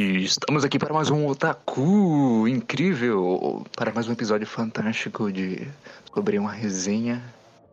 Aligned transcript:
E 0.00 0.24
estamos 0.24 0.64
aqui 0.64 0.78
para 0.78 0.94
mais 0.94 1.10
um 1.10 1.26
Otaku 1.26 2.48
incrível, 2.48 3.62
para 3.76 3.92
mais 3.92 4.08
um 4.08 4.12
episódio 4.12 4.46
fantástico 4.46 5.30
de 5.30 5.68
sobre 6.14 6.38
uma 6.38 6.52
resenha, 6.52 7.22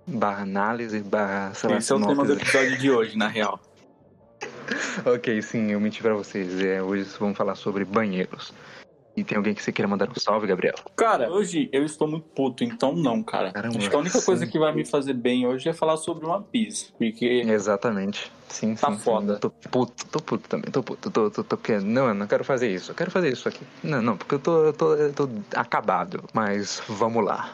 barra 0.05 0.41
análise, 0.41 0.99
barra 0.99 1.53
sei 1.53 1.69
lá, 1.69 1.77
Esse 1.77 1.93
é 1.93 1.95
o 1.95 2.05
tema 2.05 2.25
do 2.25 2.33
episódio 2.33 2.77
de 2.77 2.91
hoje, 2.91 3.17
na 3.17 3.29
real. 3.29 3.57
ok, 5.07 5.41
sim, 5.41 5.71
eu 5.71 5.79
menti 5.79 6.01
para 6.01 6.15
vocês. 6.15 6.61
É, 6.61 6.83
hoje 6.83 7.07
vamos 7.17 7.37
falar 7.37 7.55
sobre 7.55 7.85
banheiros. 7.85 8.53
E 9.17 9.23
tem 9.23 9.35
alguém 9.35 9.55
que 9.55 9.63
você 9.63 9.71
queira 9.71 9.87
mandar 9.89 10.07
um 10.07 10.13
salve, 10.19 10.45
Gabriel? 10.45 10.75
Cara, 10.95 11.31
hoje 11.31 11.67
eu 11.73 11.83
estou 11.83 12.07
muito 12.07 12.27
puto, 12.35 12.63
então 12.63 12.95
não, 12.95 13.23
cara. 13.23 13.51
Caramba, 13.51 13.79
Acho 13.79 13.89
que 13.89 13.95
a 13.95 13.99
única 13.99 14.19
sim. 14.19 14.25
coisa 14.25 14.45
que 14.45 14.59
vai 14.59 14.71
me 14.71 14.85
fazer 14.85 15.15
bem 15.15 15.47
hoje 15.47 15.67
é 15.67 15.73
falar 15.73 15.97
sobre 15.97 16.27
One 16.27 16.45
Piece. 16.51 16.91
Porque 16.99 17.25
Exatamente. 17.47 18.31
Sim, 18.47 18.75
Tá 18.75 18.91
sim, 18.91 18.97
sim. 18.97 19.03
foda. 19.03 19.39
Tô 19.39 19.49
puto, 19.49 20.05
tô 20.05 20.19
puto 20.19 20.47
também, 20.47 20.69
tô 20.71 20.83
puto, 20.83 21.09
tô, 21.09 21.31
tô, 21.31 21.43
tô 21.43 21.57
querendo. 21.57 21.85
Não, 21.87 22.07
eu 22.07 22.13
não 22.13 22.27
quero 22.27 22.43
fazer 22.43 22.71
isso, 22.71 22.91
eu 22.91 22.95
quero 22.95 23.09
fazer 23.09 23.33
isso 23.33 23.49
aqui. 23.49 23.65
Não, 23.83 24.03
não, 24.03 24.15
porque 24.15 24.35
eu 24.35 24.39
tô, 24.39 24.65
eu 24.65 24.73
tô, 24.73 24.93
eu 24.93 25.11
tô 25.11 25.27
acabado. 25.55 26.23
Mas 26.31 26.79
vamos 26.87 27.25
lá. 27.25 27.51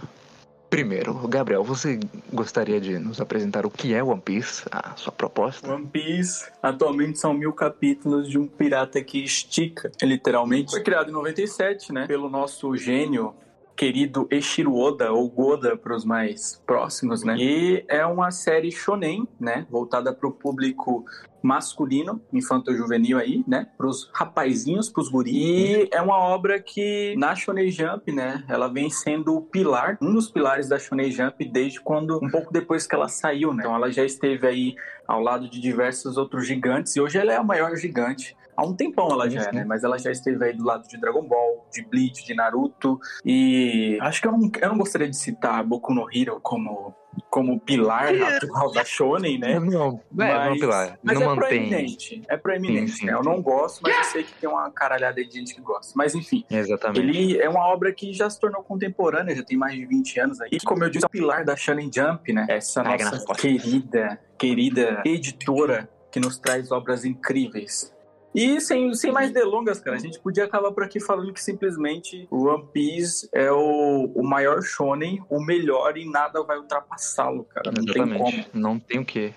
Primeiro, 0.74 1.14
Gabriel, 1.28 1.64
você 1.64 2.00
gostaria 2.32 2.82
de 2.82 2.98
nos 2.98 3.22
apresentar 3.22 3.64
o 3.64 3.70
que 3.70 3.94
é 3.94 4.04
One 4.04 4.20
Piece, 4.20 4.64
a 4.72 4.96
sua 4.96 5.12
proposta? 5.12 5.72
One 5.72 5.86
Piece 5.86 6.50
atualmente 6.64 7.20
são 7.20 7.32
mil 7.32 7.54
capítulos 7.54 8.28
de 8.28 8.40
um 8.40 8.48
pirata 8.48 9.00
que 9.04 9.24
estica, 9.24 9.92
literalmente. 10.02 10.72
Foi 10.72 10.82
criado 10.82 11.10
em 11.10 11.14
97, 11.14 11.94
né? 11.94 12.08
Pelo 12.08 12.28
nosso 12.28 12.76
gênio 12.76 13.36
querido 13.76 14.28
Eshiro 14.30 14.76
Oda, 14.76 15.12
ou 15.12 15.30
Goda 15.30 15.76
para 15.76 15.96
os 15.96 16.06
mais 16.06 16.62
próximos, 16.66 17.24
né? 17.24 17.36
E 17.38 17.86
é 17.88 18.06
uma 18.06 18.32
série 18.32 18.72
shonen, 18.72 19.28
né? 19.40 19.66
Voltada 19.70 20.14
para 20.14 20.28
o 20.28 20.32
público 20.32 21.06
masculino, 21.44 22.22
infanto-juvenil 22.32 23.18
aí, 23.18 23.44
né? 23.46 23.68
Pros 23.78 24.10
rapazinhos, 24.14 24.90
pros 24.90 25.10
guris. 25.10 25.34
E 25.36 25.90
é 25.92 26.02
uma 26.02 26.18
obra 26.18 26.60
que 26.62 27.16
na 27.18 27.36
Shonen 27.36 27.70
Jump, 27.70 28.12
né? 28.14 28.46
Ela 28.48 28.70
vem 28.70 28.90
sendo 28.90 29.36
o 29.36 29.42
pilar, 29.42 29.98
um 30.02 30.14
dos 30.14 30.32
pilares 30.32 30.70
da 30.70 30.80
Shonen 30.80 31.12
Jump 31.12 31.44
desde 31.44 31.82
quando, 31.82 32.18
um 32.24 32.30
pouco 32.30 32.54
depois 32.54 32.88
que 32.88 32.96
ela 32.96 33.10
saiu, 33.10 33.54
né? 33.54 33.64
Então 33.64 33.76
ela 33.76 33.92
já 33.92 34.06
esteve 34.06 34.48
aí 34.48 34.76
ao 35.06 35.20
lado 35.20 35.50
de 35.50 35.60
diversos 35.60 36.16
outros 36.16 36.48
gigantes 36.48 36.96
e 36.96 37.02
hoje 37.02 37.18
ela 37.18 37.34
é 37.34 37.36
a 37.36 37.44
maior 37.44 37.76
gigante. 37.76 38.38
Há 38.56 38.66
um 38.66 38.76
tempão 38.76 39.10
ela 39.12 39.30
já 39.30 39.44
é, 39.44 39.52
né? 39.52 39.66
Mas 39.66 39.84
ela 39.84 39.98
já 39.98 40.12
esteve 40.12 40.44
aí 40.46 40.54
do 40.54 40.64
lado 40.64 40.88
de 40.88 41.00
Dragon 41.00 41.24
Ball, 41.24 41.68
de 41.72 41.84
Bleach, 41.84 42.26
de 42.26 42.34
Naruto. 42.34 43.00
E 43.26 43.98
acho 44.02 44.22
que 44.22 44.28
eu 44.28 44.32
não, 44.32 44.52
eu 44.62 44.70
não 44.70 44.78
gostaria 44.78 45.10
de 45.10 45.18
citar 45.18 45.64
Boku 45.64 45.94
no 45.94 46.08
Hero 46.14 46.40
como, 46.42 46.94
como 47.30 47.60
pilar 47.60 48.14
atual 48.14 48.72
da 48.72 48.86
Shonen, 48.86 49.40
né? 49.40 49.60
Não, 49.60 50.02
é, 50.20 50.50
vamos 50.50 50.62
lá. 50.62 50.98
Mas 51.02 51.20
não 51.20 51.24
é 51.24 51.36
mantém. 51.36 51.68
proeminente. 51.68 52.22
É 52.28 52.38
proeminente. 52.38 52.92
Sim, 52.92 52.98
sim. 52.98 53.06
né? 53.06 53.14
Eu 53.14 53.24
não 53.24 53.42
gosto, 53.42 53.82
mas 53.82 53.98
eu 53.98 54.04
sei 54.06 54.24
que 54.24 54.34
tem 54.34 54.50
uma 54.50 54.70
caralhada 54.72 55.24
de 55.24 55.32
gente 55.32 55.56
que 55.56 55.62
gosta. 55.62 55.94
Mas 55.96 56.16
enfim, 56.16 56.46
Exatamente. 56.50 57.00
ele 57.00 57.42
é 57.42 57.50
uma 57.50 57.66
obra 57.68 57.92
que 57.92 58.14
já 58.14 58.30
se 58.30 58.40
tornou 58.40 58.64
contemporânea, 58.64 59.36
já 59.36 59.44
tem 59.44 59.58
mais 59.58 59.76
de 59.76 59.86
20 59.86 60.20
anos 60.20 60.42
aí. 60.42 60.50
E 60.52 60.60
como 60.60 60.84
eu 60.84 60.90
disse, 60.90 61.06
é 61.06 61.08
o 61.08 61.10
pilar 61.10 61.44
da 61.44 61.56
Shonen 61.56 61.90
Jump, 61.94 62.32
né? 62.34 62.46
Essa 62.50 62.84
Pega 62.84 63.06
nossa 63.06 63.34
querida, 63.34 64.20
querida 64.38 65.02
editora 65.06 65.90
que 66.12 66.20
nos 66.20 66.38
traz 66.38 66.72
obras 66.72 67.06
incríveis. 67.06 67.93
E 68.36 68.60
sem, 68.60 68.94
sem 68.96 69.12
mais 69.12 69.32
delongas, 69.32 69.80
cara, 69.80 69.96
a 69.96 70.00
gente 70.00 70.20
podia 70.20 70.46
acabar 70.46 70.72
por 70.72 70.84
aqui 70.84 71.00
falando 71.00 71.32
que 71.32 71.42
simplesmente 71.44 72.28
o 72.32 72.46
One 72.48 72.66
Piece 72.74 73.30
é 73.32 73.52
o, 73.52 74.12
o 74.16 74.24
maior 74.24 74.62
shonen, 74.64 75.22
o 75.30 75.40
melhor 75.44 75.96
e 75.98 76.10
nada 76.10 76.42
vai 76.44 76.58
ultrapassá-lo, 76.58 77.44
cara. 77.46 77.72
Não 77.72 77.86
tem 77.86 78.02
como. 78.02 78.14
Exatamente. 78.16 78.48
Não 78.54 78.80
tem 78.80 79.00
o 79.00 79.06
que. 79.06 79.34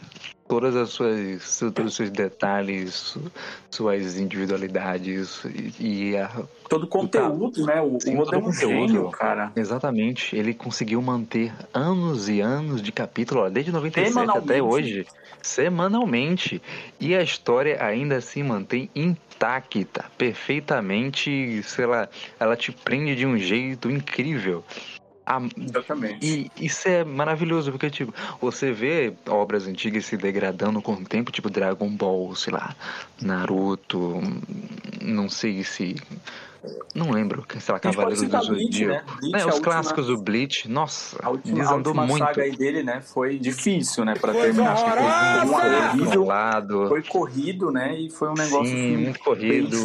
Todas 0.48 0.76
as 0.76 0.90
suas, 0.90 1.58
todos 1.74 1.86
os 1.86 1.96
seus 1.96 2.08
detalhes, 2.10 2.94
su- 2.94 3.32
suas 3.68 4.16
individualidades 4.16 5.44
e, 5.80 6.10
e 6.12 6.16
a- 6.16 6.30
Todo 6.68 6.84
o 6.84 6.86
conteúdo, 6.88 7.66
né? 7.66 7.80
O, 7.82 7.98
Sim, 8.00 8.16
o 8.16 8.22
é 8.22 8.24
todo 8.24 8.38
um 8.38 8.42
conteúdo. 8.42 8.52
gênio, 8.88 9.10
cara. 9.10 9.52
exatamente, 9.56 10.36
ele 10.36 10.54
conseguiu 10.54 11.02
manter 11.02 11.52
anos 11.74 12.28
e 12.28 12.40
anos 12.40 12.80
de 12.80 12.92
capítulo, 12.92 13.40
ó, 13.42 13.48
desde 13.48 13.72
97 13.72 14.30
até 14.38 14.62
hoje, 14.62 15.04
semanalmente, 15.46 16.60
e 17.00 17.14
a 17.14 17.22
história 17.22 17.82
ainda 17.82 18.20
se 18.20 18.42
mantém 18.42 18.90
intacta, 18.94 20.04
perfeitamente, 20.18 21.62
sei 21.62 21.86
lá, 21.86 22.08
ela 22.38 22.56
te 22.56 22.72
prende 22.72 23.14
de 23.14 23.24
um 23.24 23.38
jeito 23.38 23.90
incrível. 23.90 24.64
A- 25.24 25.40
Exatamente. 25.60 26.24
E 26.24 26.64
isso 26.66 26.88
é 26.88 27.02
maravilhoso, 27.04 27.72
porque, 27.72 27.90
tipo, 27.90 28.14
você 28.40 28.70
vê 28.72 29.12
obras 29.28 29.66
antigas 29.66 30.06
se 30.06 30.16
degradando 30.16 30.80
com 30.80 30.92
o 30.92 31.04
tempo, 31.04 31.32
tipo 31.32 31.50
Dragon 31.50 31.88
Ball, 31.90 32.34
sei 32.36 32.52
lá, 32.52 32.74
Naruto, 33.20 34.20
não 35.02 35.28
sei 35.28 35.64
se. 35.64 35.96
Não 36.94 37.10
lembro, 37.10 37.44
sei 37.60 37.72
lá, 37.72 37.78
Cavaleiros 37.80 38.22
do 38.22 38.28
Bleach, 38.28 38.50
né? 38.50 39.02
Zodíaco. 39.04 39.16
Bleach, 39.20 39.34
É, 39.34 39.38
os 39.38 39.44
última- 39.54 39.60
clássicos 39.64 40.06
do 40.06 40.18
Bleach, 40.22 40.68
nossa, 40.68 41.18
A 41.22 41.30
última, 41.30 41.64
a 41.64 41.74
última 41.74 42.06
muito. 42.06 42.24
saga 42.24 42.42
aí 42.42 42.56
dele, 42.56 42.82
né? 42.82 43.00
Foi 43.02 43.38
difícil, 43.38 44.04
né? 44.04 44.14
Pra 44.14 44.32
Coisa 44.32 44.46
terminar. 44.46 44.72
Acho 44.72 44.84
que 44.84 44.90
horrorosa! 44.90 45.46
foi 45.46 45.70
um 45.70 45.88
horrível. 45.88 46.12
Enrolado, 46.12 46.88
Foi 46.88 47.02
corrido, 47.02 47.70
né? 47.70 47.98
E 47.98 48.10
foi 48.10 48.28
um 48.28 48.34
negócio 48.34 48.66
sim, 48.66 48.94
assim, 48.94 48.96
muito 48.96 49.20
corrido, 49.20 49.76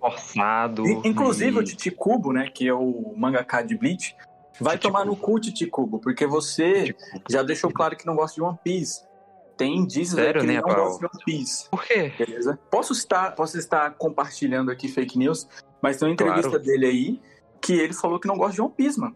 forçado. 0.00 0.86
E, 0.86 1.08
Inclusive 1.08 1.56
e- 1.56 1.60
o 1.60 1.64
Titicubo, 1.64 2.32
né? 2.32 2.48
Que 2.52 2.68
é 2.68 2.74
o 2.74 3.14
mangaka 3.16 3.62
de 3.62 3.76
Bleach. 3.76 4.14
Vai 4.60 4.76
Titicubo. 4.76 4.98
tomar 4.98 5.04
no 5.04 5.16
cu, 5.16 5.38
Titicubo, 5.38 5.98
porque 5.98 6.26
você 6.26 6.94
já 7.30 7.42
deixou 7.42 7.70
claro 7.70 7.96
que 7.96 8.06
não 8.06 8.16
gosta 8.16 8.34
de 8.36 8.42
One 8.42 8.58
Piece. 8.64 9.04
Tem 9.56 9.74
indícios 9.74 10.18
aí 10.18 10.24
Sério, 10.26 10.40
que 10.42 10.46
ele 10.46 10.54
né, 10.56 10.60
não 10.60 10.68
Paulo? 10.68 10.82
gosta 10.90 10.98
de 10.98 11.04
One 11.06 11.24
Piece. 11.24 11.68
Por 11.70 11.82
quê? 11.84 12.12
Beleza? 12.18 12.58
Posso 12.70 12.92
estar, 12.92 13.34
posso 13.34 13.58
estar 13.58 13.90
compartilhando 13.92 14.70
aqui 14.70 14.86
fake 14.88 15.18
news, 15.18 15.46
mas 15.82 15.96
tem 15.96 16.08
uma 16.08 16.14
entrevista 16.14 16.50
Claro. 16.50 16.64
dele 16.64 16.86
aí 16.86 17.20
que 17.60 17.72
ele 17.74 17.92
falou 17.94 18.18
que 18.18 18.28
não 18.28 18.36
gosta 18.36 18.54
de 18.54 18.60
One 18.62 18.72
Piece, 18.76 18.98
mano. 19.00 19.14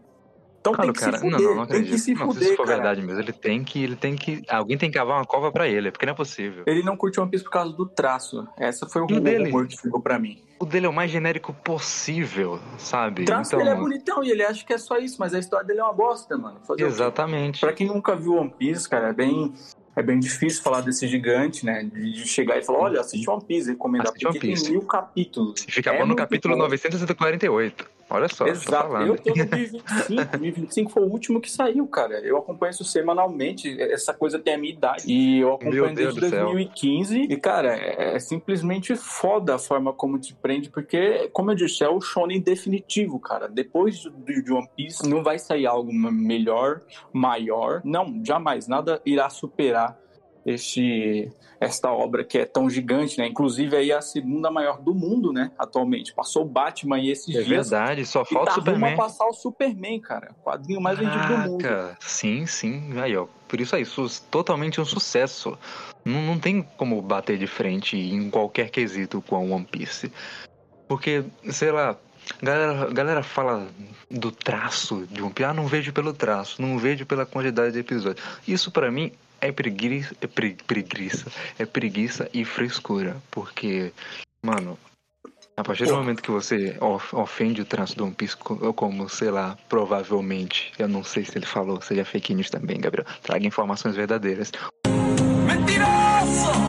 Então 0.59 0.73
Claro, 0.73 0.93
tem 0.93 0.93
que 0.93 0.99
cara. 0.99 1.17
se 1.17 1.23
fuder, 1.23 1.39
não, 1.41 1.49
não, 1.49 1.55
não 1.55 1.65
tem 1.65 1.83
que 1.83 1.97
se 1.97 2.13
não, 2.13 2.27
fuder, 2.27 2.49
se 2.49 2.55
for 2.55 2.65
cara. 2.67 2.77
verdade 2.77 3.01
mesmo, 3.01 3.19
ele 3.19 3.33
tem 3.33 3.63
que. 3.63 3.83
Ele 3.83 3.95
tem 3.95 4.15
que. 4.15 4.43
Alguém 4.47 4.77
tem 4.77 4.91
que 4.91 4.97
cavar 4.97 5.17
uma 5.17 5.25
cova 5.25 5.51
pra 5.51 5.67
ele, 5.67 5.91
porque 5.91 6.05
não 6.05 6.13
é 6.13 6.15
possível. 6.15 6.63
Ele 6.67 6.83
não 6.83 6.95
curte 6.95 7.19
One 7.19 7.31
Piece 7.31 7.43
por 7.43 7.49
causa 7.49 7.73
do 7.75 7.87
traço. 7.87 8.47
Essa 8.57 8.87
foi 8.87 9.01
o 9.01 9.05
o 9.05 9.19
dele? 9.19 9.45
rumor 9.45 9.65
que 9.67 9.75
ficou 9.75 9.99
pra 9.99 10.19
mim. 10.19 10.43
O 10.59 10.65
dele 10.65 10.85
é 10.85 10.89
o 10.89 10.93
mais 10.93 11.09
genérico 11.09 11.51
possível, 11.51 12.59
sabe? 12.77 13.23
O 13.23 13.25
traço 13.25 13.55
então, 13.55 13.59
dele 13.59 13.71
é 13.71 13.75
bonitão 13.75 14.23
e 14.23 14.29
ele 14.29 14.43
acha 14.43 14.63
que 14.63 14.71
é 14.71 14.77
só 14.77 14.97
isso, 14.99 15.17
mas 15.19 15.33
a 15.33 15.39
história 15.39 15.65
dele 15.65 15.79
é 15.79 15.83
uma 15.83 15.93
bosta, 15.93 16.37
mano. 16.37 16.59
Fazer? 16.67 16.83
Exatamente. 16.85 17.59
Pra 17.59 17.73
quem 17.73 17.87
nunca 17.87 18.15
viu 18.15 18.33
One 18.35 18.53
Piece, 18.55 18.87
cara, 18.87 19.09
é 19.09 19.13
bem, 19.13 19.51
é 19.95 20.01
bem 20.01 20.19
difícil 20.19 20.61
falar 20.63 20.81
desse 20.81 21.07
gigante, 21.07 21.65
né? 21.65 21.83
De 21.83 22.27
chegar 22.27 22.57
e 22.57 22.63
falar, 22.63 22.79
olha, 22.79 23.01
assiste 23.01 23.29
One 23.29 23.43
Piece, 23.43 23.69
recomendar, 23.71 24.07
Assiste 24.07 24.23
porque 24.23 24.37
One 24.47 24.53
Piece. 24.53 24.63
tem 24.63 24.71
mil 24.73 24.81
capítulos. 24.83 25.65
Fica 25.67 25.91
É 25.91 25.97
bom 25.99 26.05
no 26.05 26.15
capítulo 26.15 26.55
bom. 26.55 26.61
948. 26.63 27.89
Olha 28.11 28.27
só, 28.27 28.45
Exato, 28.45 28.93
eu 28.97 29.15
tô 29.15 29.29
no 29.29 29.35
1025, 29.35 30.37
1025 30.37 30.91
foi 30.91 31.03
o 31.03 31.09
último 31.09 31.39
que 31.39 31.49
saiu, 31.49 31.87
cara. 31.87 32.19
Eu 32.19 32.37
acompanho 32.37 32.71
isso 32.71 32.83
semanalmente, 32.83 33.81
essa 33.81 34.13
coisa 34.13 34.37
tem 34.37 34.55
a 34.55 34.57
minha 34.57 34.73
idade. 34.73 35.05
E 35.07 35.39
eu 35.39 35.53
acompanho 35.53 35.95
desde 35.95 36.19
do 36.19 36.29
céu. 36.29 36.45
2015. 36.47 37.21
E, 37.21 37.37
cara, 37.37 37.73
é, 37.73 38.15
é 38.15 38.19
simplesmente 38.19 38.97
foda 38.97 39.55
a 39.55 39.57
forma 39.57 39.93
como 39.93 40.19
te 40.19 40.35
prende, 40.35 40.69
porque, 40.69 41.29
como 41.31 41.51
eu 41.51 41.55
disse, 41.55 41.85
é 41.85 41.89
o 41.89 42.01
shonen 42.01 42.41
definitivo, 42.41 43.17
cara. 43.17 43.47
Depois 43.47 43.99
de, 43.99 44.43
de 44.43 44.51
One 44.51 44.67
Piece, 44.75 45.07
não 45.07 45.23
vai 45.23 45.39
sair 45.39 45.65
algo 45.65 45.93
melhor, 45.93 46.81
maior. 47.13 47.81
Não, 47.85 48.21
jamais. 48.25 48.67
Nada 48.67 49.01
irá 49.05 49.29
superar 49.29 49.97
este 50.45 51.31
esta 51.59 51.91
obra 51.91 52.23
que 52.23 52.39
é 52.39 52.45
tão 52.45 52.67
gigante, 52.67 53.19
né? 53.19 53.27
Inclusive 53.27 53.75
aí 53.77 53.91
é 53.91 53.95
a 53.95 54.01
segunda 54.01 54.49
maior 54.49 54.81
do 54.81 54.95
mundo, 54.95 55.31
né? 55.31 55.51
Atualmente. 55.59 56.11
Passou 56.11 56.41
o 56.41 56.45
Batman 56.47 56.97
e 56.97 57.11
esses 57.11 57.29
É 57.35 57.43
dias. 57.43 57.69
verdade, 57.69 58.03
só 58.03 58.23
E 58.23 58.33
falta 58.33 58.41
o 58.41 58.45
tá 58.45 58.53
rumo 58.53 58.65
Superman. 58.73 58.97
passar 58.97 59.25
o 59.27 59.33
Superman, 59.33 59.99
cara. 59.99 60.31
O 60.39 60.43
quadrinho 60.49 60.81
mais 60.81 60.97
vendido 60.97 61.27
do 61.27 61.37
mundo. 61.37 61.63
Sim, 61.99 62.47
sim. 62.47 62.99
Aí, 62.99 63.15
ó. 63.15 63.27
Por 63.47 63.61
isso 63.61 63.75
aí, 63.75 63.83
totalmente 64.31 64.81
um 64.81 64.85
sucesso. 64.85 65.55
Não, 66.03 66.19
não 66.23 66.39
tem 66.39 66.63
como 66.77 66.99
bater 66.99 67.37
de 67.37 67.45
frente 67.45 67.95
em 67.95 68.27
qualquer 68.31 68.71
quesito 68.71 69.21
com 69.21 69.35
a 69.35 69.39
One 69.39 69.65
Piece. 69.65 70.11
Porque, 70.87 71.23
sei 71.51 71.71
lá, 71.71 71.95
galera, 72.41 72.91
galera 72.91 73.21
fala 73.23 73.67
do 74.09 74.31
traço 74.31 75.05
de 75.11 75.21
One 75.21 75.31
Piece. 75.31 75.47
Ah, 75.47 75.53
não 75.53 75.67
vejo 75.67 75.93
pelo 75.93 76.11
traço, 76.11 76.59
não 76.59 76.79
vejo 76.79 77.05
pela 77.05 77.23
quantidade 77.23 77.73
de 77.73 77.79
episódios. 77.79 78.25
Isso 78.47 78.71
pra 78.71 78.89
mim 78.89 79.11
é 79.41 79.51
preguiça, 79.51 80.15
é 80.21 80.27
pre- 80.27 80.57
preguiça, 80.65 81.31
é 81.59 81.65
preguiça 81.65 82.29
e 82.33 82.45
frescura. 82.45 83.17
Porque, 83.31 83.91
mano, 84.43 84.77
a 85.57 85.63
partir 85.63 85.85
do 85.85 85.95
momento 85.95 86.21
que 86.21 86.31
você 86.31 86.77
of- 86.79 87.15
ofende 87.15 87.61
o 87.61 87.65
traço 87.65 87.95
do 87.97 88.05
One 88.05 88.13
Piece 88.13 88.37
co- 88.37 88.73
como, 88.73 89.09
sei 89.09 89.31
lá, 89.31 89.57
provavelmente, 89.67 90.71
eu 90.79 90.87
não 90.87 91.03
sei 91.03 91.25
se 91.25 91.37
ele 91.37 91.45
falou, 91.45 91.81
seja 91.81 92.05
fake 92.05 92.33
news 92.33 92.49
também, 92.49 92.79
Gabriel, 92.79 93.05
traga 93.21 93.45
informações 93.45 93.95
verdadeiras. 93.95 94.51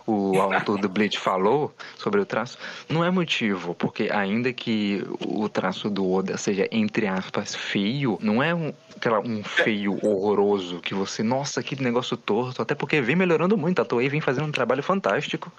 O 0.06 0.40
autor 0.40 0.78
do 0.78 0.88
Bleach 0.88 1.18
falou 1.18 1.74
sobre 1.96 2.20
o 2.20 2.26
traço, 2.26 2.58
não 2.88 3.04
é 3.04 3.10
motivo, 3.10 3.74
porque 3.74 4.08
ainda 4.12 4.52
que 4.52 5.04
o 5.26 5.48
traço 5.48 5.88
do 5.88 6.10
Oda 6.10 6.36
seja, 6.36 6.68
entre 6.70 7.06
aspas, 7.06 7.54
feio, 7.54 8.18
não 8.20 8.42
é 8.42 8.54
um, 8.54 8.72
um 9.24 9.44
feio 9.44 9.98
horroroso 10.04 10.80
que 10.80 10.94
você, 10.94 11.22
nossa, 11.22 11.62
que 11.62 11.80
negócio 11.80 12.16
torto, 12.16 12.60
até 12.60 12.74
porque 12.74 13.00
vem 13.00 13.16
melhorando 13.16 13.56
muito, 13.56 13.80
a 13.80 13.84
Toei 13.84 14.08
vem 14.08 14.20
fazendo 14.20 14.46
um 14.46 14.52
trabalho 14.52 14.82
fantástico. 14.82 15.52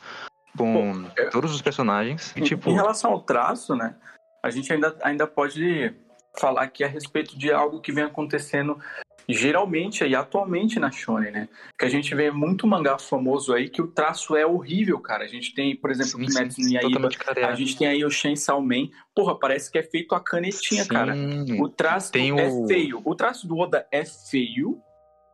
com 0.58 1.04
Pô, 1.04 1.30
todos 1.32 1.54
os 1.54 1.62
personagens. 1.62 2.34
E, 2.36 2.42
tipo... 2.42 2.70
Em 2.70 2.76
relação 2.76 3.12
ao 3.12 3.22
traço, 3.22 3.76
né? 3.76 3.96
A 4.44 4.50
gente 4.50 4.72
ainda, 4.72 4.96
ainda 5.02 5.26
pode 5.26 5.94
falar 6.38 6.64
aqui 6.64 6.84
a 6.84 6.88
respeito 6.88 7.38
de 7.38 7.52
algo 7.52 7.80
que 7.80 7.92
vem 7.92 8.04
acontecendo 8.04 8.78
geralmente 9.28 10.04
e 10.04 10.16
atualmente 10.16 10.80
na 10.80 10.92
Shonen, 10.92 11.32
né? 11.32 11.50
Que 11.78 11.86
a 11.86 11.90
gente 11.90 12.14
vê 12.14 12.32
muito 12.32 12.68
mangá 12.68 12.98
famoso 12.98 13.54
aí 13.54 13.70
que 13.70 13.82
o 13.82 13.88
traço 13.88 14.36
é 14.36 14.46
horrível, 14.46 15.00
cara. 15.00 15.24
A 15.24 15.28
gente 15.28 15.54
tem, 15.54 15.76
por 15.76 15.92
exemplo, 15.92 16.22
o 16.22 16.26
Kimetsu 16.26 16.62
no 16.62 16.70
Yaiba, 16.70 17.10
a 17.48 17.56
gente 17.56 17.78
tem 17.78 17.88
aí 17.88 18.04
o 18.04 18.10
Shen 18.10 18.36
Salman. 18.36 18.92
Porra, 19.16 19.38
parece 19.38 19.72
que 19.72 19.78
é 19.78 19.84
feito 19.84 20.14
a 20.16 20.20
canetinha, 20.20 20.84
sim. 20.84 20.90
cara. 20.90 21.14
O 21.60 21.70
traço 21.70 22.12
tem 22.12 22.40
é 22.40 22.48
o... 22.48 22.68
feio. 22.68 23.02
O 23.04 23.16
traço 23.16 23.48
do 23.48 23.58
Oda 23.58 23.88
é 23.92 24.04
feio, 24.06 24.80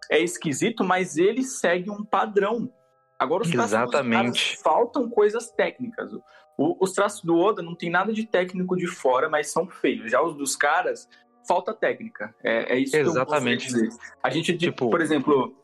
é 0.09 0.19
esquisito, 0.19 0.83
mas 0.83 1.17
ele 1.17 1.43
segue 1.43 1.89
um 1.89 2.03
padrão. 2.03 2.71
Agora 3.17 3.43
os 3.43 3.51
Exatamente. 3.51 4.55
Caras, 4.55 4.61
faltam 4.61 5.09
coisas 5.09 5.49
técnicas. 5.51 6.11
O, 6.57 6.83
os 6.83 6.93
traços 6.93 7.21
do 7.21 7.37
Oda 7.37 7.61
não 7.61 7.75
tem 7.75 7.89
nada 7.89 8.13
de 8.13 8.25
técnico 8.25 8.75
de 8.75 8.87
fora, 8.87 9.29
mas 9.29 9.51
são 9.51 9.67
feios. 9.67 10.11
Já 10.11 10.21
os 10.21 10.35
dos 10.35 10.55
caras 10.55 11.07
falta 11.49 11.73
técnica. 11.73 12.35
É, 12.43 12.75
é 12.75 12.79
isso 12.79 12.95
Exatamente. 12.95 13.67
que 13.67 13.73
eu 13.73 13.81
dizer. 13.81 13.97
A 14.21 14.29
gente, 14.29 14.55
tipo... 14.55 14.87
por 14.91 15.01
exemplo, 15.01 15.55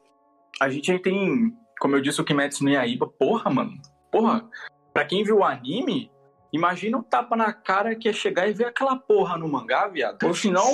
a 0.59 0.67
gente 0.67 0.97
tem, 0.97 1.55
como 1.79 1.95
eu 1.95 2.01
disse, 2.01 2.19
o 2.19 2.25
Kimetsu 2.25 2.63
no 2.63 2.71
Yaiba. 2.71 3.07
Porra, 3.07 3.51
mano. 3.51 3.73
Porra, 4.11 4.49
pra 4.91 5.05
quem 5.05 5.23
viu 5.23 5.37
o 5.37 5.43
anime, 5.43 6.09
Imagina 6.53 6.97
o 6.97 7.03
tapa 7.03 7.35
na 7.35 7.51
cara 7.51 7.95
que 7.95 8.07
é 8.07 8.13
chegar 8.13 8.47
e 8.47 8.53
ver 8.53 8.67
aquela 8.67 8.95
porra 8.95 9.37
no 9.37 9.45
mangá, 9.45 9.89
viado. 9.89 10.23
Ou 10.23 10.33
se 10.33 10.49
não, 10.49 10.71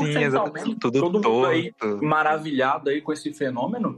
todo 0.80 1.02
mundo 1.02 1.22
todo. 1.22 1.48
aí 1.48 1.74
maravilhado 2.00 2.92
aí 2.92 3.02
com 3.02 3.12
esse 3.12 3.34
fenômeno. 3.34 3.98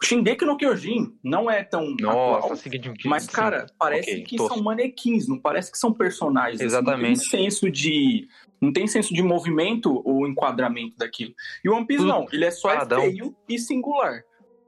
Shingeki 0.00 0.44
no 0.44 0.56
Kyojin 0.56 1.12
não 1.24 1.50
é 1.50 1.64
tão 1.64 1.96
Nossa, 1.98 2.38
atual, 2.38 2.56
seguinte, 2.56 3.08
mas, 3.08 3.26
cara, 3.26 3.66
parece 3.78 4.10
okay, 4.10 4.22
que 4.22 4.36
tô... 4.36 4.48
são 4.48 4.62
manequins, 4.62 5.26
não 5.26 5.38
parece 5.38 5.72
que 5.72 5.78
são 5.78 5.92
personagens. 5.92 6.60
Exatamente. 6.60 7.20
Assim, 7.20 7.24
não 7.24 7.30
tem 7.30 7.50
senso 7.50 7.70
de... 7.70 8.28
Não 8.64 8.72
tem 8.72 8.86
senso 8.86 9.12
de 9.12 9.22
movimento 9.22 10.02
ou 10.04 10.26
enquadramento 10.26 10.96
daquilo. 10.96 11.34
E 11.62 11.68
o 11.68 11.74
One 11.74 11.86
Piece 11.86 12.04
não, 12.04 12.26
ele 12.32 12.44
é 12.44 12.50
só 12.50 12.70
é 12.72 12.86
feio 12.86 13.34
e 13.48 13.58
singular. 13.58 14.22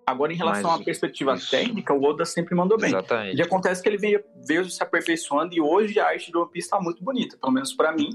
Agora, 0.06 0.32
em 0.32 0.36
relação 0.36 0.70
mas, 0.70 0.80
à 0.80 0.84
perspectiva 0.84 1.34
isso. 1.34 1.50
técnica, 1.50 1.92
o 1.92 2.00
Oda 2.04 2.24
sempre 2.24 2.54
mandou 2.54 2.78
bem. 2.78 2.90
Exatamente. 2.90 3.36
E 3.36 3.42
acontece 3.42 3.82
que 3.82 3.88
ele 3.88 3.98
veio, 3.98 4.22
veio 4.46 4.64
se 4.70 4.80
aperfeiçoando 4.80 5.52
e 5.54 5.60
hoje 5.60 5.98
a 5.98 6.06
arte 6.06 6.30
do 6.30 6.42
One 6.42 6.50
Piece 6.52 6.70
tá 6.70 6.80
muito 6.80 7.02
bonita, 7.02 7.36
pelo 7.36 7.52
menos 7.52 7.72
para 7.72 7.92
mim. 7.92 8.10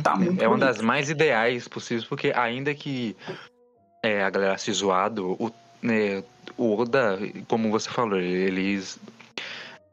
Tá 0.00 0.14
muito 0.14 0.40
é 0.40 0.46
uma 0.46 0.58
das 0.58 0.80
mais 0.80 1.10
ideais 1.10 1.66
possíveis, 1.66 2.04
porque 2.04 2.32
ainda 2.36 2.72
que 2.72 3.16
é, 4.04 4.22
a 4.22 4.30
galera 4.30 4.56
se 4.58 4.70
zoado, 4.72 5.32
o, 5.32 5.50
né, 5.82 6.22
o 6.56 6.76
Oda, 6.76 7.18
como 7.48 7.68
você 7.70 7.90
falou, 7.90 8.20
eles 8.20 9.00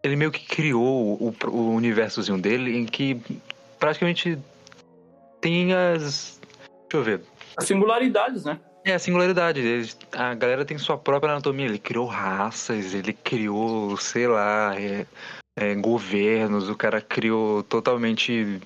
ele 0.03 0.15
meio 0.15 0.31
que 0.31 0.45
criou 0.45 1.13
o, 1.19 1.35
o 1.47 1.69
universozinho 1.71 2.39
dele 2.39 2.77
em 2.77 2.85
que 2.85 3.19
praticamente 3.79 4.37
tem 5.41 5.73
as 5.73 6.39
deixa 6.89 6.97
eu 6.97 7.03
ver 7.03 7.21
as 7.57 7.65
singularidades, 7.65 8.45
né? 8.45 8.59
É, 8.85 8.93
a 8.93 8.99
singularidade. 8.99 9.59
Ele, 9.59 9.89
a 10.13 10.33
galera 10.33 10.65
tem 10.65 10.77
sua 10.77 10.97
própria 10.97 11.31
anatomia. 11.31 11.65
Ele 11.65 11.77
criou 11.77 12.07
raças, 12.07 12.93
ele 12.93 13.13
criou, 13.13 13.95
sei 13.97 14.27
lá, 14.27 14.73
é, 14.79 15.05
é, 15.55 15.75
governos, 15.75 16.69
o 16.69 16.75
cara 16.75 17.01
criou 17.01 17.61
totalmente 17.63 18.59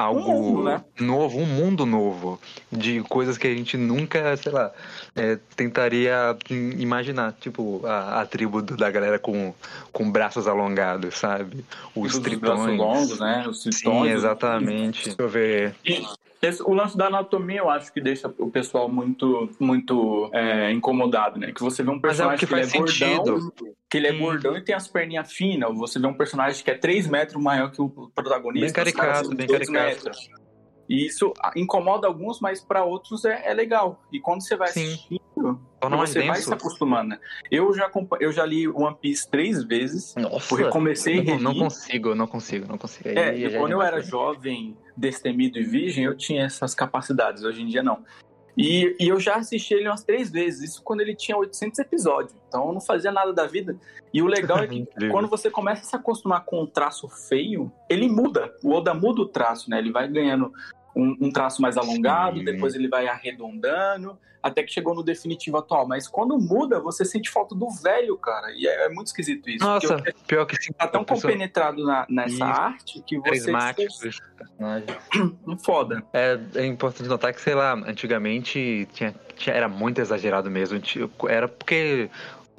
algo 0.00 0.20
um 0.20 0.42
mundo, 0.42 0.62
né? 0.64 0.84
novo, 0.98 1.38
um 1.38 1.46
mundo 1.46 1.86
novo, 1.86 2.40
de 2.70 3.02
coisas 3.02 3.36
que 3.36 3.46
a 3.46 3.54
gente 3.54 3.76
nunca, 3.76 4.36
sei 4.36 4.52
lá, 4.52 4.72
é, 5.14 5.38
tentaria 5.56 6.36
imaginar. 6.50 7.34
Tipo, 7.40 7.80
a, 7.84 8.20
a 8.20 8.26
tribo 8.26 8.62
da 8.62 8.90
galera 8.90 9.18
com, 9.18 9.54
com 9.92 10.10
braços 10.10 10.46
alongados, 10.46 11.16
sabe? 11.16 11.64
Os, 11.94 12.14
Os 12.14 12.20
tritões. 12.20 12.78
longos, 12.78 13.18
né? 13.20 13.46
Os 13.48 13.62
tritões. 13.62 14.08
Sim, 14.08 14.14
exatamente. 14.14 15.04
Deixa 15.04 15.22
eu 15.22 15.28
ver. 15.28 15.74
Esse, 16.42 16.62
o 16.62 16.72
lance 16.72 16.96
da 16.96 17.08
anatomia 17.08 17.58
eu 17.58 17.68
acho 17.68 17.92
que 17.92 18.00
deixa 18.00 18.32
o 18.38 18.50
pessoal 18.50 18.88
muito, 18.88 19.50
muito 19.60 20.30
é, 20.32 20.72
incomodado, 20.72 21.38
né? 21.38 21.52
Que 21.52 21.60
você 21.60 21.82
vê 21.82 21.90
um 21.90 21.96
é 21.96 22.00
personagem 22.00 22.38
que, 22.38 22.46
que 22.46 22.54
ele 22.54 22.62
é 22.62 22.64
sentido. 22.64 23.22
gordão, 23.22 23.52
que 23.90 23.96
ele 23.98 24.06
é 24.06 24.12
gordão 24.12 24.56
e 24.56 24.62
tem 24.62 24.74
as 24.74 24.88
perninhas 24.88 25.30
finas. 25.32 25.76
Você 25.76 25.98
vê 25.98 26.06
um 26.06 26.14
personagem 26.14 26.64
que 26.64 26.70
é 26.70 26.74
3 26.74 27.08
metros 27.08 27.42
maior 27.42 27.70
que 27.70 27.82
o 27.82 27.90
protagonista. 28.14 28.64
Bem 28.64 28.72
caricato, 28.72 29.34
bem 29.34 29.46
caricato. 29.46 29.72
Metros. 29.72 30.30
E 30.90 31.06
isso 31.06 31.32
incomoda 31.54 32.08
alguns, 32.08 32.40
mas 32.40 32.60
para 32.60 32.82
outros 32.82 33.24
é, 33.24 33.48
é, 33.48 33.54
legal. 33.54 34.02
E 34.10 34.18
quando 34.18 34.42
você 34.42 34.56
vai 34.56 34.68
Sim. 34.68 34.86
assistindo, 34.86 35.60
você 35.80 36.26
vai 36.26 36.40
se 36.40 36.52
acostumando. 36.52 37.10
Né? 37.10 37.18
Eu 37.48 37.72
já, 37.72 37.88
eu 38.18 38.32
já 38.32 38.44
li 38.44 38.66
One 38.66 38.96
Piece 39.00 39.30
três 39.30 39.62
vezes. 39.62 40.16
Nossa, 40.16 40.48
porque 40.48 40.64
comecei 40.64 41.22
não, 41.22 41.38
não 41.38 41.54
consigo, 41.54 42.12
não 42.16 42.26
consigo, 42.26 42.66
não 42.66 42.76
consigo. 42.76 43.08
Aí, 43.08 43.44
é, 43.44 43.56
quando 43.56 43.70
eu 43.70 43.80
era 43.80 44.02
jovem, 44.02 44.76
destemido 45.00 45.58
e 45.58 45.64
virgem, 45.64 46.04
eu 46.04 46.16
tinha 46.16 46.44
essas 46.44 46.74
capacidades. 46.74 47.42
Hoje 47.42 47.62
em 47.62 47.66
dia, 47.66 47.82
não. 47.82 48.04
E, 48.56 48.96
e, 49.00 49.08
eu 49.08 49.18
já 49.18 49.36
assisti 49.36 49.72
ele 49.74 49.88
umas 49.88 50.04
três 50.04 50.30
vezes, 50.30 50.70
isso 50.70 50.82
quando 50.82 51.00
ele 51.00 51.14
tinha 51.14 51.36
800 51.36 51.78
episódios. 51.78 52.34
Então 52.48 52.66
eu 52.66 52.72
não 52.72 52.80
fazia 52.80 53.10
nada 53.10 53.32
da 53.32 53.46
vida. 53.46 53.76
E 54.12 54.20
o 54.20 54.26
legal 54.26 54.58
é 54.58 54.66
que 54.68 54.86
quando 55.10 55.28
você 55.28 55.50
começa 55.50 55.82
a 55.82 55.84
se 55.84 55.96
acostumar 55.96 56.44
com 56.44 56.62
um 56.62 56.66
traço 56.66 57.08
feio, 57.08 57.72
ele 57.88 58.08
muda. 58.08 58.52
O 58.62 58.72
Oda 58.72 58.92
muda 58.92 59.22
o 59.22 59.26
traço, 59.26 59.70
né? 59.70 59.78
Ele 59.78 59.90
vai 59.90 60.08
ganhando 60.08 60.52
um, 60.94 61.16
um 61.20 61.30
traço 61.30 61.62
mais 61.62 61.76
alongado, 61.76 62.38
Sim. 62.38 62.44
depois 62.44 62.74
ele 62.74 62.88
vai 62.88 63.06
arredondando, 63.06 64.18
até 64.42 64.62
que 64.62 64.72
chegou 64.72 64.94
no 64.94 65.02
definitivo 65.02 65.58
atual. 65.58 65.86
Mas 65.86 66.08
quando 66.08 66.38
muda, 66.38 66.80
você 66.80 67.04
sente 67.04 67.30
falta 67.30 67.54
do 67.54 67.70
velho, 67.70 68.16
cara. 68.16 68.52
E 68.52 68.66
é, 68.66 68.86
é 68.86 68.88
muito 68.88 69.08
esquisito 69.08 69.48
isso. 69.48 69.64
Nossa, 69.64 69.96
porque 69.96 70.14
pior 70.26 70.46
que 70.46 70.56
sim. 70.56 70.72
Tá 70.72 70.88
tão 70.88 71.04
compenetrado 71.04 71.84
na, 71.84 72.06
nessa 72.08 72.34
isso. 72.34 72.44
arte 72.44 73.02
que 73.06 73.18
você. 73.18 73.52
Foda. 75.62 76.02
É, 76.12 76.38
é 76.54 76.66
importante 76.66 77.08
notar 77.08 77.32
que, 77.32 77.40
sei 77.40 77.54
lá, 77.54 77.74
antigamente 77.74 78.88
tinha, 78.92 79.14
tinha, 79.36 79.54
era 79.54 79.68
muito 79.68 80.00
exagerado 80.00 80.50
mesmo. 80.50 80.80
Era 81.28 81.48
porque 81.48 82.10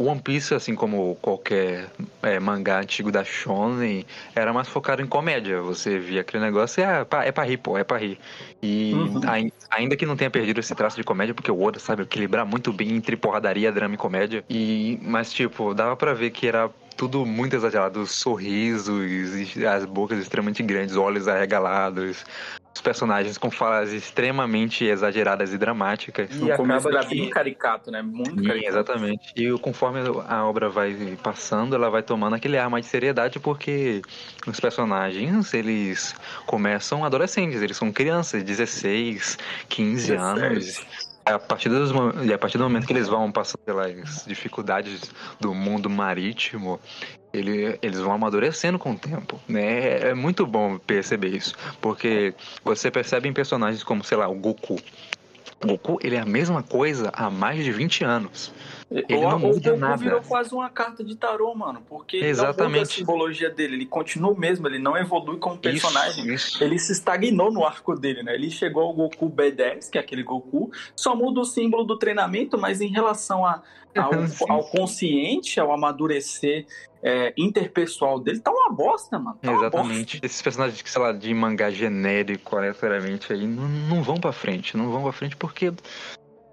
One 0.02 0.22
Piece, 0.22 0.54
assim 0.54 0.76
como 0.76 1.16
qualquer 1.22 1.88
é, 2.22 2.40
mangá 2.40 2.80
antigo 2.80 3.12
da 3.12 3.24
Shonen, 3.24 4.06
era 4.36 4.52
mais 4.52 4.68
focado 4.68 5.02
em 5.02 5.08
comédia. 5.08 5.62
Você 5.62 6.00
via 6.00 6.22
aquele 6.22 6.44
negócio 6.44 6.82
e 6.82 6.84
ah, 6.84 7.06
é 7.24 7.32
pra 7.32 7.44
rir, 7.44 7.58
pô, 7.58 7.78
é 7.78 7.84
pra 7.84 7.98
rir. 7.98 8.20
E 8.62 8.94
uhum. 8.94 9.22
ainda 9.70 9.96
que 9.96 10.06
não 10.06 10.16
tenha 10.16 10.30
perdido 10.30 10.60
esse 10.60 10.76
traço 10.76 10.98
de 10.98 11.04
comédia, 11.04 11.34
porque 11.34 11.52
o 11.52 11.62
Oda 11.62 11.80
sabe 11.80 12.04
equilibrar 12.04 12.46
muito 12.46 12.72
bem 12.72 12.92
entre 12.96 13.16
porradaria, 13.16 13.72
drama 13.72 13.96
e 13.96 13.98
comédia. 13.98 14.44
E, 14.50 15.00
mas, 15.02 15.32
tipo, 15.32 15.74
dava 15.74 15.96
pra 15.96 16.14
ver 16.14 16.32
que 16.32 16.48
era 16.48 16.70
tudo 16.96 17.26
muito 17.26 17.56
exagerado, 17.56 18.06
sorrisos, 18.06 19.02
as 19.68 19.86
bocas 19.86 20.20
extremamente 20.20 20.62
grandes, 20.62 20.96
olhos 20.96 21.28
arregalados, 21.28 22.24
os 22.74 22.82
personagens 22.82 23.38
com 23.38 23.52
falas 23.52 23.92
extremamente 23.92 24.86
exageradas 24.86 25.54
e 25.54 25.58
dramáticas. 25.58 26.30
E 26.32 26.40
no 26.40 26.54
acaba 26.54 26.90
era 26.90 27.06
que... 27.06 27.16
bem 27.16 27.30
caricato, 27.30 27.92
né? 27.92 28.02
Muito 28.02 28.40
Sim, 28.40 28.48
caricato. 28.48 28.70
Exatamente. 28.70 29.34
E 29.36 29.52
conforme 29.60 30.00
a 30.28 30.46
obra 30.46 30.70
vai 30.70 31.18
passando, 31.22 31.76
ela 31.76 31.90
vai 31.90 32.02
tomando 32.02 32.36
aquele 32.36 32.58
ar 32.58 32.70
mais 32.70 32.86
de 32.86 32.92
seriedade, 32.92 33.40
porque 33.40 34.02
os 34.48 34.60
personagens, 34.60 35.54
eles 35.54 36.16
começam 36.46 37.04
adolescentes, 37.04 37.62
eles 37.62 37.76
são 37.76 37.92
crianças, 37.92 38.44
16, 38.44 39.38
15 39.68 40.16
16. 40.16 40.18
anos. 40.18 40.86
A 41.24 41.38
partir, 41.38 41.70
dos, 41.70 41.92
a 41.92 42.38
partir 42.38 42.58
do 42.58 42.64
momento 42.64 42.88
que 42.88 42.94
eles 42.94 43.08
vão 43.08 43.32
passando 43.32 43.62
pelas 43.62 44.26
dificuldades 44.26 45.12
do 45.40 45.54
mundo 45.54 45.88
marítimo, 45.88 46.80
ele, 47.34 47.78
eles 47.82 48.00
vão 48.00 48.14
amadurecendo 48.14 48.78
com 48.78 48.92
o 48.92 48.98
tempo, 48.98 49.40
né? 49.48 50.10
É 50.10 50.14
muito 50.14 50.46
bom 50.46 50.78
perceber 50.78 51.30
isso, 51.30 51.56
porque 51.80 52.34
você 52.64 52.92
percebe 52.92 53.30
em 53.30 53.34
personagens 53.34 53.84
como, 53.84 54.04
sei 54.04 54.18
lá, 54.18 54.28
o 54.28 54.36
Goku. 54.36 54.78
O 55.64 55.68
Goku, 55.68 56.00
ele 56.02 56.16
é 56.16 56.20
a 56.20 56.26
mesma 56.26 56.64
coisa 56.64 57.12
há 57.14 57.30
mais 57.30 57.64
de 57.64 57.72
20 57.72 58.04
anos. 58.04 58.52
Ele 58.92 59.22
não 59.22 59.40
muda 59.40 59.74
o 59.74 59.78
nada. 59.78 59.96
virou 59.96 60.22
quase 60.22 60.54
uma 60.54 60.70
carta 60.70 61.02
de 61.02 61.16
tarô, 61.16 61.56
mano. 61.56 61.82
Porque 61.88 62.18
Exatamente. 62.18 62.82
a 62.82 62.86
simbologia 62.86 63.50
dele. 63.50 63.76
Ele 63.76 63.86
continua 63.86 64.38
mesmo, 64.38 64.68
ele 64.68 64.80
não 64.80 64.98
evolui 64.98 65.38
como 65.38 65.58
personagem. 65.58 66.26
Isso, 66.26 66.56
isso. 66.56 66.64
Ele 66.64 66.78
se 66.78 66.92
estagnou 66.92 67.52
no 67.52 67.64
arco 67.64 67.96
dele, 67.96 68.22
né? 68.22 68.36
Ele 68.36 68.50
chegou 68.50 68.84
ao 68.84 68.94
Goku 68.94 69.30
B10, 69.30 69.90
que 69.90 69.98
é 69.98 70.02
aquele 70.02 70.24
Goku, 70.24 70.72
só 70.94 71.16
muda 71.16 71.40
o 71.40 71.46
símbolo 71.46 71.86
do 71.86 71.98
treinamento, 71.98 72.58
mas 72.58 72.82
em 72.82 72.90
relação 72.90 73.46
a, 73.46 73.62
ao, 73.96 74.12
ao 74.50 74.64
consciente, 74.66 75.58
ao 75.58 75.72
amadurecer 75.72 76.66
é, 77.04 77.34
interpessoal 77.38 78.20
dele, 78.20 78.40
tá 78.40 78.52
uma 78.52 78.70
bosta, 78.74 79.18
mano. 79.18 79.38
Tá 79.42 79.52
Exatamente. 79.52 80.18
Bosta. 80.18 80.26
Esses 80.26 80.42
personagens, 80.42 80.82
sei 80.86 81.02
lá, 81.02 81.12
de 81.12 81.34
mangá 81.34 81.70
genérico, 81.70 82.56
aleatoriamente, 82.56 83.34
aí, 83.34 83.48
não, 83.48 83.68
não 83.68 84.04
vão 84.04 84.18
pra 84.18 84.32
frente. 84.32 84.78
Não 84.78 84.90
vão 84.92 85.04
pra 85.04 85.12
frente 85.12 85.36
porque 85.36 85.74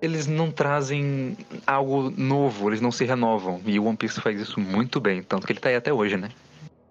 eles 0.00 0.26
não 0.26 0.50
trazem 0.50 1.36
algo 1.66 2.12
novo, 2.16 2.70
eles 2.70 2.80
não 2.80 2.90
se 2.90 3.04
renovam. 3.04 3.60
E 3.66 3.78
o 3.78 3.84
One 3.84 3.96
Piece 3.96 4.20
faz 4.20 4.40
isso 4.40 4.60
muito 4.60 5.00
bem, 5.00 5.22
tanto 5.22 5.46
que 5.46 5.52
ele 5.52 5.60
tá 5.60 5.68
aí 5.68 5.76
até 5.76 5.92
hoje, 5.92 6.16
né? 6.16 6.30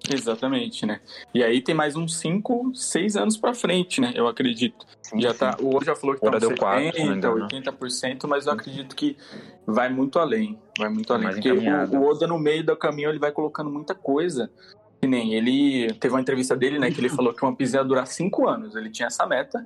Exatamente, 0.09 0.85
né? 0.85 1.01
E 1.33 1.43
aí 1.43 1.61
tem 1.61 1.75
mais 1.75 1.95
uns 1.95 2.17
5, 2.17 2.71
6 2.73 3.17
anos 3.17 3.37
pra 3.37 3.53
frente, 3.53 3.99
né? 3.99 4.13
Eu 4.15 4.27
acredito. 4.27 4.85
Sim, 5.01 5.21
já 5.21 5.31
sim. 5.31 5.39
tá, 5.39 5.57
o 5.61 5.83
já 5.83 5.95
falou 5.95 6.15
que 6.15 6.21
tá 6.21 6.37
uns 6.37 6.43
70, 6.43 7.29
80%, 7.29 8.27
mas 8.27 8.45
eu 8.45 8.53
acredito 8.53 8.95
que 8.95 9.17
vai 9.65 9.89
muito 9.89 10.19
além. 10.19 10.57
Vai 10.77 10.89
muito 10.89 11.11
além. 11.13 11.29
Porque 11.29 11.51
o, 11.51 11.99
o 11.99 12.09
Oda 12.09 12.27
no 12.27 12.39
meio 12.39 12.63
do 12.65 12.75
caminho 12.75 13.09
ele 13.09 13.19
vai 13.19 13.31
colocando 13.31 13.69
muita 13.69 13.93
coisa 13.93 14.49
Que 15.01 15.07
nem 15.07 15.33
ele 15.33 15.93
teve 15.95 16.13
uma 16.13 16.21
entrevista 16.21 16.55
dele, 16.55 16.79
né? 16.79 16.89
Que 16.91 16.99
ele 16.99 17.09
falou 17.09 17.33
que 17.33 17.43
One 17.43 17.55
Piece 17.55 17.75
ia 17.75 17.83
durar 17.83 18.07
cinco 18.07 18.47
anos. 18.47 18.75
Ele 18.75 18.89
tinha 18.89 19.07
essa 19.07 19.25
meta. 19.25 19.65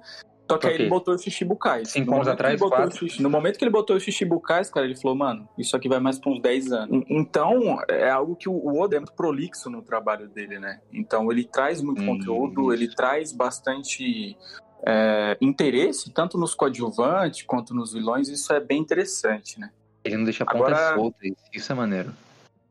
Só 0.53 0.57
que 0.57 0.67
aí 0.67 0.73
ele 0.75 0.89
botou 0.89 1.13
os 1.13 1.21
Shichibukais. 1.21 1.89
Cinco 1.89 2.09
No 2.11 2.15
anos 2.17 2.27
atrás, 2.27 2.59
quatro. 2.59 3.07
No 3.19 3.29
momento 3.29 3.57
que 3.57 3.63
ele 3.63 3.71
botou 3.71 3.95
os 3.95 4.03
Shichibukais, 4.03 4.69
cara, 4.69 4.85
ele 4.85 4.95
falou, 4.95 5.15
mano, 5.17 5.47
isso 5.57 5.75
aqui 5.75 5.87
vai 5.89 5.99
mais 5.99 6.19
pra 6.19 6.31
uns 6.31 6.41
10 6.41 6.71
anos. 6.71 6.91
En- 6.91 7.05
Então, 7.09 7.77
é 7.89 8.09
algo 8.09 8.35
que 8.35 8.47
o 8.49 8.53
o 8.53 8.79
Oda 8.81 8.95
é 8.95 8.99
muito 8.99 9.13
prolixo 9.13 9.69
no 9.69 9.81
trabalho 9.81 10.27
dele, 10.29 10.59
né? 10.59 10.79
Então, 10.93 11.31
ele 11.31 11.43
traz 11.43 11.81
muito 11.81 12.01
Hum, 12.01 12.05
conteúdo, 12.05 12.73
ele 12.73 12.87
traz 12.93 13.31
bastante 13.31 14.37
é, 14.83 15.37
interesse, 15.39 16.11
tanto 16.11 16.37
nos 16.39 16.55
coadjuvantes 16.55 17.43
quanto 17.43 17.73
nos 17.73 17.93
vilões. 17.93 18.27
Isso 18.29 18.51
é 18.51 18.59
bem 18.59 18.79
interessante, 18.79 19.59
né? 19.59 19.69
Ele 20.03 20.17
não 20.17 20.23
deixa 20.23 20.43
a 20.43 20.47
ponta 20.47 20.57
Agora- 20.65 20.95
solta, 20.95 21.17
isso 21.53 21.71
é 21.71 21.75
maneiro. 21.75 22.11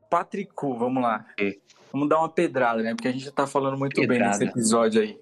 Patricu, 0.08 0.76
vamos 0.76 1.02
lá. 1.02 1.24
E? 1.38 1.58
Vamos 1.92 2.08
dar 2.08 2.18
uma 2.18 2.28
pedrada, 2.28 2.82
né? 2.82 2.94
Porque 2.94 3.08
a 3.08 3.12
gente 3.12 3.24
já 3.24 3.32
tá 3.32 3.46
falando 3.46 3.76
muito 3.76 3.98
bem 4.00 4.08
Pedrada. 4.08 4.38
nesse 4.38 4.50
episódio 4.50 5.02
aí. 5.02 5.18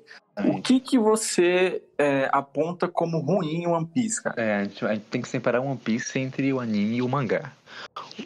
O 0.47 0.63
que 0.63 0.79
que 0.79 0.99
você 0.99 1.83
é, 1.99 2.29
aponta 2.33 2.87
como 2.87 3.19
ruim 3.19 3.63
em 3.63 3.67
One 3.67 3.87
Piece, 3.87 4.23
cara? 4.23 4.41
É, 4.41 4.57
a 4.57 4.65
gente, 4.65 4.85
a 4.85 4.95
gente 4.95 5.05
tem 5.11 5.21
que 5.21 5.29
separar 5.29 5.61
One 5.61 5.77
Piece 5.77 6.19
entre 6.19 6.53
o 6.53 6.61
anime 6.61 6.97
e 6.97 7.03
o 7.03 7.09
mangá. 7.09 7.53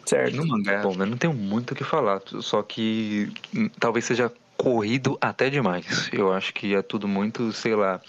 Certo. 0.05 0.35
No 0.35 0.45
mangá, 0.45 0.81
bom, 0.81 0.93
eu 0.93 1.05
não 1.07 1.17
tenho 1.17 1.33
muito 1.33 1.71
o 1.71 1.75
que 1.75 1.83
falar, 1.83 2.21
só 2.41 2.61
que 2.61 3.31
talvez 3.79 4.05
seja 4.05 4.31
corrido 4.55 5.17
até 5.19 5.49
demais. 5.49 6.09
Eu 6.13 6.31
acho 6.31 6.53
que 6.53 6.75
é 6.75 6.81
tudo 6.81 7.07
muito, 7.07 7.51
sei 7.51 7.75
lá, 7.75 7.99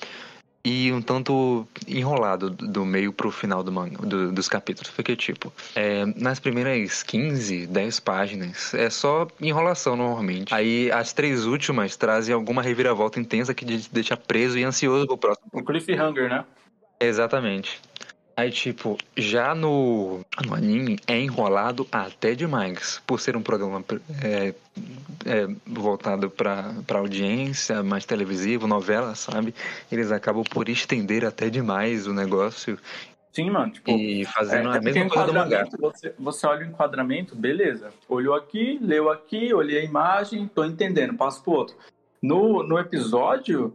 e 0.64 0.90
um 0.92 1.02
tanto 1.02 1.66
enrolado 1.86 2.48
do 2.50 2.84
meio 2.86 3.12
pro 3.12 3.30
final 3.30 3.62
do 3.62 3.70
manga, 3.70 3.98
do- 3.98 4.32
dos 4.32 4.48
capítulos. 4.48 4.90
Porque, 4.90 5.14
tipo, 5.14 5.52
é, 5.74 6.06
nas 6.16 6.40
primeiras 6.40 7.02
15, 7.02 7.66
10 7.66 8.00
páginas, 8.00 8.72
é 8.72 8.88
só 8.88 9.26
enrolação 9.40 9.94
normalmente. 9.96 10.54
Aí 10.54 10.90
as 10.90 11.12
três 11.12 11.44
últimas 11.44 11.96
trazem 11.96 12.34
alguma 12.34 12.62
reviravolta 12.62 13.20
intensa 13.20 13.52
que 13.52 13.64
te 13.66 13.88
deixa 13.92 14.16
preso 14.16 14.58
e 14.58 14.64
ansioso 14.64 15.06
pro 15.06 15.18
próximo. 15.18 15.48
O 15.52 15.62
cliffhanger, 15.62 16.28
né? 16.30 16.44
Exatamente. 16.98 17.80
Aí, 18.36 18.50
tipo, 18.50 18.98
já 19.16 19.54
no, 19.54 20.20
no 20.44 20.54
anime 20.54 20.98
é 21.06 21.18
enrolado 21.18 21.86
até 21.92 22.34
demais. 22.34 23.00
Por 23.06 23.20
ser 23.20 23.36
um 23.36 23.42
programa 23.42 23.84
é, 24.22 24.54
é, 25.24 25.46
voltado 25.66 26.28
pra, 26.28 26.74
pra 26.86 26.98
audiência, 26.98 27.82
mais 27.82 28.04
televisivo, 28.04 28.66
novela, 28.66 29.14
sabe? 29.14 29.54
Eles 29.90 30.10
acabam 30.10 30.42
por 30.42 30.68
estender 30.68 31.24
até 31.24 31.48
demais 31.48 32.06
o 32.06 32.12
negócio 32.12 32.78
Sim, 33.34 33.50
mano. 33.50 33.72
Tipo, 33.72 33.90
e 33.90 34.24
fazendo 34.24 34.68
é, 34.68 34.76
a 34.76 34.80
porque 34.80 34.92
mesma 34.92 35.10
coisa 35.10 35.26
do 35.26 35.34
mangá. 35.34 35.66
Você, 35.80 36.14
você 36.16 36.46
olha 36.46 36.64
o 36.64 36.68
enquadramento, 36.68 37.34
beleza. 37.34 37.92
Olhou 38.08 38.32
aqui, 38.32 38.78
leu 38.80 39.10
aqui, 39.10 39.52
olhei 39.52 39.80
a 39.80 39.84
imagem, 39.84 40.46
tô 40.46 40.64
entendendo, 40.64 41.14
passo 41.14 41.42
pro 41.42 41.52
outro. 41.52 41.76
No, 42.22 42.62
no 42.62 42.78
episódio, 42.78 43.74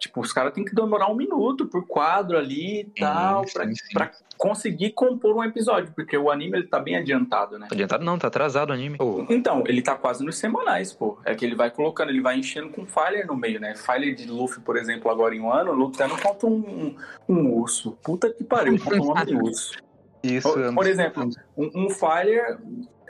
tipo, 0.00 0.20
os 0.20 0.32
caras 0.32 0.52
têm 0.54 0.64
que 0.64 0.74
demorar 0.74 1.08
um 1.08 1.14
minuto 1.14 1.66
por 1.66 1.86
quadro 1.86 2.36
ali 2.38 2.80
e 2.80 2.84
tal, 2.98 3.46
sim, 3.46 3.52
pra, 3.52 3.66
sim. 3.68 3.74
pra 3.92 4.10
conseguir 4.38 4.92
compor 4.92 5.36
um 5.36 5.44
episódio, 5.44 5.92
porque 5.94 6.16
o 6.16 6.30
anime 6.30 6.56
ele 6.56 6.66
tá 6.66 6.80
bem 6.80 6.96
adiantado, 6.96 7.58
né? 7.58 7.68
Adiantado 7.70 8.02
não, 8.02 8.18
tá 8.18 8.28
atrasado 8.28 8.70
o 8.70 8.72
anime. 8.72 8.96
Ô, 8.98 9.26
Então, 9.28 9.62
ele 9.66 9.82
tá 9.82 9.94
quase 9.94 10.24
nos 10.24 10.38
semanais, 10.38 10.94
pô. 10.94 11.18
É 11.26 11.34
que 11.34 11.44
ele 11.44 11.54
vai 11.54 11.70
colocando, 11.70 12.08
ele 12.08 12.22
vai 12.22 12.38
enchendo 12.38 12.70
com 12.70 12.86
filler 12.86 13.26
no 13.26 13.36
meio, 13.36 13.60
né? 13.60 13.74
Filler 13.76 14.14
de 14.14 14.26
Luffy, 14.26 14.62
por 14.62 14.78
exemplo, 14.78 15.10
agora 15.10 15.34
em 15.36 15.40
um 15.40 15.52
ano, 15.52 15.72
lutando 15.72 16.16
contra 16.16 16.46
um, 16.48 16.96
um 17.28 17.52
urso. 17.52 17.92
Puta 18.02 18.32
que 18.32 18.42
pariu, 18.42 18.78
contra 18.80 19.02
um 19.02 19.10
homem 19.10 19.36
urso. 19.36 19.78
isso 20.22 20.50
Por- 20.50 20.74
por 20.74 20.86
exemplo, 20.86 21.28
Um, 21.54 21.70
um 21.86 21.90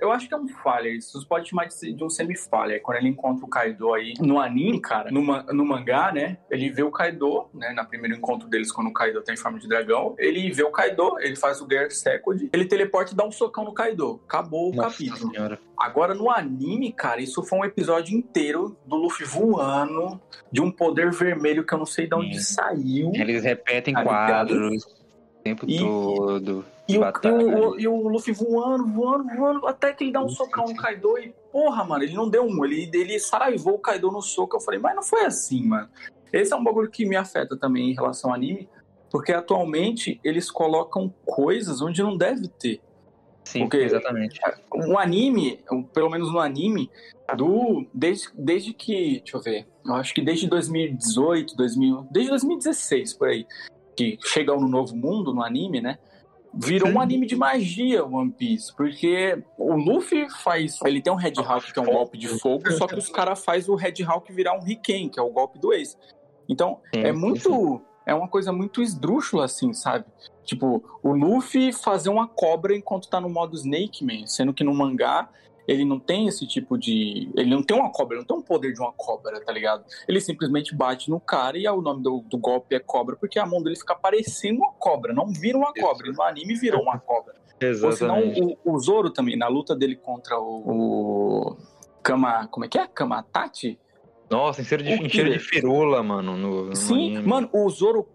eu 0.01 0.11
acho 0.13 0.27
que 0.29 0.35
é 0.35 0.37
um 0.37 0.47
filler, 0.49 0.97
isso 0.97 1.27
pode 1.29 1.49
chamar 1.49 1.67
de, 1.69 2.03
um 2.05 2.09
semi-filler. 2.11 2.81
Quando 2.83 2.99
ele 2.99 3.09
encontra 3.09 3.45
o 3.45 3.49
Kaido 3.49 3.93
aí 3.95 4.15
no 4.21 4.39
anime, 4.41 4.81
cara, 4.81 5.11
no, 5.11 5.21
no 5.23 5.65
mangá, 5.65 6.11
né? 6.13 6.39
Ele 6.51 6.71
vê 6.71 6.83
o 6.83 6.91
Kaido, 6.91 7.47
né? 7.55 7.73
Na 7.73 7.85
primeiro 7.85 8.17
encontro 8.17 8.49
deles, 8.49 8.73
quando 8.73 8.89
o 8.89 8.93
Kaido 8.93 9.23
tem 9.23 9.37
forma 9.37 9.59
de 9.59 9.69
dragão. 9.69 10.15
Ele 10.19 10.51
vê 10.51 10.63
o 10.63 10.71
Kaido, 10.71 11.19
ele 11.21 11.37
faz 11.37 11.61
o 11.61 11.67
Gear 11.69 11.91
Second, 11.91 12.49
ele 12.53 12.65
teleporta 12.65 13.13
e 13.13 13.17
dá 13.17 13.25
um 13.25 13.33
socão 13.33 13.65
no 13.65 13.73
Kaido. 13.75 14.21
Acabou 14.27 14.71
o 14.73 14.75
Nossa 14.75 14.91
capítulo. 14.91 15.33
senhora. 15.33 15.59
Agora, 15.79 16.15
no 16.15 16.31
anime, 16.31 16.93
cara, 16.93 17.21
isso 17.23 17.43
foi 17.43 17.59
um 17.59 17.65
episódio 17.65 18.17
inteiro 18.17 18.77
do 18.87 18.97
Luffy 18.97 19.25
voando, 19.27 20.21
de 20.53 20.61
um 20.61 20.71
poder 20.71 21.11
vermelho 21.11 21.65
que 21.65 21.73
eu 21.73 21.79
não 21.79 21.87
sei 21.87 22.07
de 22.07 22.15
onde 22.15 22.39
Sim. 22.39 22.55
saiu. 22.55 23.13
Eles 23.15 23.43
repetem 23.43 23.95
Tá 23.95 24.01
ligado? 24.03 24.27
quadros 24.49 24.85
o 24.85 25.43
tempo 25.43 25.65
E- 25.69 25.79
todo. 25.79 26.65
E 26.91 26.99
o, 26.99 27.03
e, 27.41 27.55
o, 27.55 27.81
e 27.81 27.89
o 27.89 28.09
Luffy 28.09 28.33
voando, 28.33 28.87
voando, 28.87 29.25
voando, 29.37 29.67
até 29.67 29.93
que 29.93 30.05
ele 30.05 30.13
dá 30.13 30.23
um 30.23 30.29
socão 30.29 30.67
no 30.67 30.75
Kaido 30.77 31.19
e, 31.19 31.35
porra, 31.53 31.85
mano, 31.85 32.05
ele 32.05 32.15
não 32.15 32.29
deu 32.29 32.45
um, 32.45 32.65
ele, 32.65 32.91
ele 32.93 33.19
saraivou 33.19 33.75
o 33.75 33.79
Kaido 33.79 34.11
no 34.11 34.23
soco. 34.23 34.57
Eu 34.57 34.61
falei, 34.61 34.81
mas 34.81 34.95
não 34.95 35.03
foi 35.03 35.25
assim, 35.25 35.67
mano. 35.67 35.89
Esse 36.33 36.53
é 36.53 36.57
um 36.57 36.63
bagulho 36.65 36.91
que 36.91 37.05
me 37.05 37.17
afeta 37.17 37.57
também 37.57 37.91
em 37.91 37.95
relação 37.95 38.31
ao 38.31 38.37
anime, 38.37 38.69
porque 39.11 39.33
atualmente 39.33 40.21
eles 40.23 40.51
colocam 40.51 41.13
coisas 41.25 41.83
onde 41.83 42.03
não 42.03 42.17
deve 42.17 42.49
ter. 42.49 42.81
Sim, 43.45 43.61
porque- 43.61 43.79
exatamente. 43.79 44.39
O 44.73 44.97
anime, 44.97 45.59
pelo 45.93 46.09
menos 46.09 46.33
no 46.33 46.39
anime, 46.39 46.89
do 47.37 47.85
desde, 47.93 48.29
desde 48.35 48.73
que, 48.73 49.21
deixa 49.21 49.37
eu 49.37 49.41
ver, 49.41 49.67
eu 49.85 49.95
acho 49.95 50.15
que 50.15 50.21
desde 50.21 50.47
2018, 50.49 51.57
2000, 51.57 52.07
desde 52.11 52.31
2016 52.31 53.15
por 53.15 53.29
aí, 53.29 53.47
que 53.97 54.19
chega 54.23 54.55
no 54.55 54.69
novo 54.69 54.97
mundo 54.97 55.35
no 55.35 55.43
anime, 55.43 55.81
né? 55.81 55.99
Virou 56.53 56.89
um 56.89 56.93
Sim. 56.93 56.99
anime 56.99 57.27
de 57.27 57.37
magia 57.37 58.05
One 58.05 58.33
Piece, 58.33 58.75
porque 58.75 59.43
o 59.57 59.75
Luffy 59.75 60.29
faz, 60.43 60.79
ele 60.85 61.01
tem 61.01 61.13
um 61.13 61.17
Red 61.17 61.35
Hawk 61.39 61.73
que 61.73 61.79
é 61.79 61.83
um 61.83 61.87
golpe 61.87 62.19
de 62.19 62.27
fogo, 62.27 62.71
só 62.73 62.89
que 62.89 62.97
os 62.97 63.09
caras 63.09 63.45
faz 63.45 63.69
o 63.69 63.77
Red 63.77 64.03
Hawk 64.05 64.33
virar 64.33 64.57
um 64.57 64.61
Riken, 64.61 65.09
que 65.09 65.21
é 65.21 65.23
o 65.23 65.31
golpe 65.31 65.59
do 65.61 65.73
Ace. 65.73 65.97
Então, 66.49 66.81
Sim, 66.93 67.03
é 67.03 67.13
sim, 67.13 67.19
muito. 67.19 67.81
É 68.05 68.13
uma 68.13 68.27
coisa 68.27 68.53
muito 68.53 68.83
esdrúxula, 68.83 69.45
assim, 69.45 69.73
sabe? 69.73 70.05
Tipo, 70.45 70.83
o 71.01 71.13
Luffy 71.13 71.73
fazer 71.73 72.09
uma 72.09 72.27
cobra 72.27 72.75
enquanto 72.75 73.09
tá 73.09 73.21
no 73.21 73.29
modo 73.29 73.55
Snake 73.55 74.05
Man, 74.05 74.27
sendo 74.27 74.53
que 74.53 74.65
no 74.65 74.75
mangá 74.75 75.29
ele 75.67 75.85
não 75.85 75.99
tem 75.99 76.27
esse 76.27 76.47
tipo 76.47 76.77
de. 76.77 77.31
Ele 77.37 77.51
não 77.51 77.63
tem 77.63 77.77
uma 77.77 77.91
cobra, 77.91 78.17
ele 78.17 78.21
não 78.23 78.27
tem 78.27 78.37
um 78.37 78.43
poder 78.43 78.73
de 78.73 78.81
uma 78.81 78.93
cobra, 78.93 79.41
tá 79.41 79.53
ligado? 79.53 79.85
Ele 80.09 80.21
simplesmente 80.21 80.75
bate 80.75 81.11
no 81.11 81.21
cara 81.21 81.59
e 81.59 81.69
o 81.69 81.81
nome 81.81 82.03
do, 82.03 82.25
do 82.29 82.39
golpe 82.39 82.75
é 82.75 82.81
cobra, 82.81 83.17
porque 83.17 83.39
a 83.39 83.47
mão 83.47 83.63
dele 83.63 83.77
fica 83.77 83.95
parecendo 83.95 84.59
uma 84.59 84.73
cobra, 84.73 85.13
não 85.13 85.27
vira 85.29 85.57
uma 85.57 85.73
cobra. 85.73 86.13
No 86.13 86.23
anime 86.23 86.55
virou 86.55 86.83
uma 86.83 86.99
cobra. 86.99 87.35
Ou 87.63 87.93
senão 87.93 88.19
Exatamente. 88.19 88.59
o, 88.65 88.73
o 88.73 88.79
Zoro 88.79 89.11
também, 89.11 89.37
na 89.37 89.49
luta 89.49 89.77
dele 89.77 89.97
contra 89.97 90.39
o. 90.39 90.63
o 90.67 91.57
Kama. 92.03 92.49
Como 92.49 92.65
é 92.65 92.69
que 92.69 92.79
é? 92.79 92.87
Kamatachi? 92.87 93.79
Nossa, 94.31 94.63
em 94.63 94.65
cheiro 94.65 94.83
de, 94.85 94.97
de 95.09 95.39
firula, 95.41 96.03
mano. 96.05 96.37
No, 96.37 96.67
no 96.67 96.77
Sim, 96.77 97.19
mano, 97.23 97.51
o 97.53 97.69
Zoro 97.69 98.09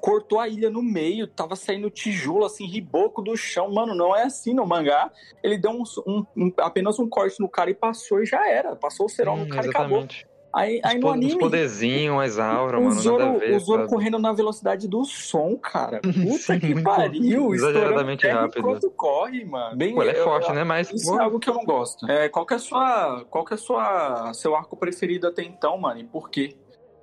cortou 0.00 0.38
a 0.38 0.46
ilha 0.46 0.68
no 0.68 0.82
meio, 0.82 1.26
tava 1.26 1.56
saindo 1.56 1.88
tijolo, 1.88 2.44
assim, 2.44 2.66
riboco 2.66 3.22
do 3.22 3.34
chão. 3.36 3.72
Mano, 3.72 3.94
não 3.94 4.14
é 4.14 4.24
assim 4.24 4.52
no 4.52 4.66
mangá. 4.66 5.10
Ele 5.42 5.56
deu 5.56 5.70
um, 5.70 5.82
um- 6.06 6.26
um- 6.36 6.52
apenas 6.60 6.98
um 6.98 7.08
corte 7.08 7.40
no 7.40 7.48
cara 7.48 7.70
e 7.70 7.74
passou 7.74 8.22
e 8.22 8.26
já 8.26 8.46
era. 8.46 8.76
Passou 8.76 9.06
o 9.06 9.08
cerol 9.08 9.36
no 9.38 9.44
Hum, 9.44 9.48
cara 9.48 9.66
e 9.66 9.70
acabou. 9.70 10.06
Aí, 10.54 10.80
aí 10.84 10.96
Os 10.98 11.00
no 11.00 11.00
po- 11.00 11.08
Os 11.08 11.14
anime, 11.14 11.38
poderzinhos, 11.38 12.22
as 12.22 12.38
auras, 12.38 12.78
o 12.80 12.84
mano, 12.84 12.94
nada 12.96 13.00
a 13.00 13.02
Zoro, 13.02 13.38
ver. 13.38 13.56
o 13.56 13.60
Zoro 13.60 13.86
correndo 13.86 14.18
na 14.18 14.32
velocidade 14.32 14.86
do 14.86 15.02
som, 15.04 15.56
cara. 15.56 16.00
Puta 16.04 16.38
Sim, 16.38 16.60
que 16.60 16.82
pariu. 16.82 17.54
exageradamente 17.54 18.26
rápido. 18.28 18.58
Enquanto 18.60 18.90
corre, 18.90 19.44
mano. 19.46 19.76
Bem, 19.76 19.94
Pô, 19.94 20.02
ele 20.02 20.10
é 20.12 20.20
eu- 20.20 20.24
forte, 20.24 20.52
né? 20.52 20.62
Mas, 20.62 20.90
Isso 20.92 21.10
pô, 21.10 21.18
é 21.18 21.24
algo 21.24 21.40
que 21.40 21.48
eu 21.48 21.54
não 21.54 21.64
gosto. 21.64 22.10
É, 22.10 22.28
qual 22.28 22.44
que 22.44 22.52
é 22.52 22.56
a 22.56 22.60
sua, 22.60 23.24
qual 23.30 23.44
que 23.44 23.54
é 23.54 23.56
a 23.56 23.58
sua, 23.58 24.34
seu 24.34 24.54
arco 24.54 24.76
preferido 24.76 25.26
até 25.26 25.42
então, 25.42 25.78
mano? 25.78 26.00
E 26.00 26.04
por 26.04 26.28
quê? 26.28 26.54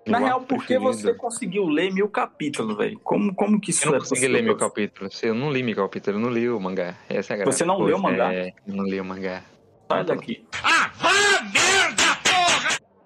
o 0.08 0.12
Na 0.12 0.20
real, 0.20 0.38
arco 0.39 0.46
por 0.48 0.65
que 0.65 0.77
você 0.77 1.13
conseguiu 1.13 1.65
ler 1.65 1.91
mil 1.91 2.08
capítulos, 2.08 2.77
velho? 2.77 3.00
Como, 3.03 3.34
como 3.34 3.60
que 3.60 3.72
isso 3.72 3.84
Eu 3.86 3.89
não 3.91 3.98
é 3.98 4.00
consegui 4.00 4.22
possível? 4.22 4.36
ler 4.38 4.44
mil 4.44 4.58
capítulos. 4.58 5.24
Eu 5.24 5.34
não 5.34 5.51
li 5.51 5.63
mil 5.63 5.75
capítulos, 5.75 6.20
eu 6.20 6.25
não 6.27 6.32
li 6.34 6.48
o 6.50 6.60
mangá. 6.60 6.96
Essa 7.10 7.34
é 7.34 7.36
a 7.36 7.38
graça. 7.38 7.51
Você 7.58 7.65
não 7.65 7.79
leu 7.82 7.98
o 7.98 8.01
mangá? 8.01 8.32
É, 8.34 8.53
eu 8.68 8.75
não 8.75 8.84
li 8.86 9.00
o 9.01 9.06
mangá. 9.06 9.41
Sai 9.91 10.03
daqui. 10.06 10.46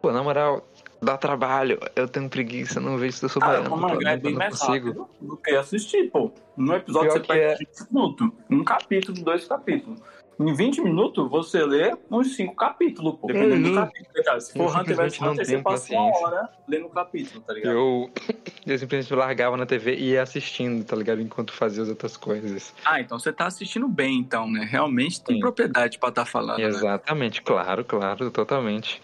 Pô, 0.04 0.12
na 0.12 0.22
moral, 0.22 0.68
dá 1.02 1.16
trabalho. 1.18 1.80
Eu 1.96 2.10
tenho 2.10 2.30
preguiça, 2.30 2.78
não 2.82 2.98
vejo 2.98 3.16
se 3.16 3.24
eu 3.24 3.30
sou 3.30 3.42
Ah, 3.42 3.48
baiano. 3.48 3.74
o 3.74 3.78
mangá 3.78 4.12
é 4.12 4.18
bem 4.18 4.34
mais 4.34 4.60
consigo. 4.60 4.88
rápido 4.90 5.08
do 5.22 5.38
que 5.38 5.52
assistir, 5.52 6.12
pô. 6.12 6.30
No 6.58 6.76
episódio 6.76 7.10
Pior 7.14 7.22
você 7.22 7.28
perde 7.28 7.64
é. 7.64 7.66
20 7.66 7.90
minutos. 7.90 8.30
Um 8.50 8.64
capítulo, 8.66 9.24
dois 9.24 9.48
capítulos. 9.48 10.02
Em 10.40 10.54
20 10.54 10.82
minutos, 10.82 11.30
você 11.30 11.64
lê 11.66 11.96
uns 12.10 12.36
5 12.36 12.56
capítulos, 12.56 13.16
pô. 13.20 13.28
Dependendo 13.28 13.70
do 13.70 13.76
capítulo, 13.76 14.24
cara. 14.24 14.40
Se 14.40 14.54
for 14.54 14.76
Hunter 14.76 14.96
vs 14.96 15.22
Hunter, 15.22 15.46
você 15.46 15.58
passa 15.60 15.94
uma 15.94 16.12
paciência. 16.12 16.28
hora 16.28 16.50
lendo 16.68 16.86
o 16.88 16.90
capítulo, 16.90 17.42
tá 17.42 17.54
ligado? 17.54 17.74
Eu, 17.74 18.10
eu 18.66 18.78
simplesmente 18.78 19.14
largava 19.14 19.58
na 19.58 19.66
TV 19.66 19.96
e 19.96 20.12
ia 20.12 20.22
assistindo, 20.22 20.84
tá 20.84 20.96
ligado? 20.96 21.22
Enquanto 21.22 21.54
fazia 21.54 21.84
as 21.84 21.90
outras 21.90 22.18
coisas. 22.18 22.74
Ah, 22.84 23.00
então 23.00 23.20
você 23.20 23.32
tá 23.32 23.46
assistindo 23.46 23.88
bem, 23.88 24.18
então, 24.18 24.50
né? 24.50 24.68
Realmente 24.70 25.22
tem 25.22 25.36
Sim. 25.36 25.42
propriedade 25.42 26.00
pra 26.00 26.10
estar 26.10 26.26
falando. 26.26 26.58
né? 26.58 26.66
Exatamente, 26.66 27.42
claro, 27.42 27.84
claro, 27.86 28.32
totalmente. 28.32 29.02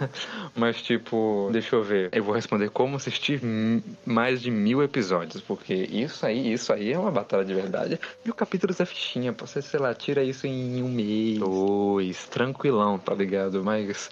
Mas, 0.54 0.82
tipo, 0.82 1.48
deixa 1.52 1.76
eu 1.76 1.82
ver. 1.82 2.10
Eu 2.12 2.22
vou 2.22 2.34
responder 2.34 2.70
como 2.70 2.96
assistir 2.96 3.40
mais 4.04 4.42
de 4.42 4.50
mil 4.50 4.82
episódios, 4.82 5.42
porque 5.42 5.74
isso 5.74 6.24
aí, 6.26 6.52
isso 6.52 6.72
aí 6.72 6.92
é 6.92 6.98
uma 6.98 7.10
batalha 7.10 7.44
de 7.44 7.54
verdade. 7.54 8.00
Mil 8.24 8.34
capítulos 8.34 8.80
é 8.80 8.84
fichinha, 8.84 9.32
você, 9.32 9.62
sei 9.62 9.80
lá, 9.80 9.94
tira 9.94 10.22
isso 10.22 10.46
em 10.46 10.75
um 10.82 10.88
mês, 10.88 11.38
dois, 11.38 12.26
tranquilão, 12.28 12.98
tá 12.98 13.14
ligado? 13.14 13.62
Mas 13.64 14.10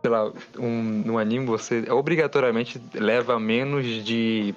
sei 0.00 0.10
lá, 0.10 0.32
um, 0.58 0.82
no 1.04 1.18
anime 1.18 1.46
você 1.46 1.90
obrigatoriamente 1.90 2.80
leva 2.94 3.38
menos 3.38 4.04
de 4.04 4.54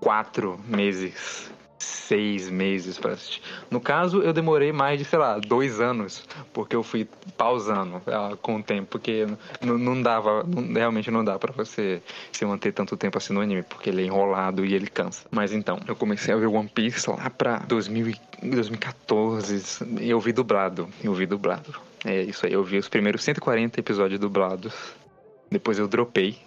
quatro 0.00 0.58
meses 0.66 1.50
seis 1.78 2.50
meses 2.50 2.98
para 2.98 3.12
assistir. 3.12 3.42
No 3.70 3.80
caso, 3.80 4.22
eu 4.22 4.32
demorei 4.32 4.72
mais 4.72 4.98
de, 4.98 5.04
sei 5.04 5.18
lá, 5.18 5.38
dois 5.38 5.80
anos, 5.80 6.24
porque 6.52 6.76
eu 6.76 6.82
fui 6.82 7.08
pausando 7.36 7.96
uh, 7.96 8.36
com 8.38 8.56
o 8.56 8.62
tempo, 8.62 8.88
porque 8.90 9.26
não 9.60 10.00
dava, 10.00 10.44
não, 10.44 10.72
realmente 10.72 11.10
não 11.10 11.24
dá 11.24 11.38
para 11.38 11.52
você 11.52 12.02
se 12.32 12.44
manter 12.44 12.72
tanto 12.72 12.96
tempo 12.96 13.18
assim 13.18 13.32
no 13.32 13.40
anime, 13.40 13.62
porque 13.62 13.90
ele 13.90 14.02
é 14.02 14.06
enrolado 14.06 14.64
e 14.64 14.74
ele 14.74 14.86
cansa. 14.86 15.26
Mas 15.30 15.52
então, 15.52 15.80
eu 15.86 15.96
comecei 15.96 16.32
a 16.32 16.36
ver 16.36 16.46
One 16.46 16.68
Piece 16.68 17.08
lá 17.08 17.30
pra 17.30 17.58
2000, 17.58 18.14
2014 18.42 19.84
e 20.00 20.10
eu 20.10 20.20
vi 20.20 20.32
dublado, 20.32 20.88
eu 21.02 21.12
vi 21.14 21.26
dublado. 21.26 21.74
É 22.04 22.22
isso 22.22 22.44
aí, 22.44 22.52
eu 22.52 22.62
vi 22.62 22.76
os 22.76 22.88
primeiros 22.88 23.24
140 23.24 23.80
episódios 23.80 24.20
dublados. 24.20 24.74
Depois 25.50 25.78
eu 25.78 25.88
dropei 25.88 26.38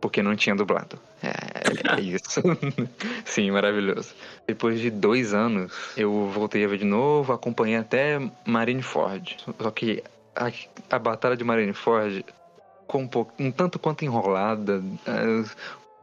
porque 0.00 0.22
não 0.22 0.36
tinha 0.36 0.54
dublado. 0.54 0.98
É, 1.22 1.96
é 1.96 2.00
isso. 2.00 2.42
Sim, 3.24 3.50
maravilhoso. 3.50 4.14
Depois 4.46 4.80
de 4.80 4.90
dois 4.90 5.34
anos, 5.34 5.72
eu 5.96 6.28
voltei 6.28 6.64
a 6.64 6.68
ver 6.68 6.78
de 6.78 6.84
novo, 6.84 7.32
acompanhei 7.32 7.76
até 7.76 8.20
Marineford. 8.44 9.36
Só 9.60 9.70
que 9.70 10.02
a, 10.34 10.50
a 10.94 10.98
batalha 10.98 11.36
de 11.36 11.44
Marineford 11.44 12.24
com 12.86 13.02
um, 13.02 13.08
pouco, 13.08 13.32
um 13.38 13.50
tanto 13.50 13.78
quanto 13.78 14.04
enrolada, 14.04 14.82
é, 15.06 15.44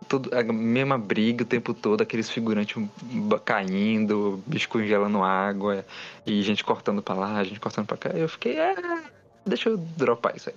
tudo, 0.07 0.29
a 0.35 0.43
mesma 0.43 0.97
briga 0.97 1.43
o 1.43 1.47
tempo 1.47 1.73
todo, 1.73 2.01
aqueles 2.01 2.29
figurantes 2.29 2.75
caindo, 3.45 4.43
bicho 4.45 4.67
congelando 4.69 5.23
água, 5.23 5.85
e 6.25 6.41
gente 6.41 6.63
cortando 6.63 7.01
pra 7.01 7.15
lá, 7.15 7.43
gente 7.43 7.59
cortando 7.59 7.87
pra 7.87 7.97
cá. 7.97 8.09
Eu 8.09 8.27
fiquei, 8.27 8.59
é, 8.59 8.75
deixa 9.45 9.69
eu 9.69 9.77
dropar 9.77 10.35
isso 10.35 10.49
aí. 10.49 10.55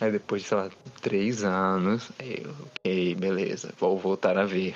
Aí 0.00 0.10
depois 0.10 0.42
de, 0.42 0.48
sei 0.48 0.56
lá, 0.56 0.70
três 1.02 1.44
anos, 1.44 2.10
eu, 2.18 2.50
ok, 2.66 3.14
beleza, 3.16 3.72
vou 3.78 3.98
voltar 3.98 4.38
a 4.38 4.46
ver. 4.46 4.74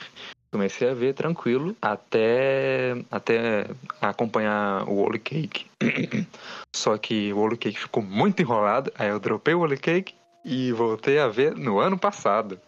Comecei 0.53 0.89
a 0.89 0.95
ver 0.95 1.15
tranquilo 1.15 1.75
até, 1.81 2.95
até 3.11 3.67
acompanhar 4.01 4.89
o 4.89 4.99
Holy 4.99 5.19
Cake. 5.19 5.67
Só 6.77 6.97
que 6.99 7.33
o 7.33 7.39
Holy 7.39 7.57
Cake 7.57 7.81
ficou 7.81 8.03
muito 8.03 8.41
enrolado, 8.41 8.93
aí 8.97 9.09
eu 9.09 9.19
dropei 9.19 9.55
o 9.55 9.61
Holy 9.61 9.79
Cake 9.79 10.15
e 10.45 10.73
voltei 10.73 11.19
a 11.19 11.27
ver 11.27 11.57
no 11.57 11.81
ano 11.81 11.99
passado. 11.99 12.61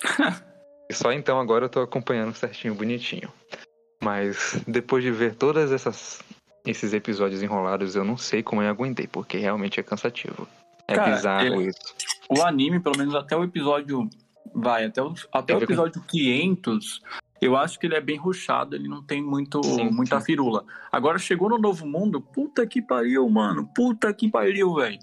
e 0.88 0.94
só 0.94 1.12
então 1.12 1.40
agora 1.40 1.64
eu 1.64 1.68
tô 1.68 1.80
acompanhando 1.80 2.34
certinho, 2.34 2.74
bonitinho. 2.74 3.30
Mas 4.02 4.62
depois 4.68 5.02
de 5.02 5.10
ver 5.10 5.34
todas 5.34 5.72
essas 5.72 6.22
esses 6.66 6.94
episódios 6.94 7.42
enrolados, 7.42 7.94
eu 7.94 8.04
não 8.04 8.16
sei 8.16 8.42
como 8.42 8.62
eu 8.62 8.70
aguentei, 8.70 9.06
porque 9.06 9.36
realmente 9.36 9.78
é 9.78 9.82
cansativo. 9.82 10.48
É 10.88 10.94
Cara, 10.94 11.16
bizarro 11.16 11.62
é, 11.62 11.66
isso. 11.68 11.80
O 12.28 12.42
anime, 12.42 12.80
pelo 12.80 12.96
menos 12.98 13.14
até 13.14 13.36
o 13.36 13.44
episódio. 13.44 14.08
Vai, 14.54 14.84
até 14.84 15.02
o, 15.02 15.14
até 15.32 15.56
o 15.56 15.62
episódio 15.62 16.00
500, 16.06 17.02
eu 17.40 17.56
acho 17.56 17.78
que 17.78 17.86
ele 17.86 17.96
é 17.96 18.00
bem 18.00 18.16
ruchado, 18.16 18.76
ele 18.76 18.88
não 18.88 19.02
tem 19.02 19.22
muito, 19.22 19.62
sim, 19.62 19.90
muita 19.90 20.20
sim. 20.20 20.26
firula. 20.26 20.64
Agora 20.92 21.18
chegou 21.18 21.48
no 21.48 21.58
Novo 21.58 21.86
Mundo, 21.86 22.20
puta 22.20 22.66
que 22.66 22.80
pariu, 22.80 23.28
mano. 23.28 23.68
Puta 23.74 24.12
que 24.14 24.30
pariu, 24.30 24.74
velho. 24.74 24.98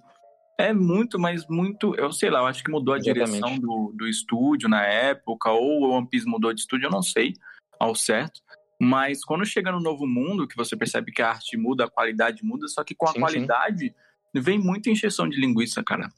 É 0.57 0.73
muito, 0.73 1.19
mas 1.19 1.45
muito. 1.47 1.93
Eu 1.95 2.11
sei 2.11 2.29
lá, 2.29 2.39
eu 2.39 2.45
acho 2.45 2.63
que 2.63 2.71
mudou 2.71 2.93
a 2.93 2.97
Exatamente. 2.97 3.31
direção 3.31 3.57
do, 3.57 3.91
do 3.95 4.07
estúdio 4.07 4.69
na 4.69 4.83
época, 4.83 5.51
ou 5.51 5.81
o 5.81 5.89
One 5.89 6.07
Piece 6.07 6.25
mudou 6.25 6.53
de 6.53 6.61
estúdio, 6.61 6.87
eu 6.87 6.91
não 6.91 7.01
sei 7.01 7.33
ao 7.79 7.95
certo. 7.95 8.41
Mas 8.79 9.23
quando 9.23 9.45
chega 9.45 9.71
no 9.71 9.79
novo 9.79 10.07
mundo, 10.07 10.47
que 10.47 10.55
você 10.55 10.75
percebe 10.75 11.11
que 11.11 11.21
a 11.21 11.29
arte 11.29 11.57
muda, 11.57 11.85
a 11.85 11.89
qualidade 11.89 12.43
muda, 12.43 12.67
só 12.67 12.83
que 12.83 12.95
com 12.95 13.07
a 13.07 13.11
sim, 13.11 13.19
qualidade 13.19 13.89
sim. 13.89 13.93
Vem 14.39 14.59
muita 14.59 14.89
encheção 14.89 15.27
de 15.27 15.39
linguiça, 15.39 15.83
cara. 15.83 16.09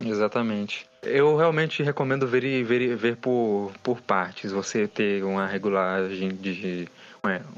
Exatamente. 0.00 0.86
Eu 1.02 1.36
realmente 1.36 1.82
recomendo 1.82 2.26
ver, 2.26 2.62
ver, 2.64 2.96
ver 2.96 3.16
por, 3.16 3.72
por 3.82 4.00
partes. 4.00 4.52
Você 4.52 4.86
ter 4.86 5.24
uma 5.24 5.46
regulagem 5.46 6.28
de. 6.28 6.88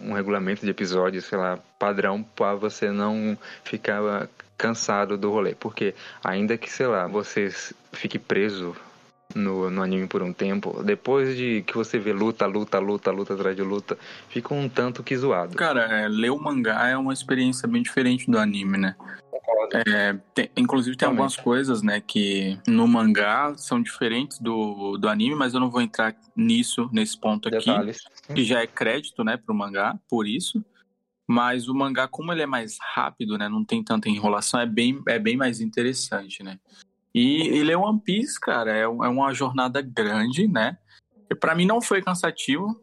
Um 0.02 0.14
regulamento 0.14 0.64
de 0.64 0.70
episódios, 0.70 1.26
sei 1.26 1.36
lá, 1.36 1.58
padrão, 1.78 2.22
para 2.22 2.54
você 2.54 2.90
não 2.90 3.36
ficar 3.64 4.26
cansado 4.56 5.18
do 5.18 5.30
rolê. 5.30 5.54
Porque 5.54 5.94
ainda 6.24 6.56
que, 6.56 6.70
sei 6.70 6.86
lá, 6.86 7.06
você 7.06 7.50
fique 7.92 8.18
preso 8.18 8.74
no, 9.34 9.70
no 9.70 9.82
anime 9.82 10.06
por 10.06 10.22
um 10.22 10.32
tempo, 10.32 10.82
depois 10.82 11.36
de 11.36 11.62
que 11.66 11.74
você 11.74 11.98
vê 11.98 12.12
luta, 12.12 12.46
luta, 12.46 12.78
luta, 12.78 13.10
luta 13.10 13.34
atrás 13.34 13.54
de 13.54 13.62
luta, 13.62 13.98
fica 14.28 14.54
um 14.54 14.68
tanto 14.68 15.02
que 15.02 15.16
zoado. 15.16 15.54
Cara, 15.54 15.82
é, 15.82 16.08
ler 16.08 16.30
o 16.30 16.38
mangá 16.38 16.88
é 16.88 16.96
uma 16.96 17.12
experiência 17.12 17.68
bem 17.68 17.82
diferente 17.82 18.30
do 18.30 18.38
anime, 18.38 18.78
né? 18.78 18.96
É, 19.86 20.18
tem, 20.34 20.50
inclusive 20.56 20.96
tem 20.96 21.08
algumas 21.08 21.36
coisas, 21.36 21.82
né, 21.82 22.00
que 22.00 22.58
no 22.66 22.86
mangá 22.86 23.54
são 23.56 23.82
diferentes 23.82 24.38
do, 24.38 24.96
do 24.96 25.08
anime, 25.08 25.34
mas 25.34 25.54
eu 25.54 25.60
não 25.60 25.70
vou 25.70 25.80
entrar 25.80 26.14
nisso, 26.36 26.88
nesse 26.92 27.18
ponto 27.18 27.48
aqui, 27.48 27.66
Detalhes. 27.66 27.98
que 28.34 28.44
já 28.44 28.60
é 28.60 28.66
crédito, 28.66 29.24
né, 29.24 29.36
pro 29.36 29.54
mangá, 29.54 29.98
por 30.08 30.26
isso. 30.26 30.64
Mas 31.26 31.68
o 31.68 31.74
mangá, 31.74 32.08
como 32.08 32.32
ele 32.32 32.42
é 32.42 32.46
mais 32.46 32.78
rápido, 32.94 33.36
né, 33.36 33.48
não 33.48 33.64
tem 33.64 33.82
tanta 33.84 34.08
enrolação, 34.08 34.60
é 34.60 34.66
bem, 34.66 35.02
é 35.06 35.18
bem 35.18 35.36
mais 35.36 35.60
interessante, 35.60 36.42
né? 36.42 36.58
E, 37.14 37.48
e 37.48 37.62
ler 37.62 37.76
One 37.76 38.00
Piece, 38.00 38.38
cara, 38.40 38.74
é, 38.76 38.82
é 38.82 38.88
uma 38.88 39.32
jornada 39.34 39.82
grande, 39.82 40.46
né? 40.46 40.78
Para 41.40 41.54
mim 41.54 41.66
não 41.66 41.80
foi 41.80 42.02
cansativo. 42.02 42.80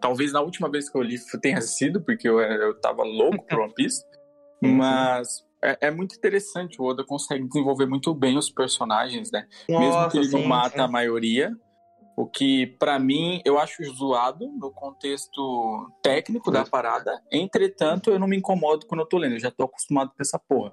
Talvez 0.00 0.32
na 0.32 0.40
última 0.40 0.70
vez 0.70 0.88
que 0.88 0.96
eu 0.96 1.02
li 1.02 1.16
tenha 1.40 1.60
sido, 1.60 2.02
porque 2.02 2.28
eu, 2.28 2.40
eu 2.40 2.78
tava 2.80 3.02
louco 3.02 3.46
pro 3.46 3.62
One 3.62 3.74
Piece. 3.74 4.02
Mas 4.60 5.44
é, 5.62 5.88
é, 5.88 5.90
muito 5.90 6.16
interessante. 6.16 6.80
O 6.80 6.84
Oda 6.84 7.04
consegue 7.04 7.46
desenvolver 7.46 7.86
muito 7.86 8.14
bem 8.14 8.36
os 8.36 8.50
personagens, 8.50 9.30
né? 9.30 9.46
Nossa, 9.68 9.84
Mesmo 9.84 10.10
que 10.10 10.18
ele 10.18 10.28
sim, 10.28 10.40
não 10.40 10.46
mata 10.46 10.76
sim. 10.76 10.80
a 10.80 10.88
maioria. 10.88 11.52
O 12.16 12.26
que, 12.26 12.66
para 12.80 12.98
mim, 12.98 13.40
eu 13.44 13.58
acho 13.60 13.82
zoado 13.94 14.48
no 14.58 14.72
contexto 14.72 15.88
técnico 16.02 16.50
da 16.50 16.64
parada. 16.64 17.22
Entretanto, 17.30 18.10
eu 18.10 18.18
não 18.18 18.26
me 18.26 18.36
incomodo 18.36 18.86
quando 18.86 19.02
eu 19.02 19.06
tô 19.06 19.18
lendo. 19.18 19.34
Eu 19.34 19.40
já 19.40 19.52
tô 19.52 19.64
acostumado 19.64 20.10
com 20.10 20.20
essa 20.20 20.36
porra. 20.36 20.72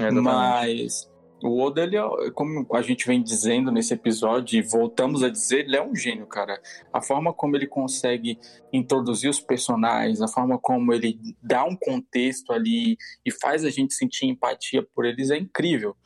É, 0.00 0.10
Mas 0.10 1.10
o 1.42 1.60
Oda, 1.60 1.82
ele 1.82 1.96
é, 1.96 2.30
como 2.32 2.66
a 2.72 2.82
gente 2.82 3.06
vem 3.06 3.22
dizendo 3.22 3.70
nesse 3.70 3.94
episódio, 3.94 4.58
e 4.58 4.62
voltamos 4.62 5.22
a 5.22 5.28
dizer, 5.28 5.64
ele 5.64 5.76
é 5.76 5.82
um 5.82 5.94
gênio, 5.94 6.26
cara. 6.26 6.60
A 6.92 7.00
forma 7.00 7.32
como 7.32 7.56
ele 7.56 7.66
consegue 7.66 8.38
introduzir 8.72 9.30
os 9.30 9.40
personagens, 9.40 10.20
a 10.20 10.28
forma 10.28 10.58
como 10.58 10.92
ele 10.92 11.18
dá 11.42 11.64
um 11.64 11.76
contexto 11.76 12.52
ali 12.52 12.96
e 13.24 13.30
faz 13.30 13.64
a 13.64 13.70
gente 13.70 13.94
sentir 13.94 14.26
empatia 14.26 14.82
por 14.82 15.04
eles 15.04 15.30
é 15.30 15.36
incrível. 15.36 15.96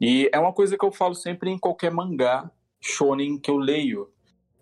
E 0.00 0.30
é 0.32 0.38
uma 0.38 0.52
coisa 0.52 0.76
que 0.76 0.84
eu 0.84 0.92
falo 0.92 1.14
sempre 1.14 1.50
em 1.50 1.58
qualquer 1.58 1.90
mangá 1.90 2.50
shonen 2.80 3.38
que 3.38 3.50
eu 3.50 3.56
leio. 3.56 4.08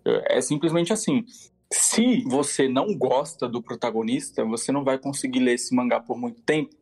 É 0.05 0.41
simplesmente 0.41 0.93
assim. 0.93 1.23
Se 1.71 2.23
você 2.25 2.69
não 2.69 2.95
gosta 2.95 3.49
do 3.49 3.61
protagonista, 3.61 4.45
você 4.45 4.71
não 4.71 4.83
vai 4.83 4.97
conseguir 4.97 5.39
ler 5.39 5.55
esse 5.55 5.75
mangá 5.75 5.99
por 5.99 6.17
muito 6.17 6.41
tempo 6.41 6.75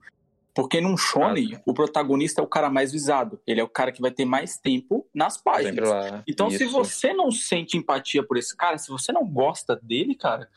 porque 0.54 0.80
num 0.80 0.96
shonen, 0.96 1.56
ah, 1.56 1.62
o 1.66 1.74
protagonista 1.74 2.40
é 2.40 2.44
o 2.44 2.48
cara 2.48 2.70
mais 2.70 2.92
visado. 2.92 3.42
Ele 3.46 3.60
é 3.60 3.64
o 3.64 3.70
cara 3.70 3.92
que 3.92 4.02
vai 4.02 4.12
ter 4.12 4.26
mais 4.26 4.58
tempo 4.58 5.08
nas 5.14 5.36
páginas. 5.36 5.90
Então, 6.28 6.48
Isso. 6.48 6.60
se 6.60 6.66
você 6.66 7.14
não 7.14 7.32
sente 7.32 7.76
empatia 7.76 8.22
por 8.22 8.38
esse 8.38 8.56
cara, 8.56 8.78
se 8.78 8.90
você 8.90 9.12
não 9.12 9.26
gosta 9.26 9.76
dele, 9.82 10.14
cara, 10.14 10.48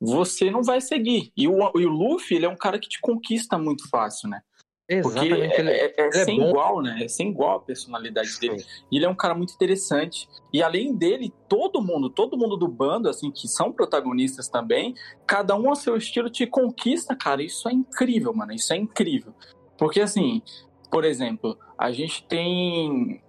você 0.00 0.50
não 0.50 0.62
vai 0.62 0.80
seguir. 0.80 1.30
E 1.36 1.46
o, 1.46 1.58
e 1.78 1.84
o 1.84 1.90
Luffy, 1.90 2.36
ele 2.36 2.46
é 2.46 2.48
um 2.48 2.56
cara 2.56 2.78
que 2.78 2.88
te 2.88 3.00
conquista 3.00 3.58
muito 3.58 3.88
fácil, 3.88 4.30
né? 4.30 4.42
Exatamente. 4.86 5.48
Porque 5.48 5.62
é, 5.62 5.86
é, 5.86 5.94
é, 5.96 6.08
é 6.08 6.12
sem 6.12 6.48
igual, 6.48 6.82
né? 6.82 7.04
É 7.04 7.08
sem 7.08 7.30
igual 7.30 7.56
a 7.56 7.60
personalidade 7.60 8.38
dele. 8.38 8.62
E 8.92 8.96
ele 8.96 9.06
é 9.06 9.08
um 9.08 9.14
cara 9.14 9.34
muito 9.34 9.54
interessante. 9.54 10.28
E 10.52 10.62
além 10.62 10.94
dele, 10.94 11.32
todo 11.48 11.80
mundo, 11.80 12.10
todo 12.10 12.36
mundo 12.36 12.56
do 12.56 12.68
bando, 12.68 13.08
assim, 13.08 13.30
que 13.30 13.48
são 13.48 13.72
protagonistas 13.72 14.48
também, 14.48 14.94
cada 15.26 15.56
um 15.56 15.72
a 15.72 15.74
seu 15.74 15.96
estilo 15.96 16.28
te 16.28 16.46
conquista, 16.46 17.16
cara. 17.16 17.42
Isso 17.42 17.68
é 17.68 17.72
incrível, 17.72 18.34
mano. 18.34 18.52
Isso 18.52 18.72
é 18.72 18.76
incrível. 18.76 19.32
Porque, 19.78 20.00
assim, 20.00 20.42
por 20.90 21.04
exemplo, 21.04 21.58
a 21.78 21.90
gente 21.90 22.24
tem. 22.26 23.22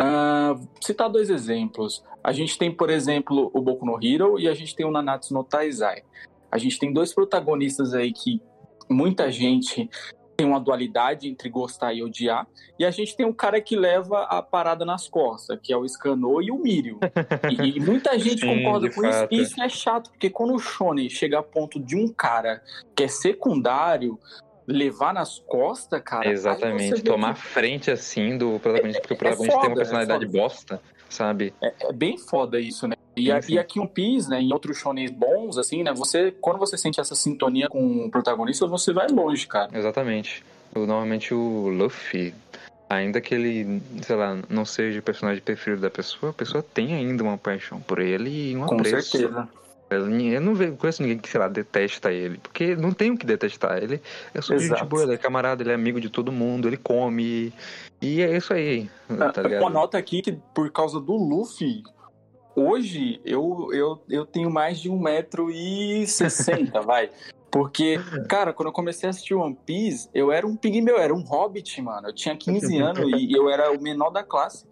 Uh, 0.00 0.68
citar 0.80 1.10
dois 1.10 1.30
exemplos. 1.30 2.02
A 2.22 2.32
gente 2.32 2.58
tem, 2.58 2.72
por 2.72 2.90
exemplo, 2.90 3.50
o 3.54 3.60
Boku 3.60 3.86
no 3.86 3.98
Hero 4.02 4.38
e 4.38 4.48
a 4.48 4.54
gente 4.54 4.74
tem 4.74 4.84
o 4.84 4.90
Nanatsu 4.90 5.32
no 5.32 5.44
Taizai. 5.44 6.02
A 6.50 6.58
gente 6.58 6.78
tem 6.78 6.92
dois 6.92 7.14
protagonistas 7.14 7.94
aí 7.94 8.12
que 8.12 8.42
muita 8.88 9.30
gente 9.30 9.88
tem 10.36 10.46
uma 10.46 10.60
dualidade 10.60 11.28
entre 11.28 11.48
gostar 11.48 11.94
e 11.94 12.02
odiar. 12.02 12.46
E 12.78 12.84
a 12.84 12.90
gente 12.90 13.16
tem 13.16 13.24
um 13.24 13.32
cara 13.32 13.60
que 13.60 13.74
leva 13.74 14.24
a 14.24 14.42
parada 14.42 14.84
nas 14.84 15.08
costas, 15.08 15.58
que 15.62 15.72
é 15.72 15.76
o 15.76 15.88
Scanô 15.88 16.42
e 16.42 16.50
o 16.50 16.58
Mirio. 16.58 16.98
E, 17.50 17.78
e 17.78 17.80
muita 17.80 18.16
gente 18.20 18.40
Sim, 18.40 18.62
concorda 18.62 18.90
com 18.90 19.00
fato. 19.00 19.32
isso. 19.32 19.42
E 19.42 19.42
isso 19.42 19.62
é 19.62 19.68
chato, 19.68 20.10
porque 20.10 20.28
quando 20.28 20.54
o 20.54 20.58
Shonen 20.58 21.08
chega 21.08 21.38
a 21.38 21.42
ponto 21.42 21.80
de 21.80 21.96
um 21.96 22.08
cara 22.08 22.62
que 22.94 23.04
é 23.04 23.08
secundário 23.08 24.18
levar 24.66 25.14
nas 25.14 25.38
costas, 25.38 26.02
cara. 26.04 26.28
Exatamente, 26.28 27.02
tomar 27.02 27.34
que... 27.34 27.40
frente 27.40 27.90
assim 27.90 28.36
do 28.36 28.58
protagonista, 28.58 29.00
porque 29.00 29.14
o 29.14 29.16
protagonista 29.16 29.52
é 29.52 29.54
foda, 29.54 29.60
tem 29.60 29.70
uma 29.70 29.76
personalidade 29.76 30.24
é 30.24 30.28
bosta, 30.28 30.82
sabe? 31.08 31.54
É, 31.62 31.72
é, 31.80 31.92
bem 31.92 32.18
foda 32.18 32.58
isso, 32.58 32.88
né? 32.88 32.95
E, 33.16 33.42
sim. 33.42 33.54
e 33.54 33.58
aqui 33.58 33.80
um 33.80 33.86
Piece, 33.86 34.28
né, 34.28 34.40
em 34.40 34.52
outros 34.52 34.76
shonens 34.76 35.10
bons, 35.10 35.56
assim, 35.56 35.82
né, 35.82 35.92
você, 35.92 36.30
quando 36.40 36.58
você 36.58 36.76
sente 36.76 37.00
essa 37.00 37.14
sintonia 37.14 37.68
com 37.68 38.04
o 38.04 38.10
protagonista, 38.10 38.66
você 38.66 38.92
vai 38.92 39.08
longe, 39.08 39.46
cara. 39.46 39.70
Exatamente. 39.76 40.44
Eu, 40.74 40.86
normalmente 40.86 41.32
o 41.32 41.68
Luffy, 41.68 42.34
Ainda 42.88 43.20
que 43.20 43.34
ele, 43.34 43.82
sei 44.02 44.14
lá, 44.14 44.38
não 44.48 44.64
seja 44.64 45.00
o 45.00 45.02
personagem 45.02 45.42
preferido 45.42 45.82
da 45.82 45.90
pessoa, 45.90 46.30
a 46.30 46.32
pessoa 46.32 46.62
tem 46.62 46.94
ainda 46.94 47.22
uma 47.22 47.36
paixão 47.36 47.80
por 47.80 47.98
ele 47.98 48.52
e 48.52 48.56
um 48.56 48.64
Com 48.64 48.76
apreço. 48.76 49.10
certeza. 49.18 49.48
Eu 49.88 50.06
não 50.40 50.54
vejo, 50.54 50.74
conheço 50.76 51.02
ninguém 51.02 51.18
que, 51.18 51.28
sei 51.28 51.38
lá, 51.38 51.48
detesta 51.48 52.12
ele. 52.12 52.38
Porque 52.38 52.74
não 52.74 52.92
tem 52.92 53.10
o 53.10 53.18
que 53.18 53.26
detestar. 53.26 53.78
Ele 53.82 54.00
é 54.34 54.40
super 54.40 54.58
gente 54.58 54.72
Exato. 54.72 54.86
boa, 54.86 55.02
ele 55.02 55.14
é 55.14 55.16
camarada, 55.16 55.62
ele 55.62 55.70
é 55.70 55.74
amigo 55.74 56.00
de 56.00 56.10
todo 56.10 56.32
mundo, 56.32 56.68
ele 56.68 56.76
come. 56.76 57.52
E 58.00 58.20
é 58.20 58.36
isso 58.36 58.52
aí, 58.52 58.88
tá 59.32 59.42
ligado? 59.42 59.62
Uma 59.62 59.70
nota 59.70 59.96
aqui 59.96 60.22
que 60.22 60.38
por 60.54 60.70
causa 60.70 61.00
do 61.00 61.14
Luffy, 61.14 61.82
hoje 62.56 63.20
eu, 63.24 63.68
eu, 63.72 64.02
eu 64.08 64.26
tenho 64.26 64.50
mais 64.50 64.80
de 64.80 64.90
1,60m, 64.90 66.82
vai. 66.82 67.10
Porque, 67.50 67.98
cara, 68.28 68.52
quando 68.52 68.68
eu 68.68 68.72
comecei 68.72 69.06
a 69.06 69.10
assistir 69.10 69.34
One 69.34 69.56
Piece, 69.64 70.08
eu 70.12 70.32
era 70.32 70.46
um 70.46 70.56
pigmeu, 70.56 70.96
eu 70.96 71.02
era 71.02 71.14
um 71.14 71.22
hobbit, 71.22 71.80
mano. 71.80 72.08
Eu 72.08 72.14
tinha 72.14 72.36
15 72.36 72.76
anos 72.82 73.08
e 73.20 73.32
eu 73.32 73.48
era 73.48 73.70
o 73.70 73.80
menor 73.80 74.10
da 74.10 74.22
classe. 74.22 74.66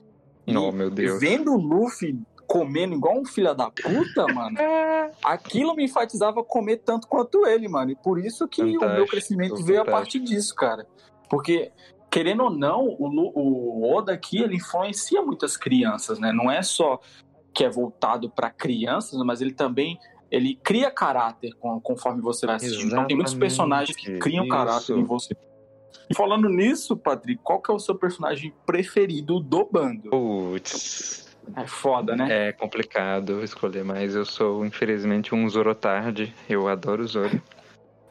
Não, 0.46 0.70
meu 0.72 0.90
Deus. 0.90 1.20
vendo 1.20 1.52
o 1.52 1.56
Luffy 1.56 2.18
comendo 2.46 2.94
igual 2.94 3.18
um 3.18 3.24
filho 3.24 3.54
da 3.54 3.70
puta, 3.70 4.26
mano, 4.32 4.58
aquilo 5.24 5.74
me 5.74 5.84
enfatizava 5.84 6.44
comer 6.44 6.78
tanto 6.84 7.08
quanto 7.08 7.46
ele, 7.46 7.68
mano. 7.68 7.92
E 7.92 7.96
por 7.96 8.18
isso 8.18 8.46
que 8.46 8.62
o 8.62 8.66
meu 8.66 8.80
Fantástico, 8.80 9.08
crescimento 9.08 9.64
veio 9.64 9.80
a 9.80 9.84
partir 9.84 10.18
fantástico. 10.18 10.24
disso, 10.26 10.54
cara. 10.54 10.86
Porque, 11.30 11.72
querendo 12.10 12.42
ou 12.42 12.50
não, 12.50 12.84
o, 12.86 13.08
o 13.34 13.94
Oda 13.94 14.12
aqui, 14.12 14.42
ele 14.42 14.56
influencia 14.56 15.22
muitas 15.22 15.56
crianças, 15.56 16.18
né? 16.18 16.32
Não 16.32 16.50
é 16.50 16.62
só 16.62 17.00
que 17.54 17.64
é 17.64 17.70
voltado 17.70 18.28
pra 18.28 18.50
crianças, 18.50 19.18
mas 19.24 19.40
ele 19.40 19.52
também 19.52 19.98
ele 20.30 20.56
cria 20.64 20.90
caráter 20.90 21.52
conforme 21.82 22.20
você 22.20 22.44
vai 22.46 22.56
assistindo. 22.56 22.86
Então 22.88 23.06
tem 23.06 23.16
muitos 23.16 23.32
Exatamente, 23.34 23.38
personagens 23.38 23.96
que 23.96 24.18
criam 24.18 24.44
isso. 24.44 24.52
caráter 24.52 24.96
em 24.96 25.04
você. 25.04 25.36
E 26.10 26.14
falando 26.14 26.48
nisso, 26.48 26.96
Patrick, 26.96 27.40
qual 27.42 27.62
que 27.62 27.70
é 27.70 27.74
o 27.74 27.78
seu 27.78 27.94
personagem 27.94 28.52
preferido 28.66 29.38
do 29.38 29.64
bando? 29.64 30.10
Putz, 30.10 31.28
É 31.56 31.66
foda, 31.66 32.16
né? 32.16 32.48
é 32.48 32.52
complicado 32.52 33.44
escolher, 33.44 33.84
mas 33.84 34.14
eu 34.16 34.24
sou, 34.24 34.66
infelizmente, 34.66 35.34
um 35.34 35.48
Zorotardi. 35.48 36.34
Eu 36.48 36.66
adoro 36.68 37.04
o 37.04 37.06
Zoro. 37.06 37.40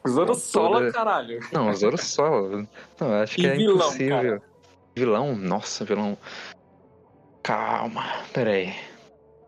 Zoro 0.08 0.26
toda- 0.28 0.38
Sola, 0.38 0.92
caralho. 0.92 1.40
Não, 1.52 1.72
Zoro 1.74 1.98
solo. 1.98 2.66
Não, 3.00 3.12
acho 3.22 3.36
que 3.36 3.42
E 3.42 3.46
é 3.46 3.54
vilão, 3.56 3.76
impossível. 3.88 4.16
cara? 4.16 4.42
Vilão? 4.96 5.36
Nossa, 5.36 5.84
vilão. 5.84 6.16
Calma, 7.42 8.02
peraí. 8.32 8.72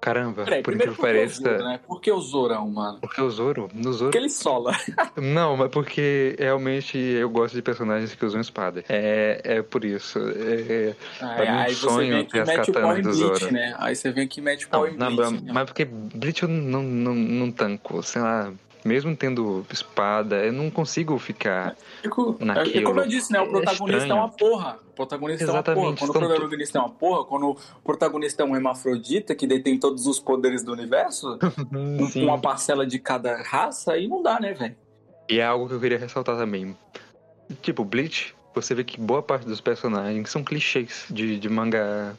Caramba, 0.07 0.45
Peraí, 0.45 0.63
por 0.63 0.73
incrível 0.73 0.95
que 0.95 1.01
por 1.01 1.09
que 1.09 1.11
o 1.11 1.15
pareça. 1.17 1.43
Zoro, 1.43 1.65
né? 1.65 1.81
Por 1.85 2.01
que 2.01 2.13
o 2.13 2.21
Zorão, 2.21 2.71
mano? 2.71 2.99
Porque 3.01 3.21
o 3.21 3.29
Zoro, 3.29 3.69
no 3.75 3.93
Zoro. 3.93 4.05
Porque 4.13 4.19
ele 4.19 4.31
sola. 4.31 4.73
Não, 5.19 5.57
mas 5.57 5.69
porque 5.69 6.37
realmente 6.39 6.97
eu 6.97 7.29
gosto 7.29 7.57
de 7.57 7.61
personagens 7.61 8.15
que 8.15 8.25
usam 8.25 8.41
espada. 8.41 8.85
É, 8.89 9.41
é 9.43 9.63
por 9.63 9.85
isso. 9.85 10.21
É, 10.21 10.95
um 11.21 11.27
aí 11.59 11.75
você 11.75 11.89
sonho 11.89 12.21
aqui 12.21 12.31
ter 12.31 12.43
as 12.43 12.67
katanas 12.67 13.03
do 13.03 13.03
Bleach, 13.03 13.41
Zoro. 13.41 13.53
né? 13.53 13.75
Aí 13.79 13.97
você 13.97 14.13
vem 14.13 14.27
aqui 14.27 14.39
e 14.39 14.43
mete 14.45 14.67
o 14.67 14.69
pau 14.69 14.83
não, 14.83 14.93
em 14.93 14.97
não, 14.97 15.17
Bleach. 15.17 15.43
né? 15.43 15.53
mas 15.53 15.65
porque 15.65 15.85
Bleach 15.85 16.45
eu 16.45 16.49
não, 16.49 16.85
não, 16.85 17.13
não 17.13 17.51
tanco. 17.51 18.01
Sei 18.01 18.23
lá, 18.23 18.53
mesmo 18.87 19.17
tendo 19.17 19.67
espada, 19.71 20.45
eu 20.45 20.53
não 20.53 20.71
consigo 20.71 21.19
ficar. 21.19 21.77
Fico- 22.03 22.37
naquilo. 22.41 22.79
É 22.79 22.83
como 22.83 23.01
eu 23.01 23.09
disse, 23.09 23.33
né? 23.33 23.41
O 23.41 23.45
É 23.45 23.49
protagonista 23.49 23.93
é, 23.95 23.99
estranho. 23.99 24.21
uma 24.23 24.29
porra. 24.29 24.79
O 24.89 24.93
protagonista 24.97 25.45
é 25.45 25.47
uma 25.47 25.53
Exatamente, 25.55 25.83
porra. 25.85 25.97
Quando 26.13 26.25
o 26.25 26.29
protagonista 26.29 26.79
é 26.79 26.81
uma 26.81 26.91
porra, 26.91 27.25
quando 27.25 27.51
o 27.51 27.57
protagonista 27.85 28.43
é 28.43 28.47
um 28.47 28.55
hermafrodita 28.55 29.35
que 29.35 29.47
detém 29.47 29.79
todos 29.79 30.07
os 30.07 30.21
poderes 30.21 30.63
do 30.63 30.73
universo, 30.73 31.39
com 32.13 32.21
uma 32.21 32.39
parcela 32.39 32.87
de 32.87 32.99
cada 32.99 33.43
raça, 33.43 33.93
aí 33.95 34.07
não 34.07 34.23
dá, 34.23 34.39
né, 34.39 34.53
velho? 34.55 34.77
E 35.29 35.41
é 35.41 35.45
algo 35.45 35.67
que 35.67 35.75
eu 35.75 35.81
queria 35.81 35.99
ressaltar 35.99 36.37
também. 36.37 36.77
Tipo, 37.61 37.85
Bleach, 37.85 38.36
você 38.57 38.75
vê 38.75 38.83
que 38.83 38.99
boa 38.99 39.23
parte 39.23 39.47
dos 39.47 39.61
personagens 39.61 40.31
são 40.31 40.43
clichês 40.43 41.07
de, 41.11 41.39
de 41.39 41.49
mangá, 41.49 42.15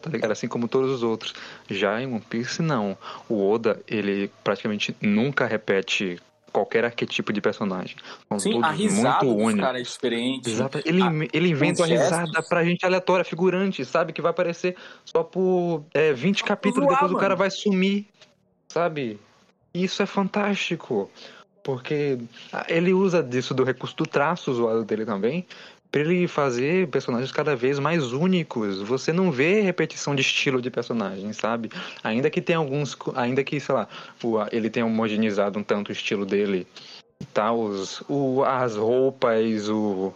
tá 0.00 0.10
ligado? 0.10 0.30
Assim 0.30 0.46
como 0.46 0.68
todos 0.68 0.90
os 0.90 1.02
outros. 1.02 1.34
Já 1.68 2.00
em 2.00 2.06
One 2.06 2.20
Piece, 2.20 2.62
não. 2.62 2.96
O 3.28 3.48
Oda, 3.50 3.80
ele 3.88 4.30
praticamente 4.44 4.94
nunca 5.00 5.46
repete 5.46 6.20
qualquer 6.52 6.84
arquetipo 6.84 7.32
de 7.32 7.40
personagem. 7.40 7.96
São 8.28 8.38
Sim, 8.38 8.62
a 8.62 8.70
risada 8.70 9.24
muito 9.24 9.40
únicos. 9.42 9.60
caras 9.64 9.80
é 9.80 9.84
diferente. 9.84 10.50
Exato. 10.50 10.80
Ele, 10.84 11.02
Ah, 11.02 11.28
ele 11.32 11.48
inventa 11.48 11.82
uma 11.82 11.88
risada 11.88 12.42
pra 12.42 12.64
gente 12.64 12.84
aleatória, 12.84 13.24
figurante, 13.24 13.84
sabe? 13.84 14.12
Que 14.12 14.22
vai 14.22 14.30
aparecer 14.30 14.76
só 15.04 15.22
por 15.22 15.84
é, 15.94 16.12
20 16.12 16.44
capítulos, 16.44 16.88
depois 16.88 17.10
o 17.10 17.16
cara 17.16 17.30
mano. 17.30 17.38
vai 17.38 17.50
sumir, 17.50 18.06
sabe? 18.68 19.18
E 19.74 19.84
Isso 19.84 20.02
é 20.02 20.06
fantástico. 20.06 21.10
Porque 21.62 22.18
ah, 22.50 22.64
ele 22.66 22.94
usa 22.94 23.22
disso 23.22 23.52
do 23.52 23.62
recurso 23.62 23.94
do 23.94 24.06
traço 24.06 24.52
zoado 24.54 24.84
dele 24.84 25.04
também, 25.04 25.44
pra 25.90 26.00
ele 26.00 26.28
fazer 26.28 26.88
personagens 26.88 27.32
cada 27.32 27.56
vez 27.56 27.78
mais 27.78 28.12
únicos. 28.12 28.80
Você 28.82 29.12
não 29.12 29.30
vê 29.30 29.60
repetição 29.60 30.14
de 30.14 30.22
estilo 30.22 30.60
de 30.60 30.70
personagem, 30.70 31.32
sabe? 31.32 31.70
Ainda 32.02 32.30
que 32.30 32.40
tenha 32.40 32.58
alguns. 32.58 32.96
Ainda 33.14 33.42
que, 33.42 33.58
sei 33.58 33.74
lá, 33.74 33.88
ele 34.52 34.70
tenha 34.70 34.86
homogeneizado 34.86 35.58
um 35.58 35.62
tanto 35.62 35.88
o 35.88 35.92
estilo 35.92 36.26
dele 36.26 36.66
tal, 37.32 37.60
os, 37.60 38.02
o, 38.08 38.44
as 38.44 38.76
roupas, 38.76 39.68
o, 39.68 40.12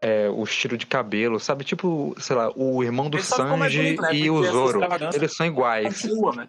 é, 0.00 0.28
o 0.28 0.44
estilo 0.44 0.76
de 0.76 0.86
cabelo, 0.86 1.40
sabe? 1.40 1.64
Tipo, 1.64 2.14
sei 2.18 2.36
lá, 2.36 2.52
o 2.54 2.82
irmão 2.82 3.08
do 3.08 3.16
mais 3.16 3.26
Sanji 3.26 3.78
bonito, 3.78 4.02
né? 4.02 4.14
e 4.14 4.30
o 4.30 4.42
Zoro. 4.44 4.80
Eles 5.14 5.34
são 5.34 5.46
iguais. 5.46 6.02
Continua, 6.02 6.34
né? 6.36 6.48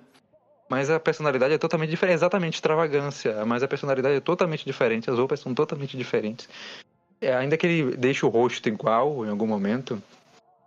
Mas 0.69 0.89
a 0.89 0.99
personalidade 0.99 1.53
é 1.53 1.57
totalmente 1.57 1.89
diferente. 1.89 2.15
Exatamente, 2.15 2.55
extravagância. 2.55 3.45
Mas 3.45 3.63
a 3.63 3.67
personalidade 3.67 4.15
é 4.15 4.19
totalmente 4.19 4.65
diferente. 4.65 5.09
As 5.09 5.17
roupas 5.17 5.39
são 5.39 5.53
totalmente 5.53 5.95
diferentes. 5.95 6.49
É, 7.21 7.35
ainda 7.35 7.57
que 7.57 7.65
ele 7.65 7.97
deixe 7.97 8.25
o 8.25 8.29
rosto 8.29 8.67
igual 8.69 9.25
em 9.25 9.29
algum 9.29 9.47
momento, 9.47 10.01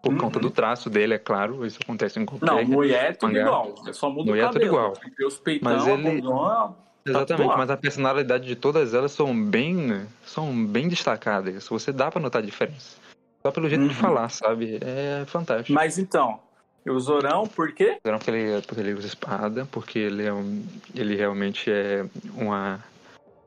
por 0.02 0.12
Uhum. 0.12 0.18
conta 0.18 0.40
do 0.40 0.50
traço 0.50 0.88
dele, 0.90 1.14
é 1.14 1.18
claro. 1.18 1.64
Isso 1.64 1.78
acontece 1.82 2.18
em 2.18 2.24
qualquer. 2.26 2.46
Não, 2.46 2.64
mulher 2.64 3.10
é 3.10 3.12
tudo 3.12 3.32
mangá. 3.32 3.42
igual. 3.46 3.74
Só 3.92 4.10
muda 4.10 4.30
Mulher 4.30 4.42
é 4.44 4.46
o 4.46 4.52
cabelo. 4.52 4.66
igual. 4.70 4.92
Porque 4.92 5.24
os 5.24 5.38
peitão, 5.38 5.72
Mas 5.72 5.86
ele- 5.86 6.02
bundona, 6.20 6.74
Exatamente, 7.06 7.56
mas 7.56 7.70
a 7.70 7.76
personalidade 7.78 8.46
de 8.46 8.54
todas 8.54 8.92
elas 8.92 9.12
são 9.12 9.34
bem, 9.34 10.06
são 10.24 10.66
bem 10.66 10.86
destacadas. 10.86 11.66
Você 11.68 11.92
dá 11.92 12.10
pra 12.10 12.20
notar 12.20 12.42
a 12.42 12.44
diferença. 12.44 12.96
Só 13.42 13.50
pelo 13.50 13.68
jeito 13.70 13.84
de 13.84 13.88
Uhum. 13.88 13.94
falar, 13.94 14.28
sabe? 14.28 14.78
É 14.82 15.24
fantástico. 15.26 15.72
Mas 15.72 15.96
então, 15.98 16.38
o 16.86 17.00
Zorão, 17.00 17.46
por 17.46 17.72
quê? 17.72 17.96
Não 18.04 18.18
porque 18.18 18.30
ele, 18.30 18.62
porque 18.62 18.80
ele 18.80 18.92
usa 18.92 19.06
espada, 19.06 19.66
porque 19.72 19.98
ele 19.98 20.26
é 20.26 20.32
um, 20.32 20.62
ele 20.94 21.16
realmente 21.16 21.70
é 21.70 22.04
uma 22.34 22.80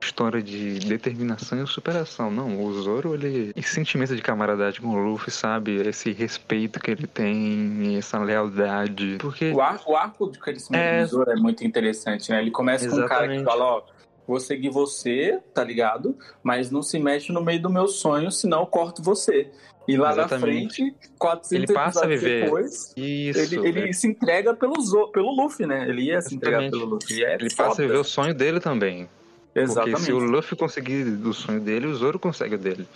história 0.03 0.41
de 0.41 0.79
determinação 0.79 1.63
e 1.63 1.67
superação. 1.67 2.29
Não, 2.29 2.63
o 2.63 2.73
Zoro, 2.81 3.13
ele 3.13 3.51
esse 3.55 3.69
sentimento 3.73 4.15
de 4.15 4.21
camaradagem 4.21 4.81
com 4.81 4.89
o 4.89 4.97
Luffy, 4.97 5.31
sabe? 5.31 5.75
Esse 5.87 6.11
respeito 6.11 6.79
que 6.79 6.91
ele 6.91 7.07
tem, 7.07 7.95
essa 7.97 8.17
lealdade. 8.19 9.17
Porque 9.19 9.51
O 9.51 9.61
arco, 9.61 9.91
o 9.91 9.95
arco 9.95 10.29
de 10.31 10.39
crescimento 10.39 10.81
É. 10.81 11.01
do 11.03 11.07
Zoro 11.09 11.31
é 11.31 11.35
muito 11.35 11.63
interessante, 11.65 12.29
né? 12.31 12.41
Ele 12.41 12.51
começa 12.51 12.87
com 12.89 12.95
um 12.95 13.05
cara 13.07 13.27
que 13.27 13.33
Exatamente. 13.35 13.43
fala, 13.45 13.63
ó, 13.65 13.81
vou 14.27 14.39
seguir 14.39 14.69
você, 14.69 15.39
tá 15.53 15.63
ligado? 15.63 16.17
Mas 16.41 16.69
não 16.71 16.81
se 16.81 16.99
mexe 16.99 17.31
no 17.31 17.41
meio 17.43 17.61
do 17.61 17.69
meu 17.69 17.87
sonho, 17.87 18.31
senão 18.31 18.61
eu 18.61 18.65
corto 18.67 19.01
você. 19.01 19.49
E 19.85 19.97
lá 19.97 20.13
Exatamente. 20.13 20.45
na 20.45 20.69
frente, 20.79 20.95
400 21.19 21.51
Ele 21.51 21.73
passa 21.73 22.05
a 22.05 22.07
viver 22.07 22.45
depois, 22.45 22.93
isso, 22.95 23.55
ele, 23.55 23.67
ele 23.67 23.89
é- 23.89 23.91
se 23.93 24.07
entrega 24.07 24.53
pelo, 24.53 24.75
pelo 25.11 25.31
Luffy, 25.35 25.65
né? 25.65 25.89
Ele 25.89 26.03
ia 26.03 26.21
se 26.21 26.33
entregar 26.35 26.61
Exatamente. 26.63 26.79
pelo 26.79 26.95
Luffy. 26.95 27.17
E 27.19 27.23
é 27.25 27.33
ele 27.35 27.49
foda. 27.49 27.67
passa 27.69 27.81
a 27.81 27.85
viver 27.85 27.97
o 27.99 28.03
sonho 28.05 28.33
dele 28.33 28.61
também. 28.61 29.09
Exatamente. 29.55 29.91
Porque 29.91 30.05
se 30.05 30.11
o 30.13 30.19
Luffy 30.19 30.57
conseguir 30.57 31.03
o 31.03 31.33
sonho 31.33 31.59
dele, 31.59 31.87
o 31.87 31.95
Zoro 31.95 32.17
consegue 32.19 32.55
o 32.55 32.57
dele. 32.57 32.87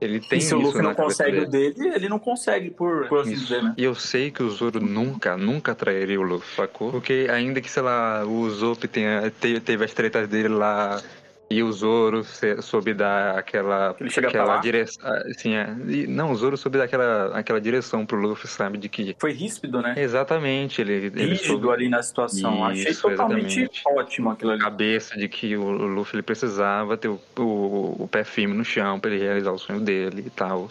Ele 0.00 0.20
tem 0.20 0.38
E 0.38 0.42
se 0.42 0.54
o 0.54 0.60
Luffy 0.60 0.80
não 0.80 0.94
consegue 0.94 1.40
o 1.40 1.48
dele, 1.48 1.74
ele 1.94 2.08
não 2.08 2.20
consegue, 2.20 2.70
por, 2.70 3.08
por 3.08 3.20
assim 3.20 3.32
dizer, 3.34 3.62
né? 3.64 3.74
E 3.76 3.82
eu 3.82 3.96
sei 3.96 4.30
que 4.30 4.42
o 4.44 4.50
Zoro 4.50 4.80
nunca, 4.80 5.36
nunca 5.36 5.74
trairia 5.74 6.20
o 6.20 6.22
Luffy, 6.22 6.54
sacou? 6.54 6.92
Porque 6.92 7.26
ainda 7.28 7.60
que, 7.60 7.68
sei 7.68 7.82
lá, 7.82 8.24
o 8.24 8.48
Zop 8.48 8.86
tenha, 8.86 9.28
te- 9.40 9.58
teve 9.58 9.84
as 9.84 9.92
tretas 9.92 10.28
dele 10.28 10.48
lá 10.48 11.02
e 11.50 11.62
o 11.62 11.72
Zoro 11.72 12.22
soube 12.60 12.92
dar 12.92 13.38
aquela, 13.38 13.96
Ele 13.98 14.10
chega 14.10 14.28
aquela 14.28 14.58
direção. 14.58 15.10
Assim, 15.30 15.54
é, 15.54 15.66
não, 16.06 16.32
o 16.32 16.36
Zoro 16.36 16.58
soube 16.58 16.76
dar 16.76 16.84
aquela, 16.84 17.38
aquela 17.38 17.60
direção 17.60 18.04
pro 18.04 18.20
Luffy, 18.20 18.46
sabe? 18.46 18.76
De 18.76 18.88
que. 18.88 19.16
Foi 19.18 19.32
ríspido, 19.32 19.80
né? 19.80 19.94
Exatamente, 19.96 20.82
ele, 20.82 20.92
ele 20.92 21.24
Rígido 21.26 21.46
soube 21.46 21.70
ali 21.70 21.88
na 21.88 22.02
situação. 22.02 22.64
Achei 22.64 22.90
Isso, 22.90 23.08
totalmente 23.08 23.60
exatamente. 23.60 23.82
ótimo 23.86 24.30
aquilo 24.30 24.50
ali. 24.52 24.60
a 24.60 24.64
cabeça 24.64 25.16
de 25.16 25.26
que 25.26 25.56
o 25.56 25.70
Luffy 25.70 26.16
ele 26.16 26.22
precisava 26.22 26.98
ter 26.98 27.08
o, 27.08 27.18
o, 27.38 27.96
o 28.02 28.08
pé 28.08 28.24
firme 28.24 28.54
no 28.54 28.64
chão 28.64 29.00
pra 29.00 29.10
ele 29.10 29.24
realizar 29.24 29.52
o 29.52 29.58
sonho 29.58 29.80
dele 29.80 30.24
e 30.26 30.30
tal. 30.30 30.68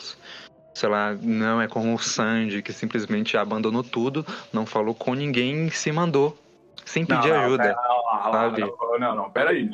Sei 0.75 0.87
lá, 0.87 1.17
não 1.19 1.59
é 1.59 1.67
como 1.67 1.95
o 1.95 1.97
Sanji 1.97 2.61
que 2.61 2.71
simplesmente 2.71 3.35
abandonou 3.35 3.83
tudo, 3.83 4.23
não 4.53 4.63
falou 4.63 4.93
com 4.93 5.15
ninguém 5.15 5.65
e 5.65 5.71
se 5.71 5.91
mandou. 5.91 6.37
Sem 6.85 7.03
pedir 7.03 7.33
ajuda. 7.33 7.63
Pera, 7.63 7.75
não, 7.75 8.23
não, 8.25 8.31
sabe? 8.31 8.61
não, 8.61 8.99
não, 8.99 9.15
não, 9.15 9.29
peraí. 9.31 9.67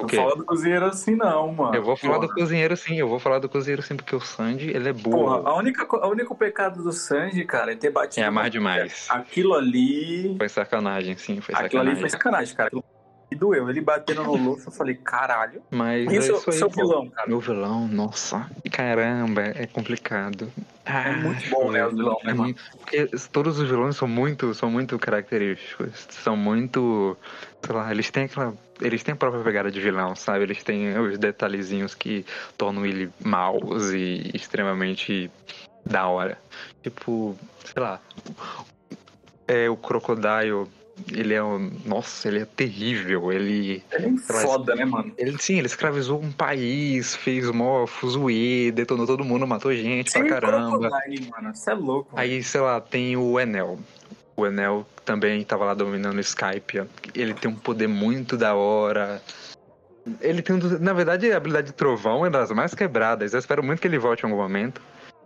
Não 0.00 0.08
fala 0.08 0.36
do 0.36 0.44
cozinheiro 0.44 0.84
assim, 0.86 1.14
não, 1.14 1.52
mano. 1.52 1.74
Eu 1.74 1.82
vou 1.82 1.96
falar 1.96 2.18
do 2.18 2.26
Porra. 2.26 2.34
cozinheiro 2.34 2.76
sim, 2.76 2.96
eu 2.96 3.08
vou 3.08 3.18
falar 3.18 3.38
do 3.38 3.48
cozinheiro 3.48 3.82
sim, 3.82 3.96
porque 3.96 4.16
o 4.16 4.20
Sanji, 4.20 4.70
ele 4.70 4.88
é 4.88 4.92
burro. 4.92 5.24
Porra, 5.24 5.50
a 5.50 5.54
única, 5.56 5.86
a 5.96 6.08
único 6.08 6.34
pecado 6.34 6.82
do 6.82 6.92
Sanji, 6.92 7.44
cara, 7.44 7.72
é 7.72 7.76
ter 7.76 7.90
batido. 7.90 8.24
É 8.24 8.28
amar 8.28 8.50
demais. 8.50 9.06
Aquilo 9.10 9.54
ali. 9.54 10.34
Foi 10.36 10.48
sacanagem, 10.48 11.16
sim, 11.16 11.40
foi 11.40 11.54
Aquilo 11.54 11.82
ali 11.82 11.96
foi 11.96 12.10
sacanagem. 12.10 12.46
sacanagem, 12.54 12.84
cara. 13.34 13.40
doeu. 13.40 13.68
Ele 13.70 13.80
batendo 13.80 14.22
no 14.24 14.34
Luffy, 14.36 14.66
eu 14.66 14.72
falei, 14.72 14.94
caralho. 14.94 15.62
Mas 15.70 16.10
E 16.10 16.16
é 16.16 16.18
isso 16.18 16.50
aí, 16.50 16.56
seu 16.56 16.68
vilão, 16.68 17.08
cara? 17.10 17.28
Meu 17.28 17.40
vilão, 17.40 17.86
nossa, 17.88 18.48
caramba, 18.70 19.42
é 19.42 19.66
complicado. 19.66 20.50
Ah, 20.84 21.08
É 21.10 21.16
muito 21.16 21.48
bom, 21.48 21.70
né, 21.70 21.86
o 21.86 21.90
vilão, 21.90 22.18
né, 22.24 22.30
É 22.30 22.34
mano? 22.34 22.42
muito- 22.44 22.62
Porque 22.78 23.06
todos 23.32 23.58
os 23.60 23.68
vilões 23.68 23.96
são 23.96 24.08
muito, 24.08 24.52
são 24.54 24.68
muito 24.70 24.98
característicos. 24.98 26.06
São 26.10 26.36
muito. 26.36 27.16
Sei 27.64 27.74
lá, 27.74 27.90
eles 27.90 28.10
têm 28.10 28.24
aquela. 28.24 28.52
Eles 28.80 29.02
têm 29.04 29.12
a 29.12 29.16
própria 29.16 29.44
pegada 29.44 29.70
de 29.70 29.80
vilão, 29.80 30.16
sabe? 30.16 30.42
Eles 30.42 30.62
têm 30.64 30.98
os 30.98 31.16
detalhezinhos 31.18 31.94
que 31.94 32.26
tornam 32.58 32.84
ele 32.84 33.10
maus 33.24 33.92
e 33.92 34.28
extremamente 34.34 35.30
da 35.86 36.08
hora. 36.08 36.36
Tipo, 36.82 37.36
sei 37.64 37.80
lá. 37.80 38.00
É, 39.46 39.70
o 39.70 39.76
Crocodile. 39.76 40.66
Ele 41.10 41.34
é 41.34 41.42
um. 41.42 41.70
Nossa, 41.84 42.28
ele 42.28 42.40
é 42.40 42.44
terrível. 42.44 43.32
Ele. 43.32 43.82
Ele 43.92 44.16
é 44.16 44.18
foda, 44.18 44.74
né, 44.74 44.84
mano? 44.84 45.12
Ele, 45.16 45.36
sim, 45.38 45.58
ele 45.58 45.66
escravizou 45.66 46.20
um 46.20 46.30
país, 46.30 47.16
fez 47.16 47.50
mó 47.50 47.86
fuzuê, 47.86 48.70
detonou 48.70 49.06
todo 49.06 49.24
mundo, 49.24 49.46
matou 49.46 49.74
gente 49.74 50.12
pra 50.12 50.28
caramba. 50.28 50.78
Crocodile, 50.78 51.30
mano. 51.30 51.54
Você 51.54 51.70
é 51.70 51.74
louco. 51.74 52.10
Aí, 52.14 52.42
sei 52.42 52.60
lá, 52.60 52.80
tem 52.80 53.16
o 53.16 53.40
Enel. 53.40 53.78
O 54.36 54.46
Enel 54.46 54.86
também 55.04 55.42
tava 55.44 55.64
lá 55.64 55.74
dominando 55.74 56.16
o 56.16 56.20
Skype. 56.20 56.82
Ele 57.14 57.34
tem 57.34 57.50
um 57.50 57.56
poder 57.56 57.88
muito 57.88 58.36
da 58.36 58.54
hora. 58.54 59.22
Ele 60.20 60.42
tem, 60.42 60.58
na 60.80 60.92
verdade, 60.92 61.30
a 61.30 61.36
habilidade 61.36 61.68
de 61.68 61.72
trovão 61.74 62.26
é 62.26 62.30
das 62.30 62.50
mais 62.50 62.74
quebradas. 62.74 63.32
Eu 63.32 63.38
espero 63.38 63.62
muito 63.62 63.80
que 63.80 63.86
ele 63.86 63.98
volte 63.98 64.24
em 64.24 64.30
algum 64.30 64.42
momento. 64.42 64.80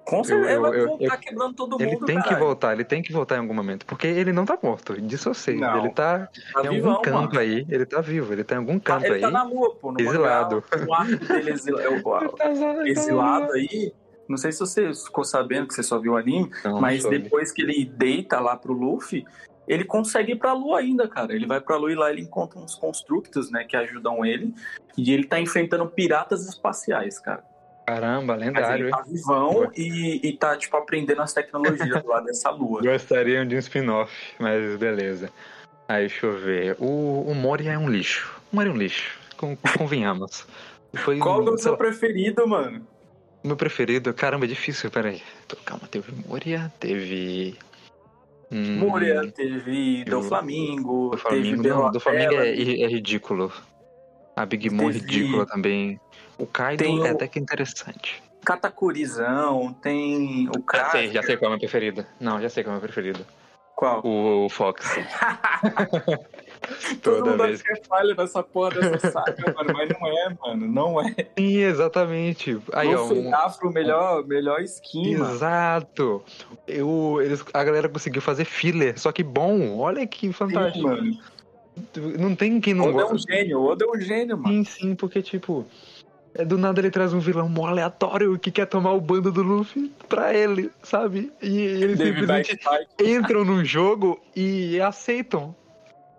Com 0.06 0.22
certeza, 0.22 0.48
eu- 0.50 0.54
ele 0.54 0.70
vai 0.70 0.80
eu- 0.80 0.86
voltar 0.86 1.04
eu- 1.14 1.18
quebrando 1.18 1.54
todo 1.54 1.76
Ele 1.82 1.92
mundo, 1.92 2.06
tem 2.06 2.16
que 2.16 2.22
caralho. 2.22 2.44
voltar, 2.44 2.72
ele 2.74 2.84
tem 2.84 3.02
que 3.02 3.12
voltar 3.12 3.36
em 3.36 3.40
algum 3.40 3.52
momento. 3.54 3.84
Porque 3.86 4.06
ele 4.06 4.32
não 4.32 4.44
tá 4.44 4.56
morto, 4.62 5.00
disso 5.02 5.28
eu 5.30 5.34
sei. 5.34 5.56
Não. 5.56 5.78
Ele 5.80 5.90
tá 5.90 6.28
Tá 6.54 6.64
em 6.64 6.70
vivão, 6.70 6.92
algum 6.92 7.02
canto 7.02 7.34
mano. 7.34 7.38
aí. 7.40 7.66
Ele 7.68 7.84
tá 7.84 8.00
vivo, 8.00 8.32
ele 8.32 8.44
tá 8.44 8.54
em 8.54 8.58
algum 8.58 8.78
Tá- 8.78 8.94
canto 8.94 9.06
ele 9.06 9.14
aí. 9.16 9.20
tá 9.20 9.30
na 9.30 9.42
lua, 9.42 9.74
pô. 9.74 9.90
No 9.92 10.00
Exilado. 10.00 10.62
mangá, 10.72 10.86
o 10.88 10.94
arco 10.94 11.24
dele 11.26 11.50
exila- 11.50 11.82
é 11.82 11.88
o- 11.88 11.96
exilado 12.86 13.52
aí. 13.52 13.92
Não 14.28 14.36
sei 14.36 14.52
se 14.52 14.58
você 14.60 14.92
ficou 14.94 15.24
sabendo 15.24 15.66
que 15.68 15.74
você 15.74 15.82
só 15.82 15.98
viu 15.98 16.12
o 16.12 16.16
anime, 16.16 16.50
Não, 16.64 16.80
mas 16.80 17.04
não 17.04 17.10
depois 17.10 17.52
que 17.52 17.62
ele 17.62 17.84
deita 17.84 18.40
lá 18.40 18.56
pro 18.56 18.72
Luffy, 18.72 19.24
ele 19.68 19.84
consegue 19.84 20.32
ir 20.32 20.36
pra 20.36 20.52
lua 20.52 20.78
ainda, 20.80 21.08
cara. 21.08 21.32
Ele 21.34 21.46
vai 21.46 21.60
pra 21.60 21.76
lua 21.76 21.92
e 21.92 21.94
lá 21.94 22.10
ele 22.10 22.22
encontra 22.22 22.58
uns 22.58 22.74
constructos, 22.74 23.50
né, 23.50 23.64
que 23.64 23.76
ajudam 23.76 24.24
ele. 24.24 24.52
E 24.96 25.12
ele 25.12 25.24
tá 25.24 25.38
enfrentando 25.40 25.86
piratas 25.88 26.46
espaciais, 26.48 27.18
cara. 27.20 27.44
Caramba, 27.86 28.34
Mas 28.36 28.44
lendário, 28.46 28.74
ele 28.74 28.84
hein? 28.86 28.90
tá 28.90 29.04
vivão 29.08 29.70
e, 29.76 30.28
e 30.28 30.32
tá, 30.36 30.56
tipo, 30.56 30.76
aprendendo 30.76 31.22
as 31.22 31.32
tecnologias 31.32 32.04
lá 32.04 32.20
dessa 32.20 32.50
lua. 32.50 32.82
Gostariam 32.84 33.46
de 33.46 33.54
um 33.54 33.58
spin-off, 33.60 34.12
mas 34.40 34.76
beleza. 34.76 35.30
Aí, 35.88 36.08
deixa 36.08 36.26
eu 36.26 36.36
ver. 36.36 36.76
O, 36.80 37.22
o 37.30 37.34
Moria 37.34 37.72
é 37.74 37.78
um 37.78 37.88
lixo. 37.88 38.28
O 38.52 38.56
Moria 38.56 38.72
é 38.72 38.74
um 38.74 38.76
lixo. 38.76 39.16
Convenhamos. 39.78 40.44
Foi, 40.96 41.18
Qual 41.18 41.42
que 41.44 41.48
é 41.48 41.52
o 41.52 41.58
seu 41.58 41.76
preferido, 41.76 42.46
mano? 42.48 42.84
meu 43.44 43.56
preferido? 43.56 44.12
Caramba, 44.12 44.46
é 44.46 44.48
difícil, 44.48 44.90
peraí. 44.90 45.22
Tô- 45.46 45.56
Calma, 45.64 45.86
teve 45.88 46.12
Moria, 46.26 46.72
teve. 46.80 47.56
Hum, 48.50 48.78
Moria, 48.78 49.30
teve 49.30 50.04
do 50.04 50.22
Flamingo, 50.22 51.10
Do 51.10 51.18
Flamengo, 51.18 51.62
teve 51.62 51.68
não, 51.68 51.90
do 51.92 52.00
Flamengo 52.00 52.34
é, 52.34 52.48
é 52.50 52.86
ridículo. 52.88 53.52
A 54.36 54.44
Big 54.44 54.68
Mom 54.70 54.86
Teve- 54.92 54.98
ridícula 55.00 55.46
também. 55.46 55.98
O 56.38 56.46
Kaido 56.46 56.84
Tem 56.84 56.98
é 56.98 57.10
o- 57.10 57.14
até 57.14 57.26
que 57.26 57.38
interessante. 57.38 58.22
Katakurizão, 58.44 59.72
tem 59.82 60.48
o 60.50 60.52
Já 60.52 60.60
cara. 60.66 60.90
sei, 60.90 61.10
já 61.10 61.22
sei 61.22 61.36
qual 61.36 61.46
é 61.46 61.48
o 61.48 61.50
meu 61.52 61.58
preferido. 61.58 62.06
Não, 62.20 62.40
já 62.40 62.48
sei 62.48 62.62
qual 62.62 62.74
é 62.74 62.78
o 62.78 62.80
meu 62.80 62.86
preferido. 62.88 63.26
Qual? 63.74 64.00
O, 64.06 64.44
o 64.46 64.48
Fox. 64.48 64.84
Todo 67.02 67.18
Toda 67.18 67.30
mundo 67.32 67.42
vez 67.44 67.60
acha 67.60 67.64
que 67.64 67.72
é 67.80 67.84
falha 67.88 68.14
nessa 68.14 68.42
porra 68.42 68.70
dessa 68.80 69.10
saga, 69.10 69.36
mano, 69.54 69.72
mas 69.72 69.88
não 69.88 70.06
é, 70.06 70.36
mano, 70.40 70.66
não 70.66 71.00
é. 71.00 71.14
Sim, 71.38 71.58
exatamente. 71.58 72.58
Aí, 72.72 72.94
ó, 72.94 73.02
Luffy 73.02 73.18
um- 73.20 73.34
Afro, 73.34 73.70
melhor, 73.72 74.26
melhor 74.26 74.60
skin. 74.62 75.14
Exato. 75.14 76.22
Eu, 76.66 77.18
eles, 77.22 77.44
a 77.52 77.64
galera 77.64 77.88
conseguiu 77.88 78.22
fazer 78.22 78.44
filler, 78.44 78.98
só 78.98 79.12
que 79.12 79.22
bom. 79.22 79.78
Olha 79.78 80.06
que 80.06 80.26
Sim, 80.28 80.32
fantástico. 80.32 80.86
mano. 80.88 81.16
Não 82.18 82.34
tem 82.34 82.60
quem 82.60 82.74
não 82.74 82.86
Oda 82.86 83.02
é 83.02 83.04
um 83.04 83.08
gosta. 83.10 83.32
gênio, 83.32 83.62
Oda 83.62 83.84
é 83.84 83.88
um 83.88 84.00
gênio, 84.00 84.38
mano. 84.38 84.48
Sim, 84.48 84.64
sim, 84.64 84.94
porque, 84.94 85.22
tipo, 85.22 85.66
é, 86.34 86.44
do 86.44 86.58
nada 86.58 86.80
ele 86.80 86.90
traz 86.90 87.12
um 87.12 87.18
vilão 87.18 87.48
mó 87.48 87.66
aleatório 87.66 88.38
que 88.38 88.50
quer 88.50 88.66
tomar 88.66 88.92
o 88.92 89.00
bando 89.00 89.32
do 89.32 89.42
Luffy 89.42 89.90
pra 90.08 90.34
ele, 90.34 90.70
sabe? 90.82 91.32
E 91.42 91.58
eles 91.60 91.98
simplesmente 91.98 92.58
entram 93.02 93.44
num 93.44 93.64
jogo 93.64 94.20
e 94.34 94.80
aceitam. 94.80 95.54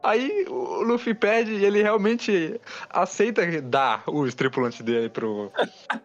Aí 0.02 0.46
o 0.48 0.84
Luffy 0.84 1.14
pede 1.14 1.52
e 1.54 1.66
ele 1.66 1.82
realmente 1.82 2.60
aceita 2.90 3.62
dar 3.62 4.04
os 4.08 4.34
tripulantes 4.34 4.82
dele 4.82 5.10
pro, 5.10 5.52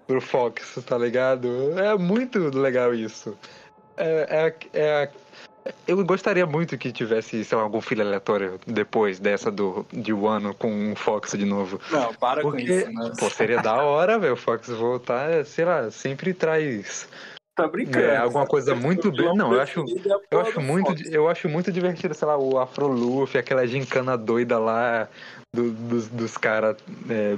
pro 0.07 0.21
Fox, 0.21 0.79
tá 0.87 0.99
ligado? 0.99 1.79
É 1.79 1.97
muito 1.97 2.39
legal 2.59 2.95
isso. 2.95 3.37
É, 3.97 4.55
é, 4.73 4.79
é- 4.79 5.11
eu 5.87 6.05
gostaria 6.05 6.47
muito 6.47 6.77
que 6.77 6.91
tivesse, 6.93 7.45
sei 7.45 7.57
lá, 7.57 7.65
algum 7.65 7.81
filho 7.81 8.03
aleatório 8.03 8.59
depois 8.67 9.19
dessa 9.19 9.51
do, 9.51 9.87
de 9.93 10.13
Wano 10.13 10.55
com 10.55 10.93
o 10.93 10.97
Fox 10.97 11.33
de 11.33 11.45
novo. 11.45 11.81
Não, 11.91 12.13
para 12.15 12.43
com 12.43 12.51
Porque, 12.51 12.65
isso, 12.65 12.93
mano. 12.93 13.17
pô, 13.17 13.31
seria 13.31 13.61
da 13.61 13.77
hora, 13.81 14.19
velho, 14.19 14.35
o 14.35 14.37
Fox 14.37 14.69
voltar, 14.69 15.45
sei 15.45 15.65
lá, 15.65 15.91
sempre 15.91 16.35
traz 16.35 17.09
Tá 17.55 17.69
brincando. 17.69 18.07
é, 18.07 18.17
alguma 18.17 18.47
coisa 18.47 18.75
muito 18.75 19.13
bem. 19.13 19.37
Não, 19.37 19.53
eu 19.53 19.61
acho, 19.61 19.81
é 19.81 20.17
eu 20.31 20.41
acho 20.41 20.61
muito, 20.63 20.95
eu 21.09 21.29
acho 21.29 21.49
muito 21.51 21.71
divertido, 21.71 22.15
sei 22.15 22.27
lá, 22.27 22.39
o 22.39 22.59
Afro 22.59 22.87
Luffy, 22.89 23.39
aquela 23.39 23.67
gincana 23.67 24.17
doida 24.17 24.59
lá 24.59 25.07
do- 25.55 25.71
dos, 25.71 26.09
dos 26.09 26.37
caras 26.39 26.77
é, 27.11 27.37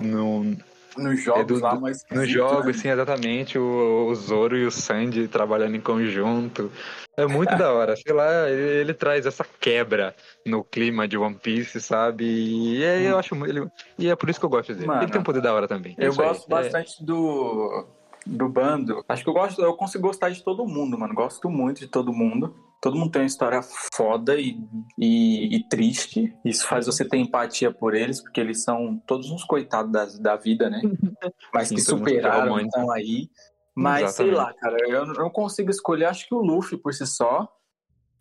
no, 0.00 0.56
Nos 0.96 1.22
jogos 1.22 1.40
É 1.42 1.44
do- 1.44 1.60
lá, 1.60 1.78
mas. 1.80 2.04
nos 2.10 2.28
jogos, 2.28 2.76
sim, 2.78 2.88
exatamente, 2.88 3.58
o, 3.58 4.06
o 4.08 4.14
Zoro 4.14 4.56
e 4.56 4.66
o 4.66 4.70
Sandy 4.70 5.28
trabalhando 5.28 5.76
em 5.76 5.80
conjunto. 5.80 6.70
É 7.16 7.26
muito 7.26 7.56
da 7.56 7.72
hora, 7.72 7.94
sei 7.96 8.12
lá, 8.12 8.48
ele, 8.48 8.80
ele 8.80 8.94
traz 8.94 9.26
essa 9.26 9.44
quebra 9.60 10.14
no 10.46 10.64
clima 10.64 11.06
de 11.06 11.16
One 11.18 11.34
Piece, 11.36 11.80
sabe? 11.80 12.24
E 12.24 12.82
é, 12.82 13.10
eu 13.10 13.18
acho 13.18 13.34
mu- 13.34 13.46
ele, 13.46 13.66
e 13.98 14.08
é 14.08 14.16
por 14.16 14.28
isso 14.30 14.40
que 14.40 14.46
eu 14.46 14.50
gosto 14.50 14.72
dele. 14.74 14.86
Mano, 14.86 15.02
ele 15.02 15.12
tem 15.12 15.20
um 15.20 15.24
poder 15.24 15.40
da 15.42 15.52
hora 15.54 15.68
também. 15.68 15.94
É 15.98 16.06
Eu 16.06 16.12
aí. 16.12 16.16
gosto 16.16 16.46
É- 16.46 16.50
bastante 16.62 17.04
do, 17.04 17.86
do 18.26 18.48
bando. 18.48 19.04
Acho 19.08 19.22
que 19.22 19.28
eu 19.30 19.34
gosto, 19.34 19.60
eu 19.62 19.74
consigo 19.74 20.06
gostar 20.06 20.30
de 20.30 20.42
todo 20.42 20.66
mundo, 20.66 20.98
mano. 20.98 21.14
Gosto 21.14 21.48
muito 21.50 21.78
de 21.80 21.88
todo 21.88 22.12
mundo. 22.12 22.54
Todo 22.80 22.96
mundo 22.96 23.10
tem 23.10 23.22
uma 23.22 23.26
história 23.26 23.60
foda 23.94 24.36
e, 24.36 24.58
e, 24.98 25.56
e 25.56 25.68
triste. 25.68 26.34
Isso 26.44 26.66
faz 26.66 26.86
você 26.86 27.06
ter 27.06 27.18
empatia 27.18 27.70
por 27.70 27.94
eles, 27.94 28.22
porque 28.22 28.40
eles 28.40 28.62
são 28.62 29.00
todos 29.06 29.30
uns 29.30 29.44
coitados 29.44 29.92
da, 29.92 30.32
da 30.32 30.36
vida, 30.36 30.70
né? 30.70 30.80
Mas 31.52 31.68
que 31.68 31.80
superaram, 31.80 32.58
estão 32.58 32.90
aí. 32.90 33.28
Mas 33.74 34.12
sei 34.12 34.30
Exatamente. 34.30 34.34
lá, 34.34 34.54
cara, 34.54 34.88
eu 34.88 35.06
não 35.06 35.30
consigo 35.30 35.70
escolher. 35.70 36.06
Acho 36.06 36.26
que 36.26 36.34
o 36.34 36.40
Luffy 36.40 36.78
por 36.78 36.94
si 36.94 37.06
só. 37.06 37.46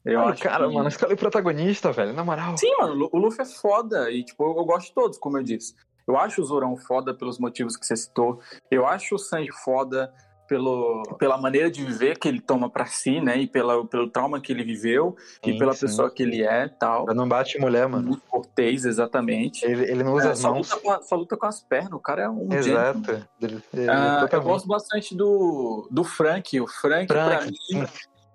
Eu 0.04 0.22
Ai, 0.22 0.34
acho 0.34 0.44
cara, 0.44 0.68
que... 0.68 0.74
mano, 0.74 0.88
escolhe 0.88 1.16
protagonista, 1.16 1.92
velho, 1.92 2.14
na 2.14 2.24
moral. 2.24 2.58
Sim, 2.58 2.74
mano, 2.80 3.10
o 3.12 3.18
Luffy 3.18 3.42
é 3.42 3.46
foda. 3.46 4.12
E, 4.12 4.24
tipo, 4.24 4.44
eu, 4.44 4.58
eu 4.58 4.66
gosto 4.66 4.88
de 4.88 4.94
todos, 4.94 5.18
como 5.18 5.38
eu 5.38 5.44
disse. 5.44 5.74
Eu 6.08 6.18
acho 6.18 6.42
o 6.42 6.46
Zorão 6.46 6.76
foda 6.76 7.14
pelos 7.14 7.38
motivos 7.38 7.78
que 7.78 7.86
você 7.86 7.96
citou. 7.96 8.40
Eu 8.72 8.86
acho 8.86 9.16
o 9.16 9.20
Sanji 9.20 9.52
foda 9.64 10.12
pelo, 10.50 11.04
pela 11.20 11.38
maneira 11.38 11.70
de 11.70 11.86
viver 11.86 12.18
que 12.18 12.28
ele 12.28 12.42
toma 12.42 12.70
pra 12.70 12.88
si, 12.88 13.22
né? 13.22 13.38
E 13.38 13.48
pela, 13.48 13.86
pelo 13.86 14.10
trauma 14.10 14.42
que 14.42 14.52
ele 14.52 14.64
viveu 14.64 15.16
e 15.46 15.52
Sim, 15.54 15.60
pela 15.60 15.74
sim. 15.74 15.82
pessoa 15.86 16.10
que 16.10 16.24
ele 16.24 16.42
é 16.44 16.68
tal. 16.68 17.06
Não 17.14 17.28
bate 17.30 17.60
mulher, 17.60 17.88
mano. 17.88 18.08
Muito 18.08 18.24
cortês, 18.28 18.84
exatamente. 18.84 19.64
Ele, 19.64 19.84
ele 19.84 20.04
não 20.04 20.14
usa 20.16 20.30
É, 20.30 20.32
as 20.32 20.40
só, 20.40 20.52
mãos. 20.52 20.70
luta 20.72 20.82
com 20.82 21.02
só 21.04 21.16
luta 21.16 21.38
com 21.38 21.46
as 21.46 21.62
pernas. 21.62 21.94
O 21.94 22.00
cara 22.00 22.24
é 22.24 22.30
um. 22.30 22.52
Exato. 22.52 23.28
Ele, 23.40 23.62
ele 23.74 23.90
Ah, 23.90 24.28
eu 24.32 24.42
gosto 24.42 24.68
bastante 24.68 25.16
do, 25.16 25.88
do 25.92 26.04
Frank. 26.04 26.60
O 26.60 26.68
Frank, 26.68 27.06
pra 27.08 27.26
Frank, 27.26 27.52
mim, 27.52 27.56
sim. 27.86 27.86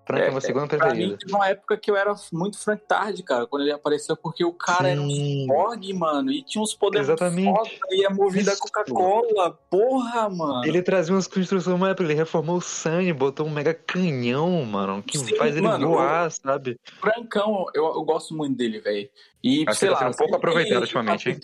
Frank 0.06 0.22
é, 0.22 0.28
É, 0.28 0.30
meu 0.30 0.40
segundo 0.40 0.68
preferido. 0.68 1.12
mim, 1.12 1.16
teve 1.16 1.34
uma 1.34 1.48
época 1.48 1.76
que 1.76 1.90
eu 1.90 1.96
era 1.96 2.14
muito 2.32 2.58
Frank 2.58 2.82
Tarde, 2.86 3.22
cara, 3.22 3.46
quando 3.46 3.62
ele 3.62 3.72
apareceu, 3.72 4.16
porque 4.16 4.44
o 4.44 4.52
cara 4.52 4.88
era 4.90 5.00
um 5.00 5.08
Sim. 5.08 5.42
ciborgue, 5.42 5.92
mano, 5.94 6.30
e 6.30 6.42
tinha 6.42 6.62
uns 6.62 6.74
poderes 6.74 7.08
Exatamente. 7.08 7.52
foda, 7.56 7.70
e 7.90 8.04
é 8.04 8.10
movido 8.10 8.50
a. 8.50 8.56
Coca-Cola, 8.56 9.50
porra, 9.70 10.28
mano. 10.28 10.64
Ele 10.64 10.82
trazia 10.82 11.14
umas 11.14 11.26
construções 11.26 11.80
época, 11.84 12.04
ele 12.04 12.14
reformou 12.14 12.56
o 12.56 12.60
Sunny, 12.60 13.12
botou 13.12 13.46
um 13.46 13.50
mega 13.50 13.74
canhão, 13.74 14.64
mano, 14.64 15.02
que 15.02 15.18
Sim, 15.18 15.36
faz 15.36 15.56
ele 15.56 15.66
mano, 15.66 15.88
voar, 15.88 16.30
sabe? 16.30 16.78
Francão, 17.00 17.66
eu, 17.74 17.84
eu 17.84 18.02
gosto 18.02 18.34
muito 18.34 18.56
dele, 18.56 18.80
velho. 18.80 19.08
E, 19.42 19.64
Acho 19.66 19.78
sei 19.78 19.88
que 19.88 19.94
tá 19.94 20.00
lá, 20.04 20.10
um 20.10 20.14
pouco 20.14 20.36
aproveitado 20.36 20.72
ele 20.72 20.80
ultimamente, 20.80 21.24
tá 21.24 21.30
hein? 21.30 21.40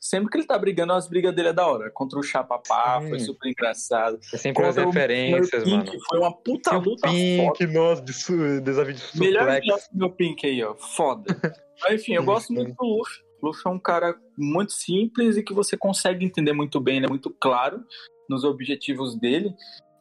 Sempre 0.00 0.30
que 0.30 0.38
ele 0.38 0.46
tá 0.46 0.58
brigando, 0.58 0.94
as 0.94 1.06
brigas 1.06 1.34
dele 1.34 1.48
é 1.48 1.52
da 1.52 1.66
hora. 1.66 1.90
Contra 1.90 2.18
o 2.18 2.22
Chapapá, 2.22 3.00
Sim. 3.02 3.08
foi 3.10 3.20
super 3.20 3.50
engraçado. 3.50 4.18
É 4.32 4.36
sempre 4.36 4.64
as 4.64 4.74
Contra 4.74 4.88
o 4.88 4.92
referências, 4.92 5.64
meu 5.64 5.76
mano. 5.76 5.90
Pink, 5.90 6.04
foi 6.08 6.18
uma 6.18 6.32
puta 6.32 6.76
luta 6.76 7.08
foda. 7.08 7.12
Pink, 7.12 7.66
nossa, 7.66 8.02
de 8.02 8.60
desafio 8.62 8.94
de 8.94 9.20
Melhor 9.20 9.42
suplex. 9.42 9.66
jogo 9.66 9.82
do 9.92 9.98
meu 9.98 10.10
Pink 10.10 10.46
aí, 10.46 10.64
ó. 10.64 10.74
Foda. 10.74 11.24
Mas 11.82 12.00
enfim, 12.00 12.14
eu 12.14 12.24
gosto 12.24 12.52
muito 12.52 12.74
do 12.74 12.84
Luffy. 12.84 13.20
O 13.42 13.46
Luffy 13.46 13.62
é 13.66 13.70
um 13.70 13.78
cara 13.78 14.14
muito 14.36 14.72
simples 14.72 15.36
e 15.36 15.42
que 15.42 15.52
você 15.54 15.76
consegue 15.76 16.24
entender 16.24 16.52
muito 16.52 16.80
bem, 16.80 16.96
ele 16.96 17.06
é 17.06 17.08
muito 17.08 17.30
claro 17.30 17.84
nos 18.28 18.44
objetivos 18.44 19.18
dele. 19.18 19.54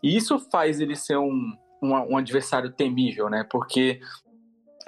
E 0.04 0.16
isso 0.16 0.40
faz 0.52 0.80
ele 0.80 0.96
ser 0.96 1.18
um, 1.18 1.54
um, 1.82 1.92
um 1.94 2.18
adversário 2.18 2.72
temível, 2.72 3.30
né? 3.30 3.46
Porque 3.50 4.00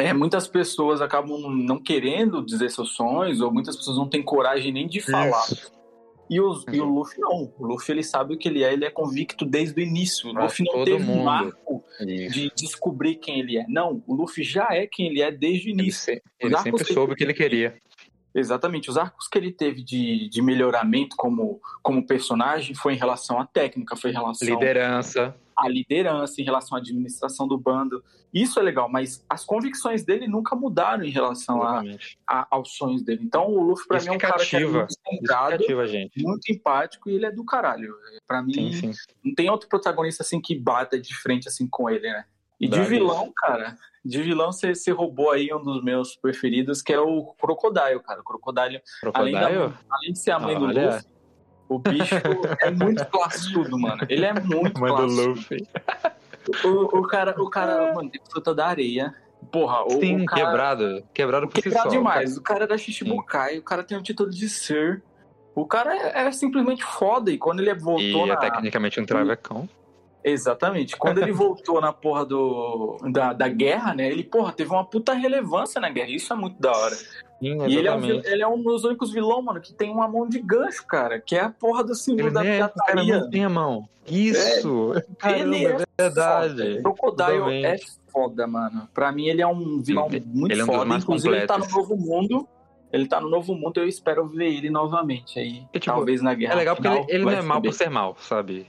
é, 0.01 0.13
muitas 0.13 0.47
pessoas 0.47 1.01
acabam 1.01 1.39
não 1.49 1.81
querendo 1.81 2.43
dizer 2.45 2.69
seus 2.69 2.91
sonhos, 2.95 3.41
ou 3.41 3.51
muitas 3.51 3.75
pessoas 3.75 3.97
não 3.97 4.07
têm 4.09 4.21
coragem 4.23 4.71
nem 4.71 4.87
de 4.87 4.99
falar. 5.01 5.45
E, 6.29 6.39
os, 6.39 6.63
e 6.71 6.79
o 6.79 6.85
Luffy 6.85 7.19
não. 7.19 7.51
O 7.59 7.65
Luffy 7.65 7.93
ele 7.93 8.03
sabe 8.03 8.33
o 8.33 8.37
que 8.37 8.47
ele 8.47 8.63
é, 8.63 8.71
ele 8.71 8.85
é 8.85 8.89
convicto 8.89 9.43
desde 9.45 9.81
o 9.81 9.83
início. 9.83 10.29
O 10.29 10.33
Luffy 10.33 10.65
não 10.65 10.85
teve 10.85 11.03
um 11.03 11.17
mundo. 11.17 11.29
arco 11.29 11.83
Isso. 11.99 12.33
de 12.33 12.51
descobrir 12.55 13.15
quem 13.15 13.39
ele 13.41 13.57
é. 13.57 13.65
Não, 13.67 14.01
o 14.07 14.15
Luffy 14.15 14.41
já 14.43 14.69
é 14.71 14.87
quem 14.87 15.07
ele 15.07 15.21
é 15.21 15.29
desde 15.29 15.67
o 15.67 15.71
Ele, 15.73 15.81
início. 15.83 16.13
se- 16.13 16.21
ele 16.39 16.57
sempre 16.59 16.85
soube 16.85 17.03
ele 17.07 17.13
o 17.13 17.15
que 17.17 17.23
ele 17.25 17.33
queria. 17.33 17.75
Exatamente. 18.33 18.89
Os 18.89 18.97
arcos 18.97 19.27
que 19.27 19.37
ele 19.37 19.51
teve 19.51 19.83
de, 19.83 20.29
de 20.29 20.41
melhoramento 20.41 21.17
como, 21.17 21.59
como 21.83 22.07
personagem 22.07 22.73
foi 22.73 22.93
em 22.93 22.97
relação 22.97 23.37
à 23.37 23.45
técnica, 23.45 23.97
foi 23.97 24.11
em 24.11 24.13
relação 24.13 24.47
Liderança. 24.47 25.35
À 25.61 25.69
liderança, 25.69 26.41
em 26.41 26.43
relação 26.43 26.77
à 26.77 26.81
administração 26.81 27.47
do 27.47 27.57
bando. 27.57 28.03
Isso 28.33 28.59
é 28.59 28.63
legal, 28.63 28.89
mas 28.89 29.23
as 29.29 29.43
convicções 29.45 30.03
dele 30.03 30.27
nunca 30.27 30.55
mudaram 30.55 31.03
em 31.03 31.09
relação 31.09 31.61
a, 31.61 31.83
a- 32.27 32.47
aos 32.49 32.75
sonhos 32.75 33.03
dele. 33.03 33.21
Então 33.23 33.47
o 33.47 33.61
Luffy 33.61 33.87
pra 33.87 33.97
Isso 33.97 34.07
mim 34.07 34.13
é 34.13 34.15
um 34.15 34.19
cara 34.19 34.45
que 34.45 34.55
é 34.55 34.59
muito 34.65 34.89
Isso 34.89 34.99
centrado, 35.07 35.63
a 35.63 36.21
muito 36.21 36.51
empático 36.51 37.09
e 37.09 37.15
ele 37.15 37.25
é 37.25 37.31
do 37.31 37.43
caralho. 37.45 37.93
Pra 38.27 38.41
mim, 38.41 38.71
Sim, 38.73 38.93
sim. 38.93 38.99
não 39.23 39.33
tem 39.35 39.49
outro 39.49 39.67
protagonista 39.69 40.23
assim 40.23 40.39
que 40.41 40.55
bata 40.57 40.99
de 40.99 41.13
frente 41.15 41.47
assim 41.47 41.67
com 41.67 41.89
ele, 41.89 42.09
né? 42.09 42.25
E 42.59 42.67
de 42.67 42.75
Verdade. 42.75 42.89
vilão, 42.95 43.31
cara, 43.35 43.75
de 44.05 44.21
vilão 44.21 44.51
você, 44.51 44.75
você 44.75 44.91
roubou 44.91 45.31
aí 45.31 45.51
um 45.53 45.63
dos 45.63 45.83
meus 45.83 46.15
preferidos, 46.15 46.81
que 46.81 46.93
é 46.93 46.99
o 46.99 47.33
Crocodile, 47.39 47.99
cara. 48.03 48.21
O 48.21 48.23
Crocodile, 48.23 48.81
além, 49.13 49.33
da, 49.33 49.49
Crocodile? 49.49 49.73
além 49.89 50.13
de 50.13 50.19
ser 50.19 50.31
a 50.31 50.39
mãe 50.39 50.57
do. 50.57 50.65
Luffy, 50.67 51.05
o 51.75 51.79
bicho 51.79 52.15
é 52.59 52.71
muito 52.71 53.05
classudo, 53.05 53.79
mano. 53.79 54.01
Ele 54.09 54.25
é 54.25 54.33
muito 54.33 54.79
Mãe 54.79 54.91
do 54.91 54.97
classudo. 54.97 55.27
Luffy. 55.29 55.67
O, 56.65 56.99
o 56.99 57.01
cara, 57.07 57.35
o 57.41 57.49
cara, 57.49 57.93
mano, 57.93 58.09
tem 58.09 58.19
fruta 58.29 58.53
da 58.53 58.67
areia. 58.67 59.13
Porra, 59.51 59.83
o, 59.85 59.91
Sim, 59.91 60.21
o 60.21 60.25
cara... 60.25 60.45
quebrado. 60.45 61.03
Quebrado 61.13 61.47
por 61.47 61.55
si 61.55 61.61
Quebrado 61.63 61.89
só. 61.89 61.95
demais. 61.95 62.37
O 62.37 62.41
cara 62.41 62.63
era 62.63 62.77
Shichibukai, 62.77 63.57
o 63.59 63.63
cara 63.63 63.83
tem 63.83 63.97
o 63.97 64.03
título 64.03 64.29
de 64.29 64.49
Sir. 64.49 65.01
O 65.55 65.65
cara 65.65 65.95
era 65.95 66.31
simplesmente 66.31 66.83
foda. 66.83 67.31
E 67.31 67.37
quando 67.37 67.59
ele 67.59 67.73
voltou 67.73 68.25
E 68.25 68.27
na... 68.27 68.33
é 68.33 68.37
tecnicamente 68.37 68.99
um 68.99 69.05
travecão. 69.05 69.67
Exatamente. 70.23 70.95
Quando 70.97 71.19
ele 71.21 71.31
voltou 71.31 71.81
na 71.81 71.91
porra 71.91 72.25
do, 72.25 72.97
da, 73.11 73.33
da 73.33 73.47
guerra, 73.47 73.93
né? 73.93 74.07
Ele, 74.07 74.23
porra, 74.23 74.51
teve 74.53 74.71
uma 74.71 74.85
puta 74.85 75.13
relevância 75.13 75.81
na 75.81 75.89
guerra. 75.89 76.09
Isso 76.09 76.31
é 76.31 76.35
muito 76.35 76.59
da 76.61 76.71
hora. 76.71 76.95
Sim, 77.41 77.65
E 77.67 77.75
ele 77.75 77.87
é, 77.87 77.95
um, 77.95 78.05
ele 78.05 78.41
é 78.43 78.47
um 78.47 78.61
dos 78.61 78.83
únicos 78.83 79.11
vilões, 79.11 79.43
mano, 79.43 79.59
que 79.59 79.73
tem 79.73 79.89
uma 79.89 80.07
mão 80.07 80.29
de 80.29 80.39
gancho, 80.39 80.85
cara. 80.85 81.19
Que 81.19 81.35
é 81.35 81.41
a 81.41 81.49
porra 81.49 81.83
do 81.83 81.95
símbolo 81.95 82.27
Ele 82.27 82.33
da 82.35 82.45
é, 82.45 82.59
cara 82.59 82.69
pirataria. 82.69 83.19
não 83.19 83.29
tem 83.29 83.43
a 83.43 83.49
mão. 83.49 83.89
Isso! 84.07 84.93
Caramba, 85.17 85.39
Ele 85.57 85.65
é 85.65 85.71
é 85.71 86.03
verdade. 86.03 86.81
Crocodile 86.83 87.65
é 87.65 87.77
foda, 88.11 88.45
mano. 88.47 88.87
Pra 88.93 89.11
mim, 89.11 89.27
ele 89.27 89.41
é 89.41 89.47
um 89.47 89.81
vilão 89.81 90.07
Ele- 90.11 90.23
muito 90.25 90.51
ele 90.51 90.61
é 90.61 90.63
um 90.63 90.67
foda. 90.67 90.95
Inclusive, 90.95 91.35
ele 91.35 91.45
tá 91.47 91.57
no 91.57 91.65
completos. 91.65 91.89
novo 91.89 92.01
mundo. 92.05 92.47
Ele 92.93 93.07
tá 93.07 93.21
no 93.21 93.29
novo 93.29 93.55
mundo, 93.55 93.77
eu 93.77 93.87
espero 93.87 94.27
ver 94.27 94.53
ele 94.53 94.69
novamente 94.69 95.39
aí. 95.39 95.63
E, 95.73 95.79
tipo, 95.79 95.95
talvez 95.95 96.21
na 96.21 96.33
guerra. 96.33 96.53
É 96.53 96.55
legal 96.57 96.75
porque 96.75 96.89
final, 96.89 97.03
ele, 97.07 97.13
ele 97.19 97.23
não 97.25 97.31
é 97.31 97.41
mal 97.41 97.61
por 97.61 97.73
ser 97.73 97.89
mal, 97.89 98.17
sabe? 98.19 98.67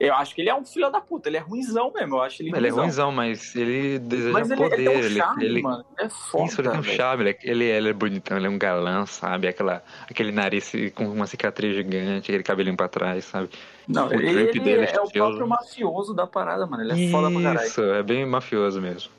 Eu 0.00 0.14
acho 0.14 0.34
que 0.34 0.40
ele 0.40 0.48
é 0.48 0.54
um 0.54 0.64
filho 0.64 0.88
da 0.90 1.00
puta, 1.00 1.28
ele 1.28 1.36
é 1.38 1.40
ruinzão 1.40 1.92
mesmo. 1.92 2.16
Eu 2.16 2.22
acho 2.22 2.40
ele, 2.42 2.50
Ele 2.50 2.68
é 2.68 2.70
ruinzão. 2.70 2.84
ruimzão, 2.84 3.12
mas 3.12 3.56
ele 3.56 3.98
deseja 3.98 4.32
Mas 4.32 4.50
ele, 4.50 4.62
poder. 4.62 4.74
ele 4.78 4.88
tem 4.88 4.96
um 4.96 5.00
ele, 5.04 5.14
charme, 5.16 5.44
ele- 5.44 5.62
mano. 5.62 5.84
Ele 5.98 6.06
é 6.06 6.10
foda. 6.10 6.44
Isso, 6.44 6.60
ele 6.60 6.68
tem 6.70 6.80
um 6.80 6.82
charme, 6.84 7.22
ele, 7.24 7.30
é- 7.30 7.38
ele, 7.50 7.64
é- 7.70 7.76
ele 7.78 7.88
é 7.88 7.92
bonitão, 7.92 8.36
ele 8.36 8.46
é 8.46 8.50
um 8.50 8.58
galã, 8.58 9.04
sabe? 9.06 9.48
Aquela, 9.48 9.82
aquele 10.08 10.30
nariz 10.30 10.70
com 10.94 11.04
uma 11.08 11.26
cicatriz 11.26 11.74
gigante, 11.74 12.30
aquele 12.30 12.42
cabelinho 12.44 12.76
pra 12.76 12.86
trás, 12.88 13.24
sabe? 13.24 13.48
Não, 13.88 14.06
O 14.08 14.12
ele, 14.14 14.28
ele 14.28 14.60
dele 14.60 14.84
é 14.84 14.94
é 14.94 15.00
o 15.00 15.10
próprio 15.10 15.48
mafioso 15.48 16.14
da 16.14 16.26
parada, 16.26 16.66
mano. 16.66 16.82
Ele 16.84 17.06
é 17.06 17.10
foda 17.10 17.30
pra 17.30 17.42
caralho. 17.42 17.66
Isso, 17.66 17.82
é 17.82 18.02
bem 18.02 18.24
mafioso 18.24 18.80
mesmo. 18.80 19.10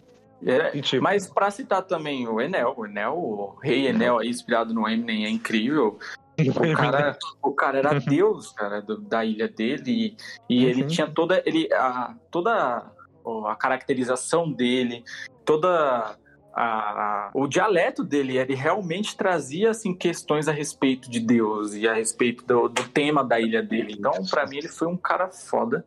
É, 0.46 0.78
E, 0.78 0.82
tipo, 0.82 1.04
Mas 1.04 1.28
pra 1.28 1.52
citar 1.52 1.82
também 1.82 2.26
o 2.26 2.40
Enel, 2.40 2.74
o 2.78 2.86
Enel, 2.86 3.14
o 3.18 3.58
rei 3.62 3.88
Enel 3.88 4.20
aí, 4.20 4.30
inspirado 4.30 4.74
no 4.74 4.88
Eminem, 4.88 5.26
é 5.26 5.30
incrível. 5.30 6.00
O 6.48 6.54
cara, 6.76 7.18
o 7.42 7.52
cara 7.54 7.78
era 7.80 8.00
deus, 8.00 8.52
cara, 8.52 8.82
do- 8.82 9.02
da 9.02 9.26
ilha 9.26 9.48
dele. 9.48 10.16
E, 10.50 10.54
e 10.62 10.66
ele 10.66 10.82
Uhum. 10.84 10.88
tinha 10.88 11.08
toda, 11.08 11.42
ele, 11.46 11.68
a, 11.74 12.14
toda 12.32 12.92
a 13.48 13.56
caracterização 13.56 14.52
dele, 14.52 15.04
toda 15.46 16.16
a, 16.54 16.64
a- 16.64 17.32
o 17.34 17.48
dialeto 17.48 18.04
dele, 18.04 18.38
ele 18.38 18.56
realmente 18.56 19.16
trazia 19.16 19.70
assim 19.72 19.94
questões 19.94 20.48
a 20.48 20.52
respeito 20.52 21.10
de 21.10 21.20
Deus 21.20 21.74
e 21.74 21.88
a 21.88 21.94
respeito 21.94 22.46
do, 22.46 22.68
do 22.70 22.84
tema 22.90 23.24
da 23.24 23.40
ilha 23.40 23.62
dele. 23.62 23.96
Então, 23.98 24.12
pra 24.30 24.46
mim, 24.48 24.58
ele 24.58 24.68
foi 24.68 24.88
um 24.88 24.98
cara 24.98 25.30
foda. 25.30 25.86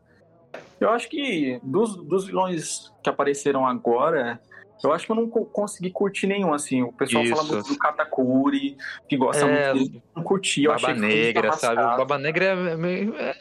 Eu 0.80 0.90
acho 0.90 1.08
que 1.08 1.60
dos, 1.62 1.94
dos 1.96 2.26
vilões 2.26 2.92
que 3.04 3.08
apareceram 3.08 3.64
agora, 3.66 4.40
eu 4.82 4.92
acho 4.92 5.06
que 5.06 5.12
eu 5.12 5.16
não 5.16 5.28
co- 5.28 5.44
consegui 5.46 5.90
curtir 5.90 6.26
nenhum, 6.26 6.52
assim. 6.52 6.82
O 6.82 6.92
pessoal 6.92 7.24
fala 7.26 7.42
Isso. 7.42 7.52
muito 7.54 7.68
do 7.68 7.78
Katakuri, 7.78 8.76
que 9.08 9.16
gosta 9.16 9.44
É, 9.44 9.72
muito 9.74 9.88
dele. 9.90 10.02
Não 10.16 10.22
curti, 10.22 10.64
eu 10.64 10.72
achei 10.72 10.94
que 10.94 11.00
Negra, 11.00 11.52
sabe? 11.52 11.76
arrastado. 11.78 11.96
Baba 11.98 12.18
Negra 12.18 12.44
é 12.44 12.76
meio. 12.76 13.14
é- 13.16 13.34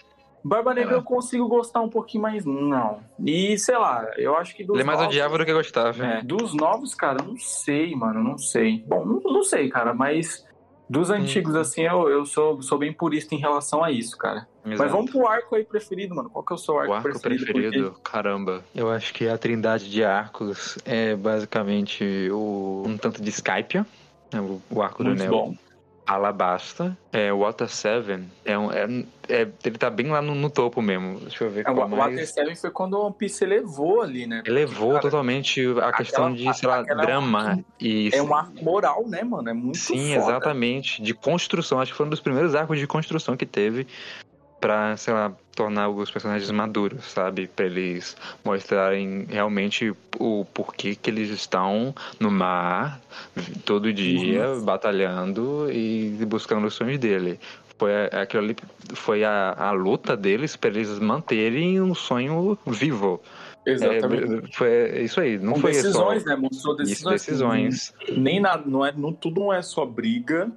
Barba 0.44 0.74
Negra 0.74 0.96
É. 0.96 0.98
eu 0.98 1.04
consigo 1.04 1.48
gostar 1.48 1.82
um 1.82 1.90
pouquinho, 1.90 2.24
mas 2.24 2.44
não. 2.44 3.00
E, 3.24 3.56
sei 3.60 3.78
lá, 3.78 4.08
eu 4.18 4.36
acho 4.36 4.56
que 4.56 4.64
dos 4.64 4.74
Ele 4.76 4.82
é 4.82 4.86
mais 4.86 4.98
novos... 4.98 5.14
odiável 5.14 5.38
do 5.38 5.46
que 5.46 5.54
gostava. 5.54 6.04
É, 6.04 6.24
dos 6.24 6.56
novos, 6.56 6.96
cara, 6.96 7.24
não 7.24 7.38
sei, 7.38 7.94
mano, 7.96 8.24
não 8.24 8.40
sei. 8.40 8.84
Bom, 8.88 9.06
não, 9.06 9.20
não 9.22 9.44
sei, 9.44 9.70
cara, 9.70 9.94
mas 9.94 10.44
dos 10.92 11.10
Hum. 11.10 11.14
antigos, 11.14 11.56
assim, 11.56 11.82
eu, 11.84 12.10
eu 12.10 12.26
sou, 12.26 12.62
sou 12.62 12.78
bem 12.78 12.92
purista 12.92 13.34
em 13.34 13.38
relação 13.38 13.82
a 13.84 13.90
isso, 13.92 14.18
cara. 14.18 14.46
Mas 14.64 14.74
Exato. 14.74 14.92
vamos 14.92 15.10
pro 15.12 15.26
arco 15.28 15.56
aí 15.56 15.64
preferido, 15.64 16.14
mano. 16.14 16.30
Qual 16.30 16.44
que 16.44 16.52
é 16.54 16.56
o 16.56 16.60
seu 16.60 16.78
arco, 16.78 16.92
O 16.92 16.94
arco 16.94 17.10
preferido? 17.10 17.46
preferido, 17.46 17.92
caramba. 18.04 18.64
Eu 18.76 18.92
acho 18.92 19.14
que 19.14 19.28
a 19.28 19.38
trindade 19.38 19.90
de 19.90 20.04
arcos 20.04 20.78
é 20.86 21.16
basicamente 21.16 22.30
o 22.32 22.84
um 22.86 22.98
tanto 22.98 23.22
de 23.22 23.30
Skypiea, 23.30 23.86
né, 24.34 24.42
o, 24.70 24.82
arco. 24.82 25.02
Muito 25.04 25.18
do 25.18 25.24
Neo. 25.24 25.32
bom. 25.32 25.56
Alabasta, 26.06 26.98
é, 27.12 27.32
Water 27.32 27.70
Seven, 27.70 28.30
é, 28.44 28.58
um- 28.58 28.72
é- 28.72 29.06
é- 29.30 29.48
ele 29.64 29.78
tá 29.78 29.90
bem 29.90 30.10
lá 30.10 30.22
no, 30.22 30.36
no 30.36 30.50
topo 30.50 30.82
mesmo. 30.82 31.20
Deixa 31.20 31.44
eu 31.44 31.50
ver 31.50 31.66
É, 31.66 31.70
o 31.70 31.74
o 31.74 31.78
Water 31.78 31.98
mais. 31.98 32.30
7 32.30 32.56
foi 32.60 32.72
quando 32.72 32.96
o 32.96 33.06
One 33.06 33.16
Piece 33.18 33.44
elevou 33.44 34.02
ali, 34.02 34.26
né? 34.28 34.44
Elevou 34.46 34.90
Cara, 34.90 35.02
totalmente 35.02 35.62
a 35.82 35.92
questão 35.94 36.34
de, 36.34 36.54
sei 36.54 36.68
lá, 36.68 36.82
drama 36.82 37.64
e 37.80 38.10
É 38.14 38.22
um 38.22 38.34
arco 38.36 38.64
moral, 38.64 39.08
né, 39.08 39.24
mano? 39.24 39.50
É 39.50 39.54
muito 39.54 39.78
Sim, 39.78 40.16
foda. 40.16 40.32
exatamente. 40.32 41.02
De 41.02 41.14
construção. 41.14 41.80
Acho 41.80 41.92
que 41.92 41.98
foi 41.98 42.06
um 42.06 42.10
dos 42.10 42.20
primeiros 42.20 42.56
arcos 42.56 42.80
de 42.80 42.88
construção 42.88 43.38
que 43.38 43.46
teve 43.46 43.88
pra, 44.62 44.96
sei 44.96 45.14
lá, 45.14 45.34
tornar 45.56 45.90
os 45.90 46.10
personagens 46.12 46.50
maduros, 46.52 47.04
sabe? 47.06 47.48
Pra 47.48 47.66
eles 47.66 48.16
mostrarem 48.46 49.26
realmente 49.28 49.92
o 50.20 50.46
porquê 50.54 50.96
que 50.96 51.10
eles 51.10 51.30
estão 51.32 51.94
no 52.20 52.30
mar 52.32 53.02
todo 53.66 53.92
dia, 53.92 54.56
batalhando 54.64 55.68
e 55.72 56.12
buscando 56.28 56.68
os 56.68 56.76
sonhos 56.76 57.00
dele. 57.00 57.40
Foi 57.78 57.92
a- 58.06 58.22
aquilo 58.22 58.44
ali, 58.44 58.56
foi 58.94 59.24
a, 59.24 59.56
a 59.58 59.72
luta 59.72 60.16
deles 60.16 60.56
pra 60.56 60.70
eles 60.70 61.00
manterem 61.00 61.82
um 61.82 61.96
sonho 61.96 62.58
vivo. 62.68 63.20
Exatamente. 63.66 64.46
É, 64.46 64.52
foi 64.56 65.02
isso 65.04 65.20
aí. 65.22 65.38
Não 65.40 65.54
Com 65.54 65.62
foi 65.62 65.72
decisões, 65.72 66.24
só 66.24 66.30
né? 66.30 66.36
Mostrou 66.36 66.74
isso, 66.76 66.86
decisões. 66.86 67.14
decisões. 67.22 67.94
Nem 68.16 68.40
nada, 68.40 68.64
não 68.66 68.86
é, 68.86 68.92
não, 68.92 69.12
tudo 69.12 69.42
não 69.42 69.54
é 69.54 69.62
só 69.62 69.86
briga 69.86 70.52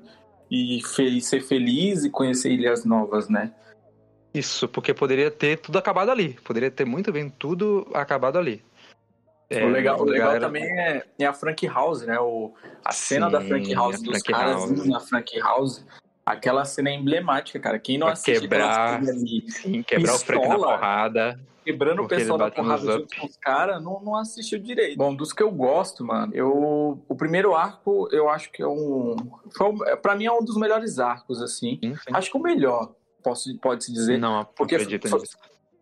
e 0.51 0.81
fe- 0.95 1.21
ser 1.21 1.41
feliz 1.41 2.05
e 2.05 2.11
conhecer 2.11 2.51
ilhas 2.53 2.85
novas, 2.85 3.29
né? 3.29 3.53
Isso, 4.35 4.67
porque 4.69 4.93
poderia 4.93 5.31
ter 5.31 5.59
tudo 5.59 5.79
acabado 5.79 6.11
ali. 6.11 6.35
Poderia 6.45 6.71
ter 6.71 6.85
muito 6.85 7.13
bem 7.13 7.31
tudo 7.31 7.87
acabado 7.95 8.37
ali. 8.37 8.63
É, 9.49 9.65
o 9.65 9.69
legal, 9.69 10.01
o 10.01 10.05
legal 10.05 10.29
galera- 10.29 10.47
também 10.47 10.65
é, 10.65 11.05
é 11.19 11.27
a 11.27 11.33
Frank 11.33 11.65
House, 11.69 12.03
né? 12.03 12.19
O, 12.19 12.53
a 12.85 12.93
cena 12.93 13.27
Sim, 13.27 13.33
da 13.33 13.41
Frank 13.43 13.75
House, 13.75 14.03
dos 14.03 14.09
Frank 14.23 14.33
caras 14.33 14.57
House. 14.57 14.71
indo 14.71 14.85
na 14.87 15.01
Frank 15.01 15.39
House. 15.39 15.85
Aquela 16.27 16.65
cena 16.65 16.89
é 16.89 16.95
emblemática, 16.95 17.61
cara. 17.61 17.79
Quem 17.79 17.99
não 17.99 18.09
assiste 18.09 18.41
quebrar- 18.41 18.97
ali, 18.97 19.45
Sim, 19.51 19.83
quebrar 19.83 20.15
o 20.15 20.19
Frank 20.19 20.49
na 20.49 20.57
porrada. 20.57 21.41
quebrando 21.65 22.03
o 22.03 22.09
pessoal 22.09 22.39
da 22.39 22.51
porrada 22.51 22.93
junto 22.93 23.17
com 23.17 23.27
os 23.27 23.37
caras, 23.37 23.83
não, 23.85 24.01
não 24.03 24.17
assistiu 24.17 24.59
direito. 24.59 24.97
Bom, 24.97 25.15
dos 25.15 25.33
que 25.33 25.43
eu 25.43 25.51
gosto, 25.51 26.03
mano, 26.05 26.35
eu. 26.35 26.99
O 27.07 27.15
primeiro 27.15 27.55
arco, 27.55 28.09
eu 28.11 28.29
acho 28.31 28.51
que 28.51 28.63
é 28.63 28.67
um. 28.67 29.15
Foi, 29.57 29.69
um- 29.69 29.79
pra 30.03 30.17
mim 30.17 30.25
é 30.25 30.33
um 30.33 30.43
dos 30.43 30.57
melhores 30.57 30.99
arcos, 30.99 31.41
assim. 31.43 31.79
Sim, 31.85 31.95
sim. 31.95 32.11
Acho 32.13 32.31
que 32.31 32.37
o 32.39 32.41
melhor, 32.41 32.93
posso, 33.25 33.59
pode-se 33.59 33.93
dizer. 33.93 34.19
Não, 34.19 34.45
Porque 34.45 34.75
acredito 34.77 35.09
foi, 35.09 35.21
nisso. 35.21 35.37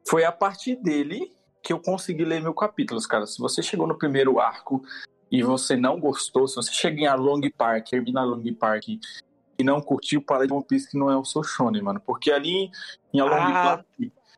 foi 0.09 0.25
a 0.25 0.33
partir 0.33 0.77
dele 0.77 1.31
que 1.63 1.73
eu 1.73 1.79
consegui 1.81 2.25
ler 2.25 2.41
mil 2.41 2.55
capítulos, 2.55 3.07
cara. 3.07 3.27
Se 3.27 3.39
você 3.39 3.63
chegou 3.63 3.87
no 3.87 3.99
primeiro 3.99 4.41
arco 4.41 4.83
e 5.31 5.43
você 5.43 5.77
não 5.77 5.99
gostou, 6.01 6.49
se 6.49 6.55
você 6.57 6.73
chega 6.73 7.01
em 7.01 7.07
Along 7.07 7.51
Park, 7.51 7.89
termina 7.89 8.21
Along 8.21 8.53
Park 8.55 8.89
e 8.89 9.65
não 9.65 9.81
curtiu, 9.81 10.23
para 10.23 10.47
de 10.47 10.53
One 10.53 10.65
Piece 10.65 10.91
que 10.91 10.99
não 10.99 11.11
é 11.11 11.17
o 11.17 11.25
seu 11.25 11.43
shonen, 11.43 11.83
mano. 11.83 12.01
Porque 12.01 12.31
ali 12.33 12.71
em 13.13 13.21
Along 13.21 13.53
Ah, 13.53 13.63
Park 13.77 13.87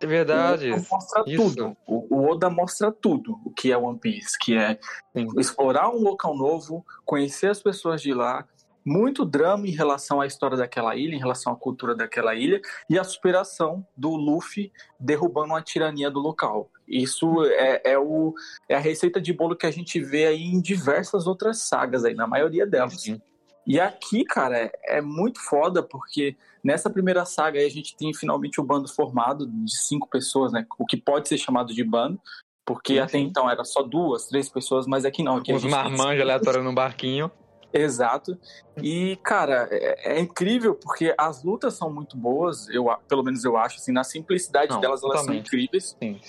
É 0.00 0.07
verdade. 0.07 0.70
o 0.70 0.74
Oda 0.74 0.86
mostra 0.90 1.24
Isso. 1.26 1.55
tudo. 1.55 1.76
O, 1.86 2.16
o 2.16 2.30
Oda 2.30 2.50
mostra 2.50 2.92
tudo 2.92 3.40
o 3.44 3.50
que 3.50 3.72
é 3.72 3.76
One 3.78 3.98
Piece, 3.98 4.36
que 4.38 4.55
é 4.57 4.78
Sim. 5.16 5.26
explorar 5.38 5.88
um 5.88 6.02
local 6.02 6.36
novo, 6.36 6.84
conhecer 7.07 7.48
as 7.48 7.62
pessoas 7.62 8.02
de 8.02 8.12
lá 8.12 8.46
muito 8.85 9.24
drama 9.24 9.66
em 9.66 9.70
relação 9.70 10.20
à 10.20 10.26
história 10.26 10.57
daquela 10.57 10.95
ilha, 10.95 11.14
em 11.14 11.18
relação 11.18 11.53
à 11.53 11.57
cultura 11.57 11.95
daquela 11.95 12.35
ilha, 12.35 12.61
e 12.89 12.99
a 12.99 13.05
superação 13.05 13.87
do 13.97 14.11
Luffy 14.11 14.70
derrubando 15.01 15.55
a 15.55 15.62
tirania 15.62 16.11
do 16.11 16.20
local. 16.20 16.70
Isso 16.87 17.43
é, 17.45 17.80
é, 17.93 17.99
o, 17.99 18.35
é 18.68 18.74
a 18.74 18.80
receita 18.80 19.20
de 19.20 19.32
bolo 19.32 19.57
que 19.57 19.66
a 19.66 19.70
gente 19.70 19.99
vê 20.01 20.26
aí 20.26 20.45
em 20.45 20.61
diversas 20.61 21.26
outras 21.26 21.62
sagas 21.62 22.05
aí, 22.05 22.14
na 22.14 22.26
maioria 22.26 22.66
delas. 22.66 23.01
Sim. 23.01 23.20
E 23.66 23.80
aqui, 23.80 24.24
cara, 24.24 24.59
é, 24.59 24.72
é, 24.85 25.01
muito 25.01 25.41
foda, 25.41 25.82
porque 25.82 26.37
nessa 26.62 26.91
primeira 26.91 27.24
saga 27.24 27.59
aí 27.59 27.66
a 27.66 27.70
gente 27.70 27.97
tem 27.97 28.12
finalmente 28.12 28.61
o 28.61 28.64
bando 28.64 28.89
formado 28.89 29.47
de 29.47 29.74
cinco 29.74 30.09
pessoas, 30.09 30.53
né? 30.53 30.66
O 30.78 30.85
que 30.85 30.99
pode 30.99 31.28
ser 31.28 31.39
chamado 31.39 31.72
de 31.72 31.82
bando, 31.82 32.20
porque 32.66 32.99
até 32.99 33.18
então 33.18 33.49
era 33.49 33.64
só 33.64 33.82
duas, 33.82 34.26
três 34.26 34.51
pessoas, 34.51 34.87
mas 34.87 35.07
aqui 35.07 35.22
não. 35.22 35.37
Aqui 35.37 35.53
Os 35.53 35.64
marmanjos 35.64 36.20
aleatórios 36.20 36.64
no 36.64 36.74
barquinho. 36.74 37.30
Exato. 37.75 38.39
E, 38.81 39.16
cara, 39.16 39.68
é, 39.70 40.16
é, 40.16 40.20
incrível 40.20 40.75
porque 40.77 41.12
as 41.18 41.43
lutas 41.43 41.75
são 41.75 41.93
muito 41.93 42.16
boas, 42.16 42.68
eu, 42.68 42.87
pelo 43.09 43.25
menos 43.25 43.45
eu 43.45 43.57
acho, 43.57 43.77
assim, 43.77 43.93
na 43.93 44.05
simplicidade 44.05 44.72
Não, 44.72 44.81
delas, 44.81 45.03
elas 45.03 45.25
são 45.25 45.35
incríveis. 45.35 45.97
Sim. 46.01 46.20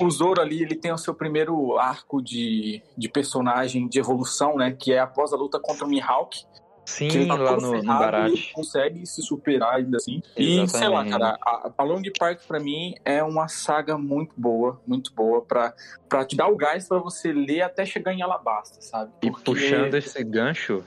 O, 0.00 0.06
o 0.06 0.10
Zoro 0.10 0.40
ali, 0.40 0.62
ele 0.62 0.74
tem 0.74 0.90
o 0.90 0.98
seu 0.98 1.14
primeiro 1.14 1.78
arco 1.78 2.22
de, 2.22 2.82
de 2.96 3.08
personagem 3.08 3.86
de 3.86 3.98
evolução, 3.98 4.56
né? 4.56 4.72
Que 4.72 4.94
é 4.94 4.98
após 4.98 5.32
a 5.32 5.36
luta 5.36 5.60
contra 5.60 5.84
o 5.84 5.88
Mihawk. 5.88 6.44
Sim, 6.88 7.28
tá 7.28 7.34
lá 7.34 7.54
no, 7.58 7.82
no 7.82 7.82
Barat. 7.82 8.50
consegue 8.54 9.04
se 9.04 9.20
superar 9.20 9.74
ainda 9.74 9.98
assim. 9.98 10.22
Exatamente. 10.34 10.64
E, 10.64 10.68
sei 10.68 10.88
lá, 10.88 11.04
cara, 11.04 11.38
a, 11.42 11.70
a 11.76 11.82
Long 11.84 12.00
Park 12.18 12.40
pra 12.48 12.58
mim 12.58 12.94
é 13.04 13.22
uma 13.22 13.46
saga 13.46 13.98
muito 13.98 14.32
boa, 14.34 14.80
muito 14.86 15.12
boa, 15.12 15.42
pra, 15.42 15.74
pra 16.08 16.24
te 16.24 16.34
dar 16.34 16.48
o 16.48 16.56
gás 16.56 16.88
pra 16.88 16.98
você 16.98 17.30
ler 17.30 17.60
até 17.60 17.84
chegar 17.84 18.14
em 18.14 18.22
Alabasta, 18.22 18.80
sabe? 18.80 19.12
Porque... 19.20 19.26
E 19.26 19.44
puxando 19.44 19.94
esse 19.94 20.24
gancho, 20.24 20.82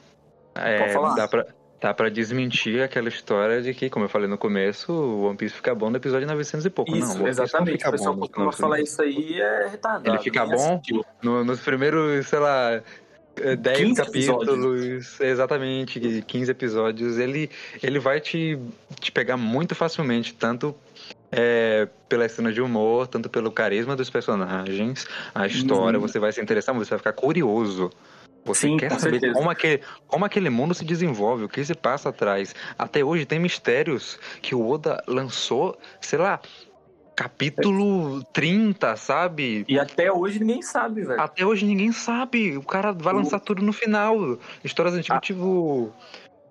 é, 0.55 0.91
dá 1.15 1.27
pra, 1.27 1.45
dá 1.79 1.93
pra 1.93 2.09
desmentir 2.09 2.81
aquela 2.81 3.07
história 3.07 3.61
de 3.61 3.71
que, 3.75 3.87
como 3.87 4.05
eu 4.05 4.09
falei 4.09 4.27
no 4.27 4.39
começo, 4.39 4.91
o 4.91 5.25
One 5.27 5.37
Piece 5.37 5.53
fica 5.53 5.75
bom 5.75 5.91
no 5.91 5.97
episódio 5.97 6.27
900 6.27 6.65
e 6.65 6.69
pouco. 6.71 6.95
Isso, 6.95 7.19
não, 7.19 7.27
exatamente. 7.27 7.87
o 7.87 7.91
pessoal 7.91 8.17
costuma 8.17 8.51
falar 8.51 8.81
isso 8.81 8.99
aí 9.03 9.39
é 9.39 9.67
retardado. 9.67 10.09
Ele 10.09 10.23
fica 10.23 10.47
né? 10.47 10.55
bom 10.55 10.81
no, 11.21 11.43
nos 11.45 11.61
primeiros, 11.61 12.25
sei 12.25 12.39
lá, 12.39 12.81
10 13.41 13.79
é, 13.91 14.03
capítulos, 14.03 14.47
episódios. 14.47 15.19
exatamente, 15.19 16.23
15 16.27 16.51
episódios, 16.51 17.17
ele, 17.17 17.49
ele 17.81 17.99
vai 17.99 18.19
te, 18.19 18.57
te 18.99 19.11
pegar 19.11 19.37
muito 19.37 19.75
facilmente, 19.75 20.33
tanto 20.33 20.75
é, 21.31 21.87
pela 22.09 22.27
cena 22.27 22.51
de 22.51 22.61
humor, 22.61 23.07
tanto 23.07 23.29
pelo 23.29 23.51
carisma 23.51 23.95
dos 23.95 24.09
personagens, 24.09 25.07
a 25.33 25.47
história, 25.47 25.99
uhum. 25.99 26.07
você 26.07 26.19
vai 26.19 26.31
se 26.31 26.41
interessar, 26.41 26.75
você 26.75 26.89
vai 26.89 26.99
ficar 26.99 27.13
curioso. 27.13 27.89
Você 28.43 28.67
Sim, 28.67 28.77
quer 28.77 28.99
saber 28.99 29.33
como 29.33 29.51
aquele, 29.51 29.81
como 30.07 30.25
aquele 30.25 30.49
mundo 30.49 30.73
se 30.73 30.83
desenvolve, 30.83 31.43
o 31.43 31.49
que 31.49 31.63
se 31.63 31.75
passa 31.75 32.09
atrás. 32.09 32.55
Até 32.77 33.03
hoje 33.03 33.23
tem 33.23 33.39
mistérios 33.39 34.19
que 34.41 34.55
o 34.55 34.67
Oda 34.67 35.03
lançou, 35.07 35.77
sei 35.99 36.17
lá, 36.17 36.39
capítulo 37.21 38.23
30, 38.33 38.95
sabe? 38.95 39.63
E 39.67 39.79
até 39.79 40.11
hoje 40.11 40.39
ninguém 40.39 40.61
sabe, 40.61 41.03
velho. 41.03 41.21
Até 41.21 41.45
hoje 41.45 41.65
ninguém 41.65 41.91
sabe. 41.91 42.57
O 42.57 42.63
cara 42.63 42.91
vai 42.91 43.13
lançar 43.13 43.39
tudo 43.39 43.61
no 43.61 43.71
final. 43.71 44.39
Histórias 44.63 44.95
antigas, 44.95 45.17
ah. 45.17 45.21
tipo. 45.21 45.91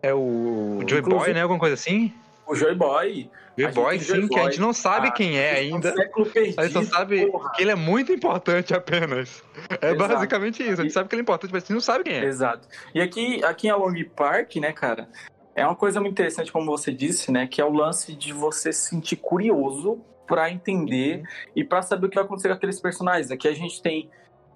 É 0.03 0.15
o 0.15 0.81
Joy 0.87 1.03
Boy, 1.03 1.33
né? 1.35 1.43
Alguma 1.43 1.59
coisa 1.59 1.75
assim? 1.75 2.13
O 2.47 2.55
Joy 2.55 2.75
Boy. 2.75 3.29
Joy 3.59 3.73
Boy, 3.73 3.99
sim, 3.99 4.05
Joy 4.07 4.21
que 4.23 4.29
Boy. 4.29 4.41
a 4.41 4.45
gente 4.45 4.61
não 4.61 4.73
sabe 4.73 5.09
ah, 5.09 5.11
quem 5.11 5.39
é 5.39 5.57
ainda. 5.57 5.93
Perdido, 5.93 6.61
a 6.61 6.63
gente 6.67 6.73
só 6.73 6.83
sabe 6.83 7.27
porra. 7.27 7.53
que 7.53 7.63
ele 7.63 7.71
é 7.71 7.75
muito 7.75 8.13
importante 8.13 8.73
apenas. 8.73 9.43
É 9.81 9.91
Exato. 9.91 10.09
basicamente 10.09 10.63
isso. 10.63 10.81
A 10.81 10.85
gente 10.85 10.93
sabe 10.95 11.09
que 11.09 11.15
ele 11.15 11.21
é 11.21 11.25
importante, 11.25 11.53
mas 11.53 11.63
a 11.63 11.67
gente 11.67 11.75
não 11.75 11.81
sabe 11.81 12.05
quem 12.05 12.15
é. 12.15 12.25
Exato. 12.25 12.67
E 12.95 13.01
aqui, 13.01 13.45
aqui 13.45 13.67
em 13.67 13.71
Along 13.71 14.05
Park, 14.17 14.57
né, 14.57 14.73
cara? 14.73 15.09
É 15.55 15.67
uma 15.67 15.77
coisa 15.77 16.01
muito 16.01 16.13
interessante, 16.13 16.51
como 16.51 16.65
você 16.65 16.93
disse, 16.93 17.31
né? 17.31 17.47
Que 17.47 17.61
é 17.61 17.65
o 17.65 17.73
lance 17.73 18.15
de 18.15 18.33
você 18.33 18.73
se 18.73 18.89
sentir 18.89 19.17
curioso 19.17 20.01
para 20.31 20.49
entender 20.49 21.19
uhum. 21.19 21.25
e 21.57 21.65
para 21.65 21.83
saber 21.83 22.07
o 22.07 22.09
que 22.09 22.15
vai 22.15 22.25
acontecer 22.25 22.47
com 22.47 22.55
aqueles 22.55 22.81
personagens. 22.81 23.33
Aqui 23.33 23.49
a 23.49 23.53
gente 23.53 23.83
tem 23.83 24.09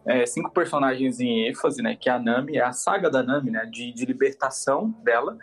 é, 0.06 0.24
cinco 0.24 0.52
personagens 0.52 1.18
em 1.18 1.48
ênfase, 1.48 1.82
né? 1.82 1.96
Que 1.96 2.08
é 2.08 2.12
a 2.12 2.18
Nami, 2.18 2.56
é 2.56 2.62
a 2.62 2.72
saga 2.72 3.10
da 3.10 3.24
Nami, 3.24 3.50
né? 3.50 3.66
De, 3.66 3.92
de 3.92 4.06
libertação 4.06 4.94
dela. 5.02 5.36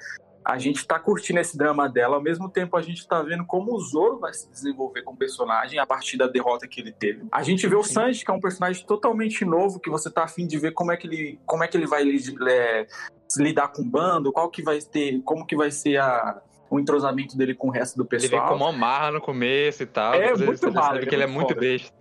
A 0.43 0.57
gente 0.57 0.87
tá 0.87 0.97
curtindo 0.97 1.39
esse 1.39 1.55
drama 1.55 1.87
dela, 1.87 2.15
ao 2.15 2.21
mesmo 2.21 2.49
tempo 2.49 2.75
a 2.75 2.81
gente 2.81 3.07
tá 3.07 3.21
vendo 3.21 3.45
como 3.45 3.75
o 3.75 3.79
Zoro 3.79 4.17
vai 4.19 4.33
se 4.33 4.49
desenvolver 4.49 5.03
como 5.03 5.15
personagem 5.15 5.77
a 5.77 5.85
partir 5.85 6.17
da 6.17 6.25
derrota 6.25 6.67
que 6.67 6.81
ele 6.81 6.91
teve. 6.91 7.27
A 7.31 7.43
gente 7.43 7.67
vê 7.67 7.75
o 7.75 7.83
Sanji, 7.83 8.25
que 8.25 8.31
é 8.31 8.33
um 8.33 8.39
personagem 8.39 8.83
totalmente 8.83 9.45
novo, 9.45 9.79
que 9.79 9.89
você 9.89 10.09
tá 10.09 10.23
afim 10.23 10.47
de 10.47 10.57
ver 10.57 10.71
como 10.71 10.91
é 10.91 10.97
que 10.97 11.05
ele, 11.05 11.39
como 11.45 11.63
é 11.63 11.67
que 11.67 11.77
ele 11.77 11.85
vai 11.85 12.01
é, 12.01 12.87
lidar 13.37 13.67
com 13.67 13.83
o 13.83 13.85
bando, 13.85 14.31
qual 14.31 14.49
que 14.49 14.63
vai 14.63 14.79
ter, 14.79 15.21
como 15.21 15.45
que 15.45 15.55
vai 15.55 15.69
ser 15.69 15.97
a, 15.97 16.41
o 16.71 16.79
entrosamento 16.79 17.37
dele 17.37 17.53
com 17.53 17.67
o 17.67 17.69
resto 17.69 17.97
do 17.97 18.05
pessoal. 18.05 18.31
Ele 18.31 18.39
vem 18.39 18.49
como 18.49 18.65
amarra 18.65 19.11
no 19.11 19.19
começo 19.19 19.83
e 19.83 19.85
tal. 19.85 20.13
É, 20.13 20.33
muito 20.37 20.71
mal. 20.71 20.95
Ele, 20.95 21.05
que 21.05 21.13
ele 21.13 21.23
é 21.23 21.27
muito 21.27 21.53
besta. 21.53 21.91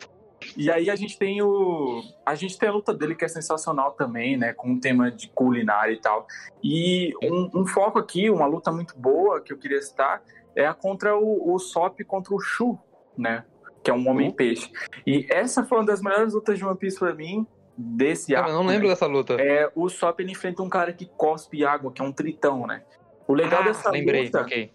E 0.57 0.71
aí 0.71 0.89
a 0.89 0.95
gente 0.95 1.19
tem 1.19 1.43
o. 1.43 2.03
A 2.25 2.37
gente 2.37 2.57
tem 2.57 2.69
a 2.69 2.73
luta 2.73 2.95
dele 2.95 3.17
que 3.17 3.25
é 3.25 3.29
sensacional 3.29 3.93
também, 3.93 4.37
né? 4.37 4.53
Com 4.53 4.71
um 4.71 4.81
tema 4.81 5.11
de 5.11 5.29
culinária 5.29 5.93
e 5.93 6.01
tal. 6.01 6.25
E 6.63 7.13
um, 7.21 7.51
um 7.63 7.67
foco 7.67 7.99
aqui, 7.99 8.31
uma 8.31 8.47
luta 8.47 8.71
muito 8.71 8.97
boa 8.97 9.41
que 9.41 9.53
eu 9.53 9.59
queria 9.59 9.83
citar, 9.83 10.23
é 10.55 10.65
a 10.65 10.73
contra 10.73 11.19
o, 11.19 11.53
o 11.53 11.59
Sop 11.59 11.99
contra 12.05 12.33
o 12.33 12.39
Shu, 12.39 12.79
né? 13.19 13.45
Que 13.83 13.91
é 13.91 13.95
um 13.95 14.09
homem-peixe. 14.09 14.71
E 15.05 15.27
essa 15.29 15.65
foi 15.65 15.79
uma 15.79 15.85
das 15.85 16.01
melhores 16.01 16.33
lutas 16.33 16.57
de 16.57 16.65
One 16.65 16.79
Piece 16.79 16.99
pra 16.99 17.13
mim, 17.13 17.45
desse 17.77 18.37
arco. 18.37 18.51
Eu 18.51 18.55
não 18.55 18.67
lembro 18.67 18.87
né? 18.87 18.95
dessa 18.95 19.07
luta. 19.07 19.35
É, 19.35 19.71
o 19.75 19.89
Sop 19.89 20.21
ele 20.21 20.31
enfrenta 20.31 20.63
um 20.63 20.69
cara 20.69 20.93
que 20.93 21.07
cospe 21.17 21.65
água, 21.65 21.91
que 21.91 22.01
é 22.01 22.05
um 22.05 22.13
tritão, 22.13 22.67
né? 22.67 22.85
O 23.31 23.35
legal 23.35 23.61
ah, 23.61 23.67
dessa 23.67 23.91
lembrei, 23.93 24.25
luta 24.25 24.41
okay. 24.41 24.73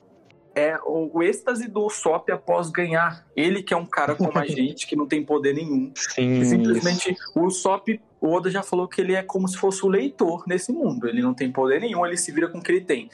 é 0.55 0.79
o, 0.85 1.17
o 1.17 1.21
êxtase 1.21 1.67
do 1.67 1.89
Sop 1.89 2.29
após 2.29 2.69
ganhar. 2.69 3.27
Ele 3.35 3.61
que 3.61 3.73
é 3.73 3.77
um 3.77 3.85
cara 3.85 4.15
como 4.15 4.39
a 4.39 4.45
gente, 4.47 4.87
que 4.87 4.95
não 4.95 5.05
tem 5.05 5.25
poder 5.25 5.53
nenhum. 5.53 5.91
Sim, 5.93 6.41
simplesmente 6.45 7.11
isso. 7.11 7.33
o 7.35 7.49
Sop, 7.49 7.89
o 8.21 8.31
Oda 8.31 8.49
já 8.49 8.63
falou 8.63 8.87
que 8.87 9.01
ele 9.01 9.13
é 9.13 9.21
como 9.21 9.45
se 9.45 9.57
fosse 9.57 9.85
o 9.85 9.89
leitor 9.89 10.45
nesse 10.47 10.71
mundo. 10.71 11.05
Ele 11.05 11.21
não 11.21 11.33
tem 11.33 11.51
poder 11.51 11.81
nenhum, 11.81 12.05
ele 12.05 12.15
se 12.15 12.31
vira 12.31 12.47
com 12.47 12.59
o 12.59 12.63
que 12.63 12.71
ele 12.71 12.79
tem. 12.79 13.09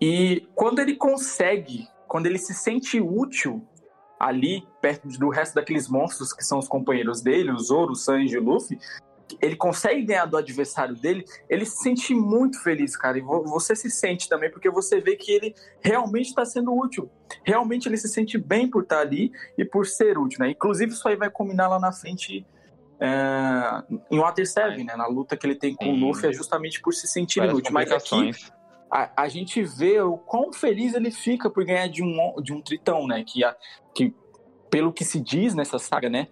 E 0.00 0.48
quando 0.52 0.80
ele 0.80 0.96
consegue, 0.96 1.86
quando 2.08 2.26
ele 2.26 2.38
se 2.38 2.52
sente 2.52 3.00
útil 3.00 3.64
ali, 4.18 4.66
perto 4.80 5.06
do 5.06 5.28
resto 5.28 5.54
daqueles 5.54 5.88
monstros 5.88 6.32
que 6.32 6.44
são 6.44 6.58
os 6.58 6.66
companheiros 6.66 7.20
dele, 7.20 7.52
o 7.52 7.58
Zoro, 7.60 7.92
o 7.92 7.96
Sanji 7.96 8.34
e 8.34 8.38
o 8.38 8.42
Luffy, 8.42 8.80
ele 9.40 9.56
consegue 9.56 10.02
ganhar 10.02 10.26
do 10.26 10.36
adversário 10.36 10.94
dele, 10.94 11.24
ele 11.48 11.64
se 11.64 11.82
sente 11.82 12.14
muito 12.14 12.62
feliz, 12.62 12.96
cara. 12.96 13.18
E 13.18 13.20
você 13.20 13.74
se 13.74 13.90
sente 13.90 14.28
também, 14.28 14.50
porque 14.50 14.70
você 14.70 15.00
vê 15.00 15.16
que 15.16 15.32
ele 15.32 15.54
realmente 15.80 16.28
está 16.28 16.44
sendo 16.44 16.74
útil. 16.74 17.10
Realmente 17.44 17.88
ele 17.88 17.96
se 17.96 18.08
sente 18.08 18.36
bem 18.38 18.68
por 18.68 18.82
estar 18.82 19.00
ali 19.00 19.32
e 19.56 19.64
por 19.64 19.86
ser 19.86 20.18
útil, 20.18 20.40
né? 20.40 20.50
Inclusive, 20.50 20.92
isso 20.92 21.06
aí 21.08 21.16
vai 21.16 21.30
combinar 21.30 21.68
lá 21.68 21.78
na 21.78 21.92
frente 21.92 22.46
é, 23.00 23.82
em 24.10 24.18
Water 24.18 24.48
7, 24.48 24.84
né? 24.84 24.94
Na 24.96 25.06
luta 25.06 25.36
que 25.36 25.46
ele 25.46 25.56
tem 25.56 25.74
com 25.74 25.84
Sim. 25.84 26.02
o 26.02 26.06
Luffy, 26.06 26.28
é 26.28 26.32
justamente 26.32 26.80
por 26.80 26.94
se 26.94 27.06
sentir 27.06 27.42
útil. 27.42 27.72
Mas 27.72 27.90
aqui 27.90 28.30
a, 28.90 29.22
a, 29.22 29.28
gente 29.28 29.62
vê 29.62 30.00
o 30.00 30.16
quão 30.18 30.52
feliz 30.52 30.94
ele 30.94 31.10
fica 31.10 31.48
por 31.48 31.64
ganhar 31.64 31.88
de 31.88 32.02
um, 32.02 32.40
de 32.42 32.52
um 32.52 32.60
tritão, 32.60 33.06
né? 33.06 33.24
Que, 33.26 33.42
a, 33.42 33.56
que 33.94 34.14
pelo 34.70 34.92
que 34.92 35.04
se 35.04 35.18
diz 35.18 35.54
nessa 35.54 35.78
saga, 35.78 36.08
né? 36.08 36.28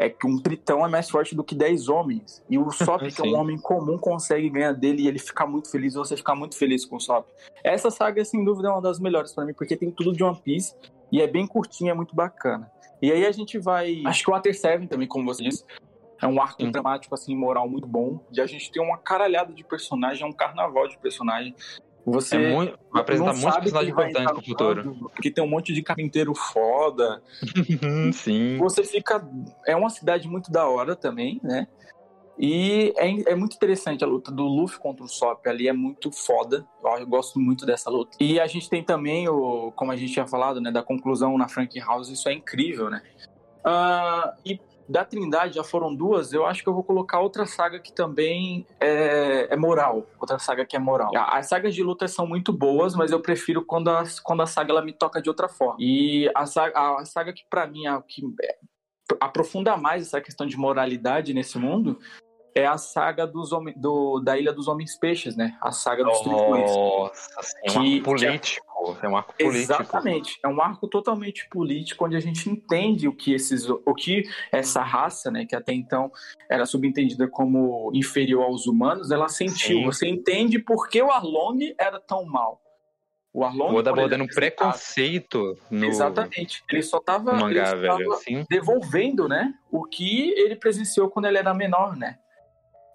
É 0.00 0.08
que 0.08 0.26
um 0.26 0.38
tritão 0.38 0.82
é 0.82 0.88
mais 0.88 1.10
forte 1.10 1.36
do 1.36 1.44
que 1.44 1.54
10 1.54 1.90
homens. 1.90 2.42
E 2.48 2.56
o 2.56 2.70
Sop, 2.70 3.02
que 3.14 3.20
é 3.20 3.24
um 3.24 3.36
homem 3.36 3.58
comum, 3.58 3.98
consegue 3.98 4.48
ganhar 4.48 4.72
dele 4.72 5.02
e 5.02 5.08
ele 5.08 5.18
fica 5.18 5.46
muito 5.46 5.70
feliz, 5.70 5.92
você 5.92 6.16
fica 6.16 6.34
muito 6.34 6.56
feliz 6.56 6.86
com 6.86 6.96
o 6.96 7.00
Sop. 7.00 7.28
Essa 7.62 7.90
saga, 7.90 8.24
sem 8.24 8.42
dúvida, 8.42 8.68
é 8.68 8.70
uma 8.72 8.80
das 8.80 8.98
melhores 8.98 9.34
para 9.34 9.44
mim, 9.44 9.52
porque 9.52 9.76
tem 9.76 9.90
tudo 9.90 10.14
de 10.14 10.24
One 10.24 10.40
Piece 10.42 10.74
e 11.12 11.20
é 11.20 11.26
bem 11.26 11.46
curtinha, 11.46 11.90
é 11.90 11.94
muito 11.94 12.16
bacana. 12.16 12.72
E 13.02 13.12
aí 13.12 13.26
a 13.26 13.30
gente 13.30 13.58
vai. 13.58 14.02
Acho 14.06 14.24
que 14.24 14.30
o 14.30 14.32
Water 14.32 14.58
Seven 14.58 14.86
também, 14.86 15.06
como 15.06 15.26
você 15.26 15.44
disse. 15.44 15.66
É 16.22 16.26
um 16.26 16.40
arco 16.40 16.62
Sim. 16.62 16.70
dramático, 16.70 17.14
assim, 17.14 17.34
moral 17.34 17.68
muito 17.68 17.86
bom. 17.86 18.20
E 18.32 18.40
a 18.40 18.46
gente 18.46 18.70
tem 18.72 18.82
uma 18.82 18.96
caralhada 18.96 19.52
de 19.52 19.64
personagem, 19.64 20.22
é 20.22 20.26
um 20.26 20.32
carnaval 20.32 20.88
de 20.88 20.96
personagem. 20.98 21.54
Você 22.04 22.36
é 22.36 22.54
muito, 22.54 22.78
vai 22.90 23.02
apresentar 23.02 23.34
muitos 23.34 23.58
personagens 23.58 23.92
importantes 23.92 24.32
pro 24.32 24.44
futuro. 24.44 25.10
Porque 25.14 25.30
tem 25.30 25.44
um 25.44 25.48
monte 25.48 25.72
de 25.72 25.82
carpinteiro 25.82 26.34
foda. 26.34 27.22
Sim. 28.12 28.56
Você 28.58 28.84
fica. 28.84 29.26
É 29.66 29.76
uma 29.76 29.90
cidade 29.90 30.28
muito 30.28 30.50
da 30.50 30.66
hora 30.66 30.96
também, 30.96 31.40
né? 31.42 31.66
E 32.42 32.94
é, 32.96 33.32
é, 33.32 33.34
muito 33.34 33.54
interessante 33.54 34.02
a 34.02 34.06
luta 34.06 34.32
do 34.32 34.44
Luffy 34.44 34.78
contra 34.78 35.04
o 35.04 35.08
Sop 35.08 35.46
ali, 35.46 35.68
é 35.68 35.74
muito 35.74 36.10
foda. 36.10 36.66
Eu, 36.82 37.06
gosto 37.06 37.38
muito 37.38 37.66
dessa 37.66 37.90
luta. 37.90 38.16
E 38.18 38.40
a 38.40 38.46
gente 38.46 38.70
tem 38.70 38.82
também, 38.82 39.28
o, 39.28 39.70
como 39.72 39.92
a 39.92 39.96
gente 39.96 40.14
tinha 40.14 40.26
falado, 40.26 40.58
né, 40.58 40.72
da 40.72 40.82
conclusão 40.82 41.36
na 41.36 41.48
Frank 41.48 41.78
House, 41.80 42.08
isso 42.08 42.30
é 42.30 42.32
incrível, 42.32 42.88
né? 42.88 43.02
Uh, 43.58 44.32
e 44.42 44.58
da 44.90 45.04
Trindade 45.04 45.54
já 45.54 45.62
foram 45.62 45.94
duas, 45.94 46.32
eu 46.32 46.44
acho 46.44 46.64
que 46.64 46.68
eu 46.68 46.74
vou 46.74 46.82
colocar 46.82 47.20
outra 47.20 47.46
saga 47.46 47.78
que 47.78 47.92
também 47.92 48.66
é, 48.80 49.46
é 49.48 49.56
moral. 49.56 50.04
Outra 50.18 50.38
saga 50.38 50.66
que 50.66 50.74
é 50.74 50.80
moral. 50.80 51.10
As 51.14 51.48
sagas 51.48 51.74
de 51.74 51.82
luta 51.82 52.08
são 52.08 52.26
muito 52.26 52.52
boas, 52.52 52.96
mas 52.96 53.12
eu 53.12 53.20
prefiro 53.20 53.64
quando 53.64 53.88
a, 53.88 54.02
quando 54.24 54.42
a 54.42 54.46
saga 54.46 54.72
ela 54.72 54.82
me 54.82 54.92
toca 54.92 55.22
de 55.22 55.28
outra 55.28 55.48
forma. 55.48 55.76
E 55.78 56.28
a 56.34 56.44
saga, 56.44 56.98
a 56.98 57.04
saga 57.04 57.32
que 57.32 57.44
para 57.48 57.68
mim 57.68 57.86
é, 57.86 58.02
que 58.08 58.22
aprofunda 59.20 59.76
mais 59.76 60.08
essa 60.08 60.20
questão 60.20 60.44
de 60.44 60.56
moralidade 60.56 61.32
nesse 61.32 61.56
mundo 61.56 61.98
é 62.52 62.66
a 62.66 62.76
saga 62.76 63.26
dos 63.26 63.52
homens, 63.52 63.76
do, 63.80 64.18
da 64.20 64.36
Ilha 64.36 64.52
dos 64.52 64.66
Homens 64.66 64.98
Peixes, 64.98 65.36
né? 65.36 65.56
A 65.60 65.70
saga 65.70 66.02
dos 66.02 66.20
Tritões. 66.20 66.70
Nossa, 66.74 67.30
é 67.64 67.78
um 67.78 68.02
arco. 68.80 68.98
É 69.02 69.08
um 69.08 69.16
arco 69.16 69.34
político. 69.34 69.72
Exatamente. 69.72 70.38
É 70.42 70.48
um 70.48 70.60
arco 70.60 70.88
totalmente 70.88 71.48
político, 71.48 72.04
onde 72.04 72.16
a 72.16 72.20
gente 72.20 72.48
entende 72.48 73.08
o 73.08 73.12
que 73.14 73.32
esses, 73.32 73.68
o 73.68 73.94
que 73.94 74.24
essa 74.50 74.82
raça, 74.82 75.30
né, 75.30 75.44
que 75.46 75.54
até 75.54 75.72
então 75.72 76.10
era 76.48 76.66
subentendida 76.66 77.28
como 77.28 77.90
inferior 77.94 78.44
aos 78.44 78.66
humanos, 78.66 79.10
ela 79.10 79.28
sentiu. 79.28 79.78
Sim. 79.78 79.84
Você 79.84 80.08
entende 80.08 80.58
por 80.58 80.88
que 80.88 81.00
o 81.02 81.10
Arlong 81.10 81.74
era 81.78 82.00
tão 82.00 82.24
mal. 82.24 82.60
O 83.32 83.44
Arlong. 83.44 83.74
O 83.74 83.76
Oda 83.76 83.90
abordando 83.90 84.24
um 84.24 84.28
preconceito 84.28 85.56
no. 85.70 85.86
Exatamente. 85.86 86.64
Ele 86.68 86.82
só 86.82 86.98
estava 86.98 87.32
devolvendo, 88.48 89.28
né? 89.28 89.54
O 89.70 89.84
que 89.84 90.30
ele 90.30 90.56
presenciou 90.56 91.08
quando 91.08 91.26
ele 91.26 91.38
era 91.38 91.54
menor, 91.54 91.96
né? 91.96 92.18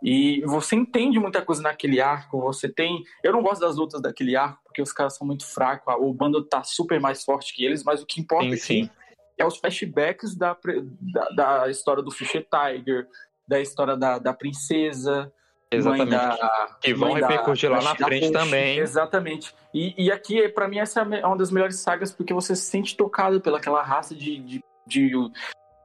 E 0.04 0.42
você 0.42 0.76
entende 0.76 1.18
muita 1.20 1.42
coisa 1.42 1.62
naquele 1.62 2.02
arco. 2.02 2.42
Você 2.42 2.68
tem. 2.68 3.02
Eu 3.24 3.32
não 3.32 3.42
gosto 3.42 3.62
das 3.62 3.78
lutas 3.78 4.02
daquele 4.02 4.36
arco, 4.36 4.65
porque 4.76 4.82
os 4.82 4.92
caras 4.92 5.16
são 5.16 5.26
muito 5.26 5.46
fracos. 5.46 5.96
O 6.00 6.14
bando 6.14 6.44
tá 6.44 6.62
super 6.62 7.00
mais 7.00 7.24
forte 7.24 7.54
que 7.54 7.64
eles, 7.64 7.82
mas 7.82 8.02
o 8.02 8.06
que 8.06 8.20
importa 8.20 8.50
sim, 8.58 8.84
sim. 8.84 8.90
é 9.38 9.46
os 9.46 9.56
flashbacks 9.56 10.36
da, 10.36 10.58
da, 11.00 11.30
da, 11.30 11.70
história 11.70 12.04
do 12.04 12.12
Fischer 12.12 12.46
Tiger, 12.46 13.08
da 13.48 13.62
história 13.62 13.96
da, 13.96 14.20
da 14.20 14.34
princesa. 14.34 15.32
Exatamente. 15.72 16.10
Da, 16.10 16.78
que 16.82 16.94
vão 16.94 17.14
repercutir 17.14 17.72
lá 17.72 17.82
na 17.82 17.96
frente 17.96 18.32
também. 18.32 18.78
Exatamente. 18.80 19.56
E, 19.74 19.94
e 19.98 20.12
aqui, 20.12 20.50
para 20.50 20.68
mim, 20.68 20.80
essa 20.80 21.02
é 21.02 21.26
uma 21.26 21.38
das 21.38 21.52
melhores 21.52 21.78
sagas, 21.78 22.12
porque 22.12 22.34
você 22.34 22.54
se 22.54 22.64
sente 22.64 22.98
tocado 22.98 23.40
pelaquela 23.40 23.82
raça 23.82 24.14
de, 24.14 24.40
de, 24.40 24.64
de, 24.86 25.32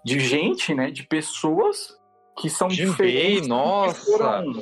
de 0.04 0.18
gente, 0.18 0.74
né? 0.74 0.90
De 0.90 1.04
pessoas 1.04 1.96
que 2.36 2.50
são 2.50 2.68
Jinbei, 2.68 2.90
diferentes. 2.90 3.46
Nossa! 3.46 4.52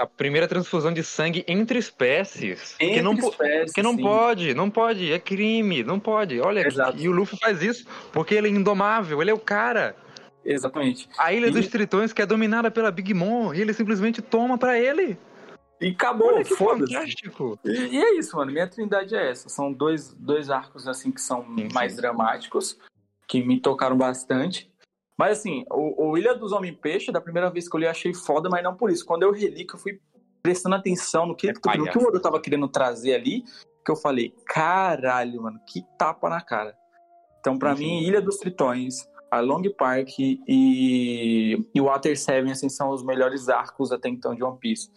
A 0.00 0.06
primeira 0.06 0.48
transfusão 0.48 0.94
de 0.94 1.04
sangue 1.04 1.44
entre 1.46 1.78
espécies. 1.78 2.74
Entre 2.80 2.94
que 2.94 3.02
não, 3.02 3.12
espécies, 3.12 3.72
que 3.74 3.82
não 3.82 3.94
pode, 3.94 4.54
não 4.54 4.70
pode, 4.70 5.12
é 5.12 5.18
crime, 5.18 5.82
não 5.82 6.00
pode. 6.00 6.40
Olha, 6.40 6.66
Exato. 6.66 6.98
e 6.98 7.06
o 7.06 7.12
Luffy 7.12 7.38
faz 7.38 7.62
isso 7.62 7.86
porque 8.10 8.34
ele 8.34 8.48
é 8.48 8.50
indomável, 8.50 9.20
ele 9.20 9.30
é 9.30 9.34
o 9.34 9.38
cara. 9.38 9.94
Exatamente. 10.42 11.06
A 11.18 11.34
Ilha 11.34 11.48
e... 11.48 11.50
dos 11.50 11.68
Tritões 11.68 12.14
que 12.14 12.22
é 12.22 12.26
dominada 12.26 12.70
pela 12.70 12.90
Big 12.90 13.12
Mom 13.12 13.52
e 13.52 13.60
ele 13.60 13.74
simplesmente 13.74 14.22
toma 14.22 14.56
para 14.56 14.78
ele. 14.78 15.18
E 15.78 15.88
acabou, 15.88 16.42
foda-se. 16.44 16.94
E, 17.64 17.70
e, 17.70 18.02
é 18.02 18.18
isso, 18.18 18.36
mano. 18.36 18.50
Minha 18.52 18.66
trindade 18.66 19.14
é 19.14 19.30
essa. 19.30 19.50
São 19.50 19.70
dois, 19.70 20.14
dois 20.14 20.48
arcos 20.48 20.88
assim 20.88 21.10
que 21.10 21.20
são 21.20 21.44
sim, 21.56 21.68
mais 21.74 21.92
sim. 21.92 22.00
dramáticos, 22.00 22.78
que 23.28 23.42
me 23.42 23.60
tocaram 23.60 23.98
bastante. 23.98 24.69
Mas 25.20 25.40
assim, 25.40 25.66
o, 25.70 26.12
o 26.12 26.16
Ilha 26.16 26.34
dos 26.34 26.50
Homem-Peixe, 26.50 27.12
da 27.12 27.20
primeira 27.20 27.50
vez 27.50 27.68
que 27.68 27.76
eu 27.76 27.80
li, 27.80 27.86
achei 27.86 28.14
foda, 28.14 28.48
mas 28.48 28.64
não 28.64 28.74
por 28.74 28.90
isso. 28.90 29.04
Quando 29.04 29.22
eu 29.22 29.30
reli, 29.30 29.66
que 29.66 29.74
eu 29.74 29.78
fui 29.78 30.00
prestando 30.42 30.76
atenção 30.76 31.26
no 31.26 31.36
que, 31.36 31.50
é 31.50 31.52
no 31.52 31.90
que 31.90 31.98
o 31.98 32.08
Oda 32.08 32.18
tava 32.18 32.40
querendo 32.40 32.66
trazer 32.66 33.12
ali, 33.12 33.44
que 33.84 33.92
eu 33.92 33.96
falei, 33.96 34.34
caralho, 34.46 35.42
mano, 35.42 35.60
que 35.66 35.84
tapa 35.98 36.30
na 36.30 36.40
cara. 36.40 36.74
Então, 37.38 37.58
para 37.58 37.74
mim, 37.74 38.00
Ilha 38.02 38.22
dos 38.22 38.38
Tritões, 38.38 39.06
a 39.30 39.40
Long 39.40 39.62
Park 39.76 40.08
e, 40.18 41.66
e 41.74 41.80
Water 41.82 42.18
Seven, 42.18 42.52
assim, 42.52 42.70
são 42.70 42.88
os 42.88 43.02
melhores 43.02 43.50
arcos 43.50 43.92
até 43.92 44.08
então 44.08 44.34
de 44.34 44.42
One 44.42 44.56
Piece. 44.58 44.90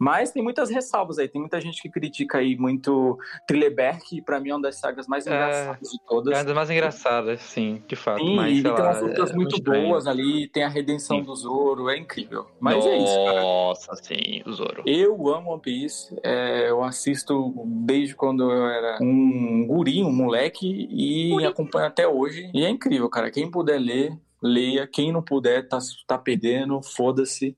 Mas 0.00 0.32
tem 0.32 0.42
muitas 0.42 0.70
ressalvas 0.70 1.18
aí. 1.18 1.28
Tem 1.28 1.38
muita 1.38 1.60
gente 1.60 1.82
que 1.82 1.90
critica 1.90 2.38
aí 2.38 2.56
muito 2.56 3.18
Trilleberg, 3.46 4.00
que 4.02 4.22
pra 4.22 4.40
mim 4.40 4.48
é 4.48 4.54
uma 4.54 4.62
das 4.62 4.76
sagas 4.76 5.06
mais 5.06 5.26
é, 5.26 5.30
engraçadas 5.30 5.88
é, 5.88 5.90
de 5.92 6.04
todas. 6.08 6.32
É 6.32 6.38
uma 6.38 6.44
das 6.44 6.54
mais 6.54 6.70
engraçadas, 6.70 7.42
sim, 7.42 7.82
de 7.86 7.96
fato. 7.96 8.24
Sim, 8.24 8.34
mas, 8.34 8.62
tem 8.62 8.72
lá, 8.72 8.80
umas 8.80 9.02
lutas 9.02 9.30
é, 9.30 9.34
muito 9.34 9.62
boas 9.62 10.06
ali, 10.06 10.48
tem 10.48 10.64
a 10.64 10.68
redenção 10.68 11.18
sim. 11.18 11.22
do 11.22 11.36
Zoro, 11.36 11.90
é 11.90 11.98
incrível. 11.98 12.46
Mas 12.58 12.76
Nossa, 12.76 12.88
é 12.88 12.96
isso, 12.96 13.24
cara. 13.26 13.42
Nossa, 13.42 13.94
sim, 13.96 14.42
o 14.46 14.52
Zoro. 14.52 14.82
Eu 14.86 15.28
amo 15.28 15.52
One 15.52 15.60
Piece, 15.60 16.18
é, 16.22 16.70
eu 16.70 16.82
assisto 16.82 17.52
desde 17.66 18.14
quando 18.14 18.50
eu 18.50 18.66
era 18.66 18.98
um 19.02 19.66
guri, 19.66 20.02
um 20.02 20.12
moleque, 20.12 20.88
e 20.90 21.28
Guri. 21.28 21.44
acompanho 21.44 21.86
até 21.86 22.08
hoje. 22.08 22.50
E 22.54 22.64
é 22.64 22.70
incrível, 22.70 23.10
cara. 23.10 23.30
Quem 23.30 23.50
puder 23.50 23.78
ler, 23.78 24.16
leia. 24.42 24.86
Quem 24.86 25.12
não 25.12 25.22
puder, 25.22 25.68
tá, 25.68 25.78
tá 26.06 26.16
perdendo, 26.16 26.80
foda-se. 26.82 27.54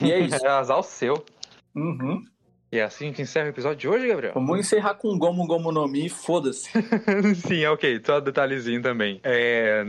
E 0.00 0.12
é 0.12 0.20
isso. 0.20 0.44
é 0.44 0.48
azar 0.48 0.78
o 0.78 0.82
seu. 0.82 1.24
Uhum. 1.74 2.24
E 2.74 2.78
é 2.78 2.82
assim 2.82 3.12
que 3.12 3.22
encerra 3.22 3.46
o 3.46 3.50
episódio 3.50 3.78
de 3.78 3.88
hoje, 3.88 4.08
Gabriel? 4.08 4.32
Vamos 4.34 4.58
encerrar 4.58 4.94
com 4.94 5.16
Gomu 5.16 5.46
Gomu 5.46 5.70
no 5.70 5.86
Mi, 5.86 6.08
foda-se. 6.08 6.70
Sim, 7.46 7.64
ok. 7.66 8.02
Só 8.04 8.18
detalhezinho 8.18 8.82
também. 8.82 9.20
É... 9.22 9.84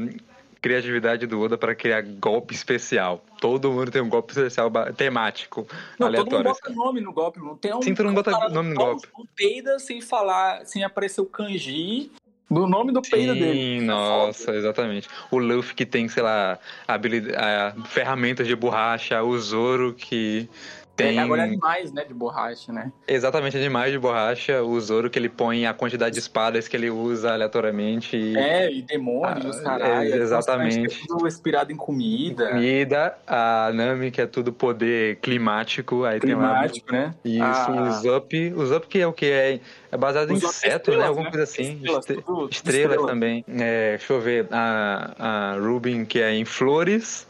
Criatividade 0.61 1.27
do 1.27 1.39
Oda 1.41 1.57
para 1.57 1.75
criar 1.75 2.01
golpe 2.01 2.53
especial. 2.53 3.23
Todo 3.39 3.71
mundo 3.71 3.91
tem 3.91 4.01
um 4.01 4.09
golpe 4.09 4.33
especial 4.33 4.71
temático, 4.97 5.67
não, 5.99 6.07
aleatório. 6.07 6.31
Todo 6.31 6.43
mundo 6.43 6.53
bota 6.53 6.73
nome 6.73 7.01
no 7.01 7.13
golpe. 7.13 7.39
Não 7.39 7.55
tem 7.55 7.75
um. 7.75 7.81
Sim, 7.83 7.93
todo 7.93 8.05
mundo 8.07 8.15
bota 8.15 8.49
nome 8.49 8.69
no 8.69 8.75
golpe. 8.75 9.07
Um 9.15 9.25
peida 9.35 9.77
sem 9.77 10.01
falar, 10.01 10.65
sem 10.65 10.83
aparecer 10.83 11.21
o 11.21 11.25
kanji 11.25 12.11
do 12.49 12.67
nome 12.67 12.91
do 12.91 13.01
peida 13.01 13.33
dele. 13.33 13.79
Sim, 13.79 13.85
nossa, 13.85 14.55
exatamente. 14.55 15.07
O 15.29 15.37
Luffy 15.37 15.75
que 15.75 15.85
tem, 15.85 16.07
sei 16.07 16.23
lá, 16.23 16.57
habilidade, 16.87 17.87
ferramentas 17.89 18.47
de 18.47 18.55
borracha, 18.55 19.21
o 19.21 19.37
Zoro 19.37 19.93
que 19.93 20.49
tem... 20.95 21.17
É, 21.17 21.21
agora 21.21 21.41
é 21.41 21.45
animais, 21.45 21.91
né, 21.91 22.05
de 22.05 22.13
borracha, 22.13 22.71
né? 22.71 22.91
Exatamente, 23.07 23.57
animais 23.57 23.91
de 23.91 23.99
borracha, 23.99 24.63
o 24.63 24.79
Zoro 24.79 25.09
que 25.09 25.19
ele 25.19 25.29
põe 25.29 25.65
a 25.65 25.73
quantidade 25.73 26.13
de 26.13 26.19
espadas 26.19 26.67
que 26.67 26.75
ele 26.77 26.89
usa 26.89 27.33
aleatoriamente. 27.33 28.15
E... 28.15 28.37
É, 28.37 28.71
e 28.71 28.81
demônios, 28.81 29.57
ah, 29.59 29.63
caralho. 29.63 30.13
É, 30.13 30.17
exatamente. 30.17 30.95
É 30.95 31.07
tudo 31.07 31.27
inspirado 31.27 31.71
em 31.71 31.75
comida. 31.75 32.49
Comida, 32.49 33.17
a 33.27 33.71
Nami 33.73 34.11
que 34.11 34.21
é 34.21 34.25
tudo 34.25 34.53
poder 34.53 35.17
climático. 35.17 36.05
Aí 36.05 36.19
climático, 36.19 36.87
tem 36.87 36.99
uma... 36.99 37.07
né? 37.07 37.15
Isso, 37.25 37.43
ah. 37.43 37.89
o 37.89 37.91
Zup. 37.91 38.53
O 38.55 38.65
Zup 38.65 38.87
que 38.87 38.99
é 38.99 39.07
o 39.07 39.13
que? 39.13 39.25
É, 39.25 39.59
é 39.91 39.97
baseado 39.97 40.31
em 40.31 40.35
inseto, 40.35 40.91
né? 40.91 41.05
Alguma 41.05 41.25
né? 41.25 41.31
coisa 41.31 41.43
assim. 41.43 41.73
Estrelas, 41.73 42.09
estrelas, 42.09 42.49
estrelas 42.51 43.05
também. 43.05 43.43
É, 43.47 43.97
deixa 43.97 44.13
eu 44.13 44.21
ver, 44.21 44.47
a, 44.51 45.15
a 45.19 45.53
Rubin 45.59 46.05
que 46.05 46.21
é 46.21 46.33
em 46.33 46.45
flores. 46.45 47.27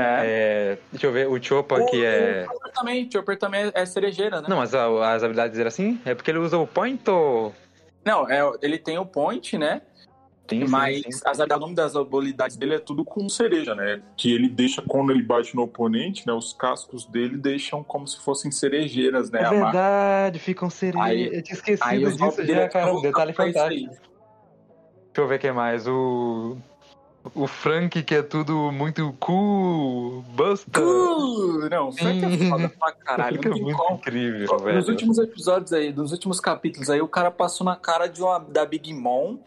É. 0.00 0.20
é. 0.22 0.78
deixa 0.90 1.06
eu 1.06 1.12
ver, 1.12 1.28
o 1.28 1.42
Chopper 1.42 1.82
aqui 1.82 2.04
é. 2.04 2.44
O 2.48 2.52
Chopper 2.52 2.72
também, 2.72 3.06
o 3.06 3.12
Chopper 3.12 3.38
também 3.38 3.72
é 3.74 3.86
cerejeira, 3.86 4.40
né? 4.40 4.46
Não, 4.48 4.58
mas 4.58 4.74
a, 4.74 5.14
as 5.14 5.22
habilidades 5.22 5.58
eram 5.58 5.68
assim? 5.68 6.00
É 6.04 6.14
porque 6.14 6.30
ele 6.30 6.38
usa 6.38 6.58
o 6.58 6.66
point 6.66 7.08
ou. 7.08 7.54
Não, 8.04 8.28
é, 8.28 8.40
ele 8.62 8.78
tem 8.78 8.98
o 8.98 9.06
point, 9.06 9.58
né? 9.58 9.82
Sim, 10.50 10.66
mas 10.66 11.02
sim, 11.02 11.12
sim. 11.12 11.20
As, 11.24 11.38
o 11.38 11.46
nome 11.46 11.74
das 11.74 11.94
habilidades 11.94 12.56
dele 12.56 12.74
é 12.74 12.78
tudo 12.80 13.04
com 13.04 13.28
cereja, 13.28 13.74
né? 13.74 14.02
Que 14.16 14.34
ele 14.34 14.48
deixa, 14.48 14.82
quando 14.82 15.12
ele 15.12 15.22
bate 15.22 15.54
no 15.54 15.62
oponente, 15.62 16.26
né? 16.26 16.32
Os 16.32 16.52
cascos 16.52 17.06
dele 17.06 17.36
deixam 17.36 17.84
como 17.84 18.06
se 18.06 18.18
fossem 18.20 18.50
cerejeiras, 18.50 19.30
né? 19.30 19.42
É 19.42 19.48
verdade, 19.48 20.38
ficam 20.40 20.68
cerejas. 20.68 21.34
Eu 21.34 21.42
tinha 21.42 21.54
esquecido 21.54 22.10
disso 22.10 22.44
já, 22.44 22.68
cara. 22.68 22.92
Um 22.92 23.00
detalhe 23.00 23.32
fantástico. 23.32 23.90
Deixa 23.90 24.00
eu 25.18 25.28
ver 25.28 25.36
o 25.36 25.38
que 25.38 25.52
mais. 25.52 25.86
O 25.86 26.56
o 27.34 27.46
Frank, 27.46 28.02
que 28.02 28.14
é 28.14 28.22
tudo 28.22 28.72
muito 28.72 29.14
cool, 29.20 30.22
busta. 30.28 30.80
Cool! 30.80 31.68
Não, 31.70 31.88
o 31.88 31.92
Frank 31.92 32.24
é 32.24 32.48
foda 32.48 32.68
pra 32.68 32.92
caralho. 32.92 33.40
Frank 33.40 33.58
é 33.58 33.62
muito 33.62 33.76
como. 33.76 33.96
incrível, 33.96 34.58
velho. 34.58 34.76
Nos 34.76 34.88
últimos 34.88 35.18
episódios 35.18 35.72
aí, 35.72 35.92
nos 35.92 36.12
últimos 36.12 36.40
capítulos 36.40 36.90
aí, 36.90 37.00
o 37.00 37.08
cara 37.08 37.30
passou 37.30 37.64
na 37.64 37.76
cara 37.76 38.06
de 38.06 38.22
uma, 38.22 38.38
da 38.38 38.64
Big 38.64 38.92
Mom 38.92 39.38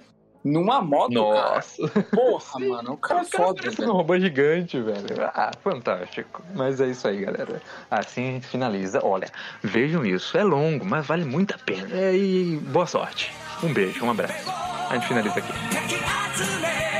numa 0.44 0.82
moto, 0.82 1.14
Nossa. 1.14 1.88
cara. 1.88 2.06
Porra, 2.12 2.60
mano, 2.60 2.94
o 2.94 2.98
cara 2.98 3.22
é 3.22 3.26
foda, 3.26 3.70
velho. 3.70 3.90
um 3.90 3.94
robô 3.94 4.20
gigante, 4.20 4.80
velho. 4.80 5.06
Ah, 5.22 5.52
fantástico. 5.64 6.44
Mas 6.54 6.82
é 6.82 6.88
isso 6.88 7.08
aí, 7.08 7.22
galera. 7.22 7.62
Assim 7.90 8.30
a 8.30 8.32
gente 8.34 8.48
finaliza. 8.48 9.00
Olha, 9.04 9.30
vejam 9.62 10.06
isso. 10.06 10.38
É 10.38 10.44
longo, 10.44 10.86
mas 10.86 11.06
vale 11.06 11.24
muito 11.24 11.56
a 11.56 11.58
pena. 11.58 11.88
E 12.12 12.58
boa 12.58 12.86
sorte. 12.86 13.32
Um 13.64 13.74
beijo, 13.74 14.04
um 14.04 14.12
abraço. 14.12 14.50
A 14.90 14.96
gente 14.96 15.08
finaliza 15.08 15.40
aqui. 15.40 16.93